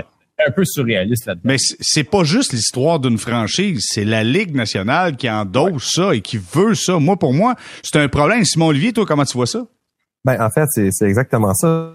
un 0.47 0.51
peu 0.51 0.65
surréaliste 0.65 1.25
là-dedans. 1.25 1.43
Mais 1.43 1.57
c'est 1.57 2.03
pas 2.03 2.23
juste 2.23 2.53
l'histoire 2.53 2.99
d'une 2.99 3.17
franchise, 3.17 3.85
c'est 3.89 4.05
la 4.05 4.23
Ligue 4.23 4.55
nationale 4.55 5.15
qui 5.15 5.29
endosse 5.29 5.91
ça 5.93 6.15
et 6.15 6.21
qui 6.21 6.37
veut 6.37 6.75
ça. 6.75 6.99
Moi, 6.99 7.17
pour 7.17 7.33
moi, 7.33 7.55
c'est 7.81 7.99
un 7.99 8.07
problème. 8.07 8.43
Simon 8.45 8.67
Olivier, 8.67 8.93
toi, 8.93 9.05
comment 9.05 9.25
tu 9.25 9.37
vois 9.37 9.47
ça? 9.47 9.65
Ben, 10.25 10.41
en 10.41 10.49
fait, 10.49 10.67
c'est 10.91 11.05
exactement 11.05 11.53
ça. 11.53 11.93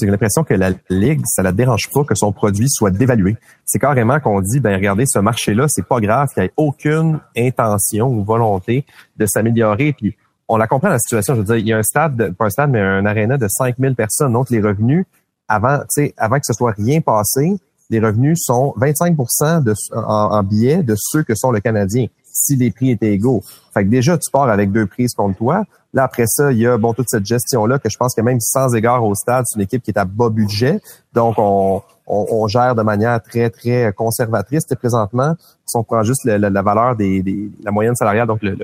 J'ai 0.00 0.06
l'impression 0.06 0.42
que 0.42 0.54
la 0.54 0.72
Ligue, 0.90 1.20
ça 1.26 1.44
la 1.44 1.52
dérange 1.52 1.88
pas 1.92 2.02
que 2.02 2.16
son 2.16 2.32
produit 2.32 2.68
soit 2.68 2.90
dévalué. 2.90 3.36
C'est 3.64 3.78
carrément 3.78 4.18
qu'on 4.18 4.40
dit, 4.40 4.58
ben 4.58 4.74
regardez, 4.74 5.04
ce 5.06 5.20
marché-là, 5.20 5.66
c'est 5.68 5.86
pas 5.86 6.00
grave 6.00 6.28
qu'il 6.34 6.42
n'y 6.42 6.48
ait 6.48 6.52
aucune 6.56 7.20
intention 7.36 8.08
ou 8.08 8.24
volonté 8.24 8.84
de 9.16 9.26
s'améliorer. 9.26 9.92
Puis 9.92 10.16
on 10.48 10.56
la 10.56 10.66
comprend 10.66 10.88
la 10.88 10.98
situation. 10.98 11.34
Je 11.34 11.40
veux 11.40 11.46
dire, 11.46 11.56
il 11.56 11.68
y 11.68 11.72
a 11.72 11.78
un 11.78 11.84
stade, 11.84 12.34
pas 12.36 12.46
un 12.46 12.50
stade, 12.50 12.70
mais 12.70 12.80
un 12.80 13.06
aréna 13.06 13.38
de 13.38 13.46
5000 13.48 13.94
personnes. 13.94 14.32
Donc 14.32 14.50
les 14.50 14.60
revenus 14.60 15.04
avant, 15.48 15.80
avant 16.16 16.36
que 16.36 16.44
ce 16.46 16.52
soit 16.52 16.72
rien 16.72 17.00
passé, 17.00 17.56
les 17.90 18.00
revenus 18.00 18.38
sont 18.42 18.74
25 18.76 19.16
de, 19.62 19.74
en, 19.94 20.42
billets 20.42 20.82
de 20.82 20.94
ceux 20.98 21.22
que 21.22 21.34
sont 21.34 21.50
le 21.50 21.60
Canadien, 21.60 22.06
si 22.24 22.56
les 22.56 22.70
prix 22.70 22.90
étaient 22.90 23.12
égaux. 23.12 23.42
Fait 23.72 23.84
que 23.84 23.88
déjà, 23.88 24.18
tu 24.18 24.30
pars 24.30 24.48
avec 24.48 24.72
deux 24.72 24.86
prises 24.86 25.14
contre 25.14 25.38
toi. 25.38 25.64
Là, 25.94 26.04
après 26.04 26.26
ça, 26.26 26.52
il 26.52 26.58
y 26.58 26.66
a 26.66 26.76
bon 26.76 26.92
toute 26.92 27.08
cette 27.08 27.24
gestion-là 27.24 27.78
que 27.78 27.88
je 27.88 27.96
pense 27.96 28.14
que 28.14 28.20
même 28.20 28.40
sans 28.40 28.74
égard 28.74 29.04
au 29.04 29.14
stade, 29.14 29.44
c'est 29.46 29.56
une 29.56 29.62
équipe 29.62 29.82
qui 29.82 29.90
est 29.90 29.98
à 29.98 30.04
bas 30.04 30.28
budget. 30.28 30.80
Donc, 31.12 31.36
on, 31.38 31.82
on, 32.06 32.46
gère 32.46 32.74
de 32.74 32.82
manière 32.82 33.20
très, 33.22 33.50
très 33.50 33.92
conservatrice. 33.92 34.64
Et 34.70 34.76
présentement, 34.76 35.34
si 35.64 35.76
on 35.76 35.82
prend 35.82 36.02
juste 36.02 36.24
la, 36.24 36.62
valeur 36.62 36.94
des, 36.94 37.22
des, 37.22 37.50
la 37.64 37.72
moyenne 37.72 37.96
salariale, 37.96 38.26
donc 38.26 38.42
le, 38.42 38.56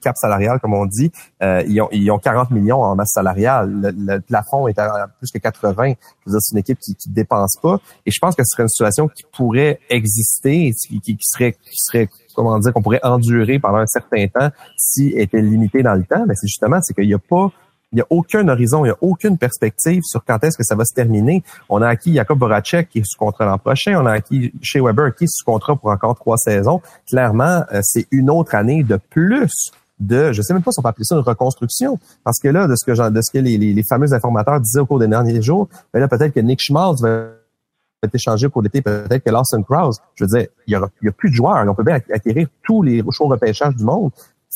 cap 0.00 0.16
salarial, 0.16 0.58
comme 0.60 0.74
on 0.74 0.86
dit, 0.86 1.10
euh, 1.42 1.62
ils, 1.68 1.80
ont, 1.80 1.88
ils 1.92 2.10
ont 2.10 2.18
40 2.18 2.50
millions 2.50 2.82
en 2.82 2.96
masse 2.96 3.12
salariale. 3.12 3.94
Le, 3.96 4.18
plafond 4.18 4.66
est 4.68 4.78
à 4.78 5.08
plus 5.18 5.30
que 5.30 5.38
80. 5.38 5.74
Je 5.76 5.90
veux 6.26 6.32
dire, 6.32 6.40
c'est 6.40 6.54
une 6.54 6.58
équipe 6.58 6.78
qui 6.80 6.96
ne 7.08 7.14
dépense 7.14 7.56
pas. 7.62 7.78
Et 8.04 8.10
je 8.10 8.18
pense 8.20 8.34
que 8.34 8.42
ce 8.42 8.50
serait 8.52 8.64
une 8.64 8.68
situation 8.68 9.08
qui 9.08 9.22
pourrait 9.32 9.78
exister, 9.88 10.72
qui, 10.88 11.00
qui, 11.00 11.16
serait, 11.20 11.52
qui 11.52 11.76
serait 11.76 12.08
comment 12.34 12.58
dire, 12.58 12.72
qu'on 12.72 12.82
pourrait 12.82 13.04
endurer 13.04 13.58
pendant 13.58 13.78
un 13.78 13.86
certain 13.86 14.26
temps 14.28 14.50
si 14.76 15.10
était 15.16 15.40
limitée 15.40 15.82
dans 15.82 15.94
le 15.94 16.04
temps. 16.04 16.24
Mais 16.26 16.34
c'est 16.34 16.48
justement, 16.48 16.78
c'est 16.82 16.94
qu'il 16.94 17.06
n'y 17.06 17.14
a 17.14 17.18
pas 17.18 17.50
il 17.92 17.96
n'y 17.96 18.02
a 18.02 18.06
aucun 18.10 18.46
horizon, 18.48 18.84
il 18.84 18.88
n'y 18.88 18.92
a 18.92 18.98
aucune 19.00 19.38
perspective 19.38 20.02
sur 20.04 20.24
quand 20.24 20.42
est-ce 20.44 20.58
que 20.58 20.64
ça 20.64 20.74
va 20.74 20.84
se 20.84 20.94
terminer. 20.94 21.42
On 21.68 21.80
a 21.80 21.88
acquis 21.88 22.14
Jakob 22.14 22.38
Voracek 22.38 22.88
qui 22.90 22.98
est 22.98 23.06
sous 23.06 23.18
contrat 23.18 23.46
l'an 23.46 23.58
prochain. 23.58 23.98
On 24.00 24.06
a 24.06 24.12
acquis 24.12 24.52
chez 24.60 24.80
Weber 24.80 25.14
qui 25.14 25.24
est 25.24 25.30
sous 25.30 25.44
contrat 25.44 25.74
pour 25.76 25.90
encore 25.90 26.14
trois 26.16 26.36
saisons. 26.36 26.82
Clairement, 27.08 27.64
euh, 27.72 27.80
c'est 27.82 28.06
une 28.10 28.28
autre 28.30 28.54
année 28.54 28.82
de 28.82 28.98
plus 29.08 29.72
de, 30.00 30.32
je 30.32 30.42
sais 30.42 30.52
même 30.52 30.62
pas 30.62 30.70
si 30.70 30.78
on 30.78 30.82
peut 30.82 30.88
appeler 30.88 31.04
ça 31.04 31.16
une 31.16 31.22
reconstruction, 31.22 31.98
parce 32.22 32.38
que 32.38 32.48
là, 32.48 32.68
de 32.68 32.76
ce 32.76 32.84
que, 32.84 33.10
de 33.10 33.20
ce 33.20 33.32
que 33.32 33.38
les, 33.38 33.56
les, 33.58 33.82
fameux 33.82 34.12
informateurs 34.12 34.60
disaient 34.60 34.78
au 34.78 34.86
cours 34.86 35.00
des 35.00 35.08
derniers 35.08 35.42
jours, 35.42 35.68
ben 35.92 35.98
là, 35.98 36.06
peut-être 36.06 36.32
que 36.32 36.38
Nick 36.38 36.60
Schmaltz 36.62 37.02
va 37.02 37.30
être 38.04 38.14
échangé 38.14 38.46
au 38.46 38.50
cours 38.50 38.62
d'été, 38.62 38.80
peut-être 38.80 39.24
que 39.24 39.30
Lawson 39.30 39.62
Krause, 39.64 39.98
je 40.14 40.24
veux 40.24 40.28
dire, 40.28 40.48
il 40.68 40.76
y, 40.76 40.80
il 41.02 41.06
y 41.06 41.08
a 41.08 41.12
plus 41.12 41.30
de 41.30 41.34
joueurs. 41.34 41.64
On 41.66 41.74
peut 41.74 41.82
bien 41.82 42.00
acquérir 42.12 42.46
tous 42.62 42.82
les 42.82 43.02
choix 43.10 43.28
repêchage 43.28 43.74
du 43.74 43.84
monde 43.84 44.12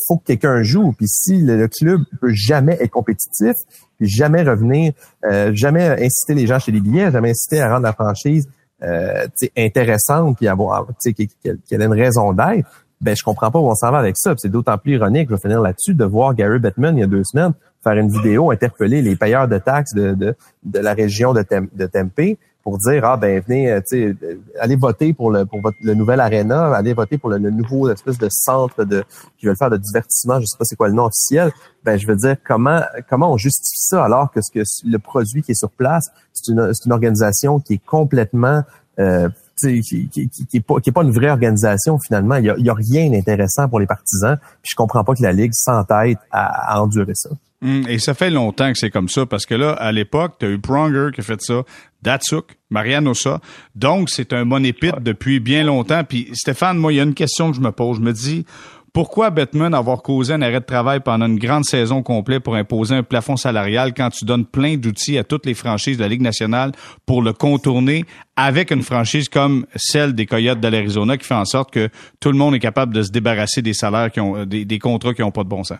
faut 0.06 0.18
que 0.18 0.24
quelqu'un 0.24 0.62
joue. 0.62 0.92
Puis 0.92 1.08
si 1.08 1.42
le, 1.42 1.68
club 1.68 2.02
peut 2.20 2.32
jamais 2.32 2.76
être 2.80 2.90
compétitif, 2.90 3.54
puis 3.98 4.08
jamais 4.08 4.42
revenir, 4.42 4.92
euh, 5.24 5.52
jamais 5.54 5.86
inciter 6.04 6.34
les 6.34 6.46
gens 6.46 6.58
chez 6.58 6.72
les 6.72 6.80
billets, 6.80 7.10
jamais 7.10 7.30
inciter 7.30 7.60
à 7.60 7.72
rendre 7.72 7.84
la 7.84 7.92
franchise 7.92 8.48
euh, 8.82 9.26
intéressante 9.56 10.36
puis 10.38 10.48
avoir 10.48 10.88
qu'elle 11.04 11.58
ait 11.70 11.84
une 11.84 11.92
raison 11.92 12.32
d'être, 12.32 12.68
ben 13.00 13.16
je 13.16 13.22
comprends 13.22 13.50
pas 13.50 13.58
où 13.58 13.68
on 13.68 13.74
s'en 13.74 13.90
va 13.90 13.98
avec 13.98 14.16
ça. 14.16 14.34
C'est 14.36 14.50
d'autant 14.50 14.78
plus 14.78 14.94
ironique, 14.94 15.28
je 15.28 15.34
vais 15.34 15.40
finir 15.40 15.60
là-dessus, 15.60 15.94
de 15.94 16.04
voir 16.04 16.34
Gary 16.34 16.58
Bettman 16.58 16.96
il 16.96 17.00
y 17.00 17.04
a 17.04 17.06
deux 17.06 17.24
semaines 17.24 17.52
faire 17.82 17.94
une 17.94 18.10
vidéo, 18.10 18.50
interpeller 18.50 19.02
les 19.02 19.16
payeurs 19.16 19.48
de 19.48 19.58
taxes 19.58 19.94
de, 19.94 20.14
de, 20.14 20.34
de 20.62 20.78
la 20.78 20.94
région 20.94 21.32
de, 21.32 21.44
de 21.50 21.86
Tempe 21.86 22.38
pour 22.62 22.78
dire 22.78 23.04
ah 23.04 23.16
ben 23.16 23.42
venez, 23.46 23.70
euh, 23.70 23.80
sais, 23.84 24.14
allez 24.60 24.76
voter 24.76 25.12
pour 25.12 25.30
le 25.30 25.44
pour 25.44 25.60
votre, 25.60 25.76
le 25.82 25.94
nouvel 25.94 26.20
arena, 26.20 26.74
allez 26.74 26.94
voter 26.94 27.18
pour 27.18 27.30
le, 27.30 27.38
nouveau 27.38 27.90
espèce 27.90 28.18
de 28.18 28.28
centre 28.30 28.84
de 28.84 29.04
qui 29.38 29.46
veulent 29.46 29.56
faire 29.56 29.70
de 29.70 29.76
divertissement, 29.76 30.40
je 30.40 30.46
sais 30.46 30.56
pas 30.56 30.64
c'est 30.64 30.76
quoi 30.76 30.88
le 30.88 30.94
nom 30.94 31.04
officiel. 31.04 31.52
Ben 31.84 31.98
je 31.98 32.06
veux 32.06 32.16
dire 32.16 32.36
comment 32.46 32.80
comment 33.08 33.32
on 33.32 33.36
justifie 33.36 33.80
ça 33.80 34.04
alors 34.04 34.30
que 34.30 34.40
ce 34.40 34.50
que 34.50 34.62
le 34.88 34.98
produit 34.98 35.42
qui 35.42 35.52
est 35.52 35.58
sur 35.58 35.70
place, 35.70 36.06
c'est 36.32 36.52
une 36.52 36.72
c'est 36.72 36.86
une 36.86 36.92
organisation 36.92 37.60
qui 37.60 37.74
est 37.74 37.84
complètement 37.84 38.62
euh, 38.98 39.28
qui, 39.58 39.80
qui, 39.80 40.08
qui, 40.08 40.28
qui, 40.28 40.56
est 40.56 40.60
pas, 40.60 40.80
qui 40.80 40.90
est 40.90 40.92
pas 40.92 41.02
une 41.02 41.12
vraie 41.12 41.30
organisation 41.30 41.98
finalement. 41.98 42.36
Il 42.36 42.44
y 42.46 42.50
a, 42.50 42.56
il 42.58 42.64
y 42.64 42.70
a 42.70 42.74
rien 42.74 43.10
d'intéressant 43.10 43.68
pour 43.68 43.80
les 43.80 43.86
partisans. 43.86 44.36
Puis 44.62 44.70
je 44.72 44.76
comprends 44.76 45.04
pas 45.04 45.14
que 45.14 45.22
la 45.22 45.32
Ligue 45.32 45.52
s'entête 45.54 46.18
à, 46.30 46.74
à 46.74 46.80
endurer 46.80 47.14
ça. 47.14 47.30
Hum, 47.62 47.84
et 47.88 47.98
ça 47.98 48.14
fait 48.14 48.30
longtemps 48.30 48.72
que 48.72 48.78
c'est 48.78 48.90
comme 48.90 49.08
ça 49.08 49.24
parce 49.24 49.46
que 49.46 49.54
là, 49.54 49.72
à 49.72 49.92
l'époque, 49.92 50.34
tu 50.40 50.46
as 50.46 50.48
eu 50.48 50.58
Pronger 50.58 51.08
qui 51.14 51.20
a 51.20 51.24
fait 51.24 51.40
ça, 51.40 51.62
Datsuk, 52.02 52.56
Marianne 52.70 53.06
Ossa. 53.06 53.40
Donc, 53.76 54.10
c'est 54.10 54.32
un 54.32 54.44
monépite 54.44 55.00
depuis 55.00 55.38
bien 55.38 55.62
longtemps. 55.62 56.02
Puis 56.02 56.28
Stéphane, 56.32 56.76
moi, 56.76 56.92
il 56.92 56.96
y 56.96 57.00
a 57.00 57.04
une 57.04 57.14
question 57.14 57.50
que 57.50 57.56
je 57.56 57.60
me 57.60 57.70
pose. 57.70 57.98
Je 57.98 58.02
me 58.02 58.12
dis, 58.12 58.44
pourquoi 58.92 59.30
Batman 59.30 59.72
avoir 59.72 60.02
causé 60.02 60.34
un 60.34 60.42
arrêt 60.42 60.60
de 60.60 60.66
travail 60.66 61.00
pendant 61.00 61.26
une 61.26 61.38
grande 61.38 61.64
saison 61.64 62.02
complète 62.02 62.42
pour 62.42 62.56
imposer 62.56 62.96
un 62.96 63.02
plafond 63.02 63.36
salarial 63.36 63.94
quand 63.94 64.10
tu 64.10 64.24
donnes 64.24 64.44
plein 64.44 64.76
d'outils 64.76 65.16
à 65.16 65.24
toutes 65.24 65.46
les 65.46 65.54
franchises 65.54 65.96
de 65.96 66.02
la 66.02 66.08
Ligue 66.08 66.20
nationale 66.20 66.72
pour 67.06 67.22
le 67.22 67.32
contourner 67.32 68.04
avec 68.36 68.70
une 68.70 68.82
franchise 68.82 69.28
comme 69.28 69.66
celle 69.76 70.14
des 70.14 70.26
Coyotes 70.26 70.60
de 70.60 70.68
l'Arizona 70.68 71.16
qui 71.16 71.26
fait 71.26 71.34
en 71.34 71.46
sorte 71.46 71.70
que 71.70 71.88
tout 72.20 72.30
le 72.30 72.36
monde 72.36 72.54
est 72.54 72.60
capable 72.60 72.92
de 72.92 73.02
se 73.02 73.10
débarrasser 73.10 73.62
des 73.62 73.72
salaires 73.72 74.10
qui 74.10 74.20
ont 74.20 74.44
des, 74.44 74.78
contrats 74.78 75.14
qui 75.14 75.22
n'ont 75.22 75.30
pas 75.30 75.44
de 75.44 75.48
bon 75.48 75.64
sens? 75.64 75.78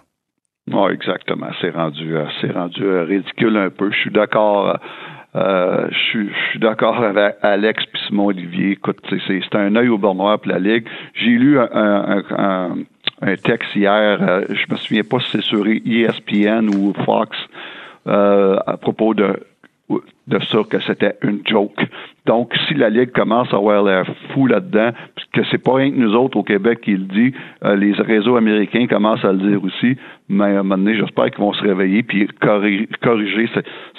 Oui, 0.70 0.92
exactement. 0.92 1.48
C'est 1.60 1.70
rendu, 1.70 2.16
euh, 2.16 2.26
c'est 2.40 2.52
rendu 2.52 2.84
euh, 2.84 3.04
ridicule 3.04 3.56
un 3.56 3.70
peu. 3.70 3.90
Je 3.90 3.98
suis 3.98 4.10
d'accord. 4.10 4.78
Euh, 5.34 5.88
je 5.90 6.28
suis, 6.50 6.58
d'accord 6.58 7.02
avec 7.02 7.36
Alex 7.42 7.84
puis 7.86 8.00
Simon 8.06 8.26
Olivier. 8.26 8.72
Écoute, 8.72 8.98
c'est, 9.26 9.54
un 9.54 9.74
œil 9.76 9.88
au 9.88 9.98
bord 9.98 10.14
noir 10.14 10.38
pour 10.38 10.52
la 10.52 10.58
Ligue. 10.58 10.86
J'ai 11.14 11.30
lu 11.30 11.58
un, 11.58 12.22
un 13.22 13.36
texte 13.36 13.74
hier, 13.76 14.18
euh, 14.20 14.44
je 14.50 14.72
me 14.72 14.76
souviens 14.76 15.04
pas 15.04 15.20
si 15.20 15.30
c'est 15.32 15.42
sur 15.42 15.64
ESPN 15.66 16.68
ou 16.74 16.92
Fox, 17.04 17.36
euh, 18.08 18.58
à 18.66 18.76
propos 18.76 19.14
de 19.14 19.38
de 19.90 20.38
ça 20.38 20.58
que 20.70 20.80
c'était 20.80 21.16
une 21.22 21.40
joke. 21.44 21.84
Donc, 22.26 22.54
si 22.66 22.74
la 22.74 22.88
Ligue 22.88 23.10
commence 23.10 23.52
à 23.52 23.56
avoir 23.56 23.82
l'air 23.82 24.06
fou 24.32 24.46
là-dedans, 24.46 24.90
que 25.32 25.42
c'est 25.50 25.62
pas 25.62 25.74
rien 25.74 25.90
que 25.90 25.96
nous 25.96 26.14
autres 26.14 26.38
au 26.38 26.42
Québec 26.42 26.80
qui 26.82 26.92
le 26.92 27.04
dit, 27.04 27.34
euh, 27.64 27.74
les 27.76 27.92
réseaux 27.92 28.36
américains 28.36 28.86
commencent 28.86 29.24
à 29.24 29.32
le 29.32 29.38
dire 29.38 29.62
aussi, 29.64 29.96
mais 30.28 30.44
à 30.44 30.60
un 30.60 30.62
moment 30.62 30.78
donné, 30.78 30.96
j'espère 30.96 31.26
qu'ils 31.26 31.42
vont 31.42 31.52
se 31.52 31.62
réveiller 31.62 32.02
puis 32.02 32.28
corriger, 32.40 33.50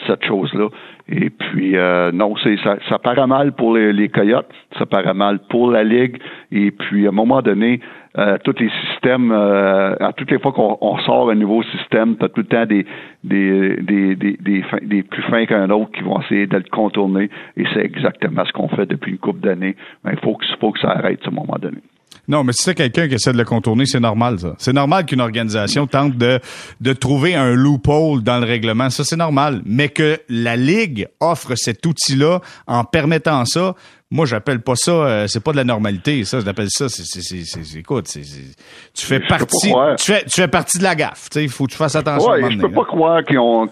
cette, 0.08 0.24
chose-là. 0.26 0.70
Et 1.10 1.30
puis, 1.30 1.76
non, 2.14 2.36
c'est 2.42 2.58
ça, 2.64 2.78
ça 2.88 2.98
paraît 2.98 3.28
mal 3.28 3.52
pour 3.52 3.76
les, 3.76 3.92
les 3.92 4.08
Coyotes, 4.08 4.50
ça 4.80 4.86
paraît 4.86 5.14
mal 5.14 5.40
pour 5.50 5.70
la 5.70 5.84
Ligue, 5.84 6.18
et 6.52 6.72
puis 6.72 7.06
à 7.06 7.10
un 7.10 7.12
moment 7.12 7.42
donné, 7.42 7.82
euh, 8.18 8.38
tous 8.44 8.56
les 8.60 8.70
systèmes, 8.90 9.32
euh, 9.32 9.96
à 10.00 10.14
toutes 10.14 10.32
les 10.32 10.40
fois 10.40 10.52
qu'on 10.52 10.98
sort 11.00 11.30
un 11.32 11.36
nouveau 11.36 11.64
système, 11.64 12.16
tu 12.18 12.26
as 12.26 12.30
tout 12.30 12.42
le 12.42 12.48
temps 12.48 12.66
des, 12.66 12.86
des, 13.24 13.78
des, 13.82 14.16
des, 14.16 14.38
des, 14.40 14.64
des 14.84 15.04
plus 15.04 15.24
fins 15.24 15.46
qu'un 15.46 15.70
autre 15.70 15.92
qui 15.92 16.04
vont 16.04 16.22
essayer 16.22 16.48
de 16.48 16.58
le 16.58 16.70
contourner. 16.72 17.30
Et 17.58 17.66
c'est 17.74 17.84
exactement 17.84 18.46
ce 18.46 18.52
qu'on 18.52 18.70
fait 18.70 18.86
depuis 18.86 19.12
une 19.12 19.18
couple 19.18 19.40
d'années. 19.42 19.76
Il 20.06 20.20
faut 20.24 20.36
que, 20.36 20.46
faut 20.60 20.72
que 20.72 20.80
ça 20.80 20.92
arrête 20.92 21.20
à 21.26 21.30
un 21.30 21.32
moment 21.32 21.58
donné. 21.60 21.78
Non, 22.28 22.44
mais 22.44 22.54
si 22.54 22.64
c'est 22.64 22.76
quelqu'un 22.76 23.08
qui 23.10 23.16
essaie 23.16 23.34
de 23.34 23.38
le 23.38 23.44
contourner, 23.44 23.86
c'est 23.86 24.00
normal, 24.00 24.40
ça. 24.40 24.54
C'est 24.58 24.72
normal 24.72 25.06
qu'une 25.06 25.20
organisation 25.20 25.88
tente 25.88 26.16
de, 26.16 26.40
de 26.80 26.94
trouver 26.94 27.36
un 27.36 27.54
loophole 27.54 28.24
dans 28.24 28.40
le 28.40 28.46
règlement. 28.46 28.90
Ça, 28.90 29.04
c'est 29.04 29.18
normal. 29.18 29.62
Mais 29.66 29.90
que 29.90 30.20
la 30.30 30.56
Ligue 30.56 31.08
offre 31.20 31.56
cet 31.56 31.86
outil-là 31.86 32.40
en 32.66 32.86
permettant 32.86 33.44
ça, 33.46 33.74
moi, 34.14 34.28
j'appelle 34.28 34.62
pas 34.62 34.76
ça, 34.76 34.92
euh, 34.92 35.28
c'est 35.28 35.44
pas 35.44 35.54
de 35.54 35.58
la 35.58 35.64
normalité. 35.64 36.24
Ça, 36.24 36.40
j'appelle 36.40 36.70
ça, 36.70 36.88
c'est, 36.88 37.04
c'est, 37.04 37.80
écoute, 37.80 38.08
c'est, 38.08 38.22
tu 38.22 39.06
fais 39.08 39.20
partie, 39.20 39.74
tu 39.98 40.12
fais, 40.12 40.24
tu 40.26 40.40
fais 40.40 40.48
partie 40.48 40.78
de 40.78 40.84
la 40.84 40.94
gaffe. 40.94 41.32
Tu 41.32 41.40
sais, 41.40 41.44
il 41.44 41.50
faut 41.50 41.66
que 41.66 41.72
tu 41.72 41.78
fasses 41.78 41.96
attention. 41.96 42.30
Ouais, 42.30 42.52
je 42.52 42.60
peux 42.60 42.70
pas 42.70 42.86
croire 42.86 43.24
qu'ils 43.24 43.40
ont, 43.40 43.68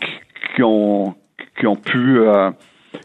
qu'ils 0.55 0.63
ont, 0.63 1.13
qu'ils 1.59 1.67
ont 1.67 1.75
pu, 1.75 2.21
euh, 2.21 2.49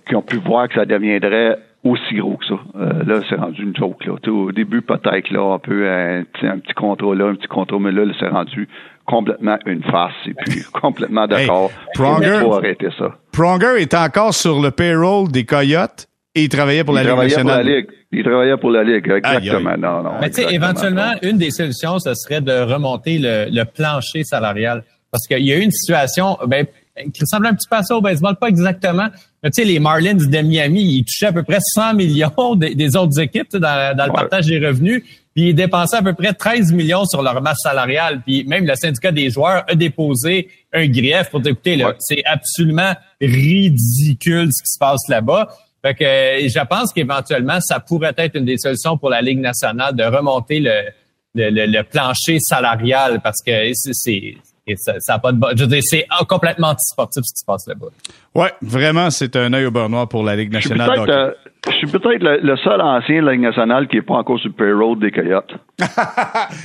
qu'ils 0.09 0.16
ont 0.16 0.22
pu 0.22 0.39
voir 0.39 0.66
que 0.66 0.76
ça 0.76 0.87
deviendrait 0.87 1.59
aussi 1.84 2.14
gros 2.14 2.39
que 2.39 2.47
ça. 2.47 2.59
Euh, 2.74 3.05
là, 3.05 3.20
c'est 3.28 3.37
rendu 3.37 3.64
une 3.64 3.76
joke. 3.76 4.07
Là. 4.07 4.14
au 4.32 4.51
début, 4.51 4.80
peut-être 4.80 5.28
là, 5.28 5.57
un 5.57 5.59
peu 5.59 5.87
un, 5.87 6.20
un 6.20 6.59
petit 6.59 6.74
contrôle 6.74 7.18
là, 7.18 7.26
un 7.26 7.34
petit 7.34 7.49
contrôle, 7.49 7.82
mais 7.82 7.93
là, 7.93 8.11
c'est 8.18 8.28
rendu 8.28 8.66
complètement 9.05 9.59
une 9.66 9.82
farce 9.82 10.14
et 10.26 10.32
puis 10.32 10.62
complètement 10.72 11.26
d'accord. 11.26 11.70
Hey, 11.70 11.93
Pronger, 11.93 12.39
faut 12.41 12.55
arrêter 12.55 12.89
ça. 12.99 13.11
Pronger 13.30 13.82
est 13.82 13.93
encore 13.93 14.32
sur 14.32 14.62
le 14.62 14.70
payroll 14.70 15.30
des 15.30 15.45
Coyotes 15.45 16.09
et 16.37 16.43
il 16.43 16.49
travaillait 16.51 16.84
pour 16.84 16.95
la 16.95 17.03
Ligue 17.03 17.16
nationale. 17.16 17.62
Pour 17.62 17.70
la 17.70 17.76
Ligue. 17.76 17.87
Il 18.12 18.22
travaillait 18.22 18.57
pour 18.59 18.70
la 18.70 18.84
Ligue, 18.84 19.11
exactement. 19.11 19.76
Non, 19.78 20.03
non. 20.03 20.12
Mais 20.20 20.30
tu 20.30 20.43
sais, 20.43 20.55
éventuellement, 20.55 21.14
une 21.22 21.39
des 21.39 21.51
solutions, 21.51 21.99
ce 21.99 22.14
serait 22.14 22.43
de 22.43 22.53
remonter 22.53 23.18
le, 23.18 23.47
le 23.51 23.64
plancher 23.64 24.22
salarial. 24.22 24.84
Parce 25.11 25.26
qu'il 25.26 25.47
y 25.47 25.53
a 25.53 25.57
eu 25.57 25.62
une 25.62 25.72
situation, 25.72 26.37
ben, 26.47 26.66
qui 27.12 27.22
ressemble 27.22 27.47
un 27.47 27.55
petit 27.55 27.68
peu 27.68 27.76
à 27.76 27.82
ça 27.82 27.97
au 27.97 28.01
baseball, 28.01 28.37
pas 28.37 28.49
exactement. 28.49 29.09
Mais 29.43 29.51
tu 29.51 29.62
sais, 29.62 29.68
les 29.68 29.78
Marlins 29.78 30.14
de 30.14 30.39
Miami, 30.43 30.82
ils 30.82 31.05
touchaient 31.05 31.26
à 31.26 31.32
peu 31.32 31.43
près 31.43 31.59
100 31.61 31.95
millions 31.95 32.55
des, 32.55 32.97
autres 32.97 33.18
équipes 33.20 33.57
dans, 33.57 33.97
dans 33.97 34.07
le 34.07 34.12
partage 34.12 34.47
des 34.47 34.59
revenus. 34.59 35.03
Puis 35.34 35.51
ils 35.51 35.55
dépensaient 35.55 35.99
à 35.99 36.03
peu 36.03 36.14
près 36.14 36.32
13 36.32 36.72
millions 36.72 37.05
sur 37.05 37.22
leur 37.22 37.41
masse 37.43 37.61
salariale. 37.62 38.22
Puis 38.24 38.45
même 38.45 38.66
le 38.66 38.74
syndicat 38.74 39.12
des 39.12 39.30
joueurs 39.30 39.64
a 39.68 39.74
déposé 39.74 40.49
un 40.72 40.87
grief 40.87 41.30
pour 41.30 41.43
t'écouter. 41.43 41.76
là. 41.76 41.95
C'est 41.99 42.22
absolument 42.24 42.95
ridicule 43.20 44.49
ce 44.51 44.62
qui 44.62 44.72
se 44.72 44.78
passe 44.78 45.07
là-bas. 45.09 45.49
Fait 45.87 45.95
que 45.95 46.49
je 46.49 46.64
pense 46.64 46.93
qu'éventuellement, 46.93 47.61
ça 47.61 47.78
pourrait 47.78 48.14
être 48.16 48.34
une 48.34 48.45
des 48.45 48.59
solutions 48.59 48.99
pour 48.99 49.09
la 49.09 49.22
Ligue 49.22 49.39
nationale 49.39 49.95
de 49.95 50.03
remonter 50.03 50.59
le, 50.59 50.91
le, 51.37 51.66
le 51.66 51.82
plancher 51.84 52.41
salarial 52.41 53.20
parce 53.22 53.41
que 53.41 53.70
c'est 53.72 54.34
ça, 54.77 54.95
ça 54.99 55.19
pas 55.19 55.33
de 55.33 55.39
Je 55.57 55.62
veux 55.62 55.69
dire, 55.69 55.83
c'est 55.83 56.07
complètement 56.29 56.69
anti-sportif 56.69 57.23
ce 57.25 57.33
qui 57.33 57.41
se 57.41 57.45
passe 57.45 57.67
là-bas. 57.69 57.87
Ouais, 58.35 58.53
vraiment, 58.61 59.11
c'est 59.11 59.37
un 59.37 59.53
œil 59.53 59.67
au 59.67 59.71
beurre 59.71 59.89
noir 59.89 60.09
pour 60.09 60.25
la 60.25 60.35
Ligue 60.35 60.53
nationale. 60.53 61.35
Je 61.69 61.73
suis 61.79 61.87
peut-être 61.87 62.23
le, 62.23 62.57
seul 62.59 62.81
ancien 62.81 63.21
de 63.21 63.27
la 63.27 63.33
Ligue 63.33 63.43
nationale 63.43 63.89
qui 63.89 63.97
n'est 63.97 64.03
pas 64.03 64.14
encore 64.14 64.39
sur 64.39 64.49
le 64.49 64.55
payroll 64.55 64.99
des 64.99 65.11
Coyotes. 65.11 65.53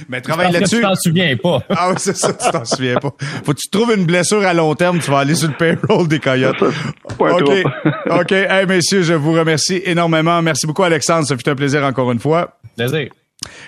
Mais 0.09 0.21
travaille 0.21 0.51
là-dessus. 0.51 0.77
Tu 0.77 0.81
t'en 0.81 0.95
souviens 0.95 1.35
pas. 1.37 1.59
ah 1.69 1.89
oui, 1.89 1.95
c'est 1.97 2.15
ça, 2.15 2.33
tu 2.33 2.51
t'en 2.51 2.65
souviens 2.65 2.95
pas. 2.95 3.11
Faut 3.43 3.53
que 3.53 3.59
tu 3.59 3.69
trouves 3.69 3.93
une 3.95 4.05
blessure 4.05 4.45
à 4.45 4.53
long 4.53 4.73
terme, 4.75 4.99
tu 4.99 5.09
vas 5.09 5.19
aller 5.19 5.35
sur 5.35 5.49
le 5.49 5.55
payroll 5.55 6.07
des 6.07 6.19
Coyotes. 6.19 6.61
OK. 7.19 7.51
OK. 8.09 8.31
Hey, 8.31 8.65
messieurs, 8.67 9.01
je 9.01 9.13
vous 9.13 9.33
remercie 9.33 9.81
énormément. 9.85 10.41
Merci 10.41 10.67
beaucoup, 10.67 10.83
Alexandre. 10.83 11.25
Ça 11.25 11.35
fut 11.35 11.49
un 11.49 11.55
plaisir 11.55 11.83
encore 11.83 12.11
une 12.11 12.19
fois. 12.19 12.57
Plaisir. 12.77 13.09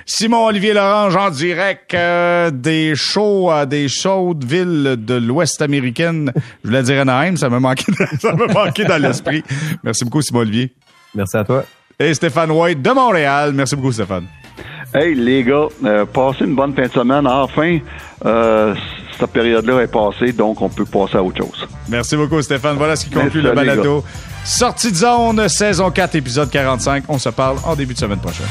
Simon-Olivier 0.05 0.73
Lorange 0.73 1.15
en 1.15 1.29
direct 1.29 1.93
euh, 1.93 2.51
des 2.51 2.95
shows 2.95 3.49
à 3.49 3.65
des 3.65 3.87
chaudes 3.87 4.43
villes 4.43 4.95
de 4.97 5.15
l'Ouest 5.15 5.61
américaine. 5.61 6.31
Je 6.63 6.69
voulais 6.69 6.83
dire 6.83 7.01
Anaheim, 7.01 7.37
ça 7.37 7.49
m'a 7.49 7.59
manqué, 7.59 7.85
ça 8.19 8.33
m'a 8.33 8.47
manqué 8.47 8.83
dans 8.83 9.01
l'esprit. 9.01 9.43
Merci 9.83 10.03
beaucoup, 10.03 10.21
Simon-Olivier. 10.21 10.73
Merci 11.15 11.37
à 11.37 11.43
toi. 11.43 11.65
Et 11.99 12.13
Stéphane 12.13 12.51
White 12.51 12.81
de 12.81 12.91
Montréal. 12.91 13.53
Merci 13.53 13.75
beaucoup, 13.75 13.91
Stéphane. 13.91 14.25
Hey, 14.93 15.15
les 15.15 15.43
gars, 15.43 15.67
euh, 15.85 16.05
passez 16.05 16.45
une 16.45 16.55
bonne 16.55 16.75
fin 16.75 16.83
de 16.83 16.91
semaine. 16.91 17.25
Enfin, 17.25 17.79
euh, 18.25 18.75
cette 19.17 19.31
période-là 19.31 19.81
est 19.81 19.91
passée, 19.91 20.33
donc 20.33 20.61
on 20.61 20.69
peut 20.69 20.85
passer 20.85 21.17
à 21.17 21.23
autre 21.23 21.37
chose. 21.37 21.67
Merci 21.89 22.15
beaucoup, 22.15 22.41
Stéphane. 22.41 22.77
Voilà 22.77 22.95
ce 22.95 23.05
qui 23.05 23.11
conclut 23.11 23.41
le 23.41 23.53
balado. 23.53 24.03
Sortie 24.43 24.91
de 24.91 24.97
zone, 24.97 25.47
saison 25.47 25.89
4, 25.89 26.15
épisode 26.15 26.49
45. 26.51 27.05
On 27.07 27.17
se 27.17 27.29
parle 27.29 27.57
en 27.65 27.75
début 27.75 27.93
de 27.93 27.99
semaine 27.99 28.19
prochaine. 28.19 28.45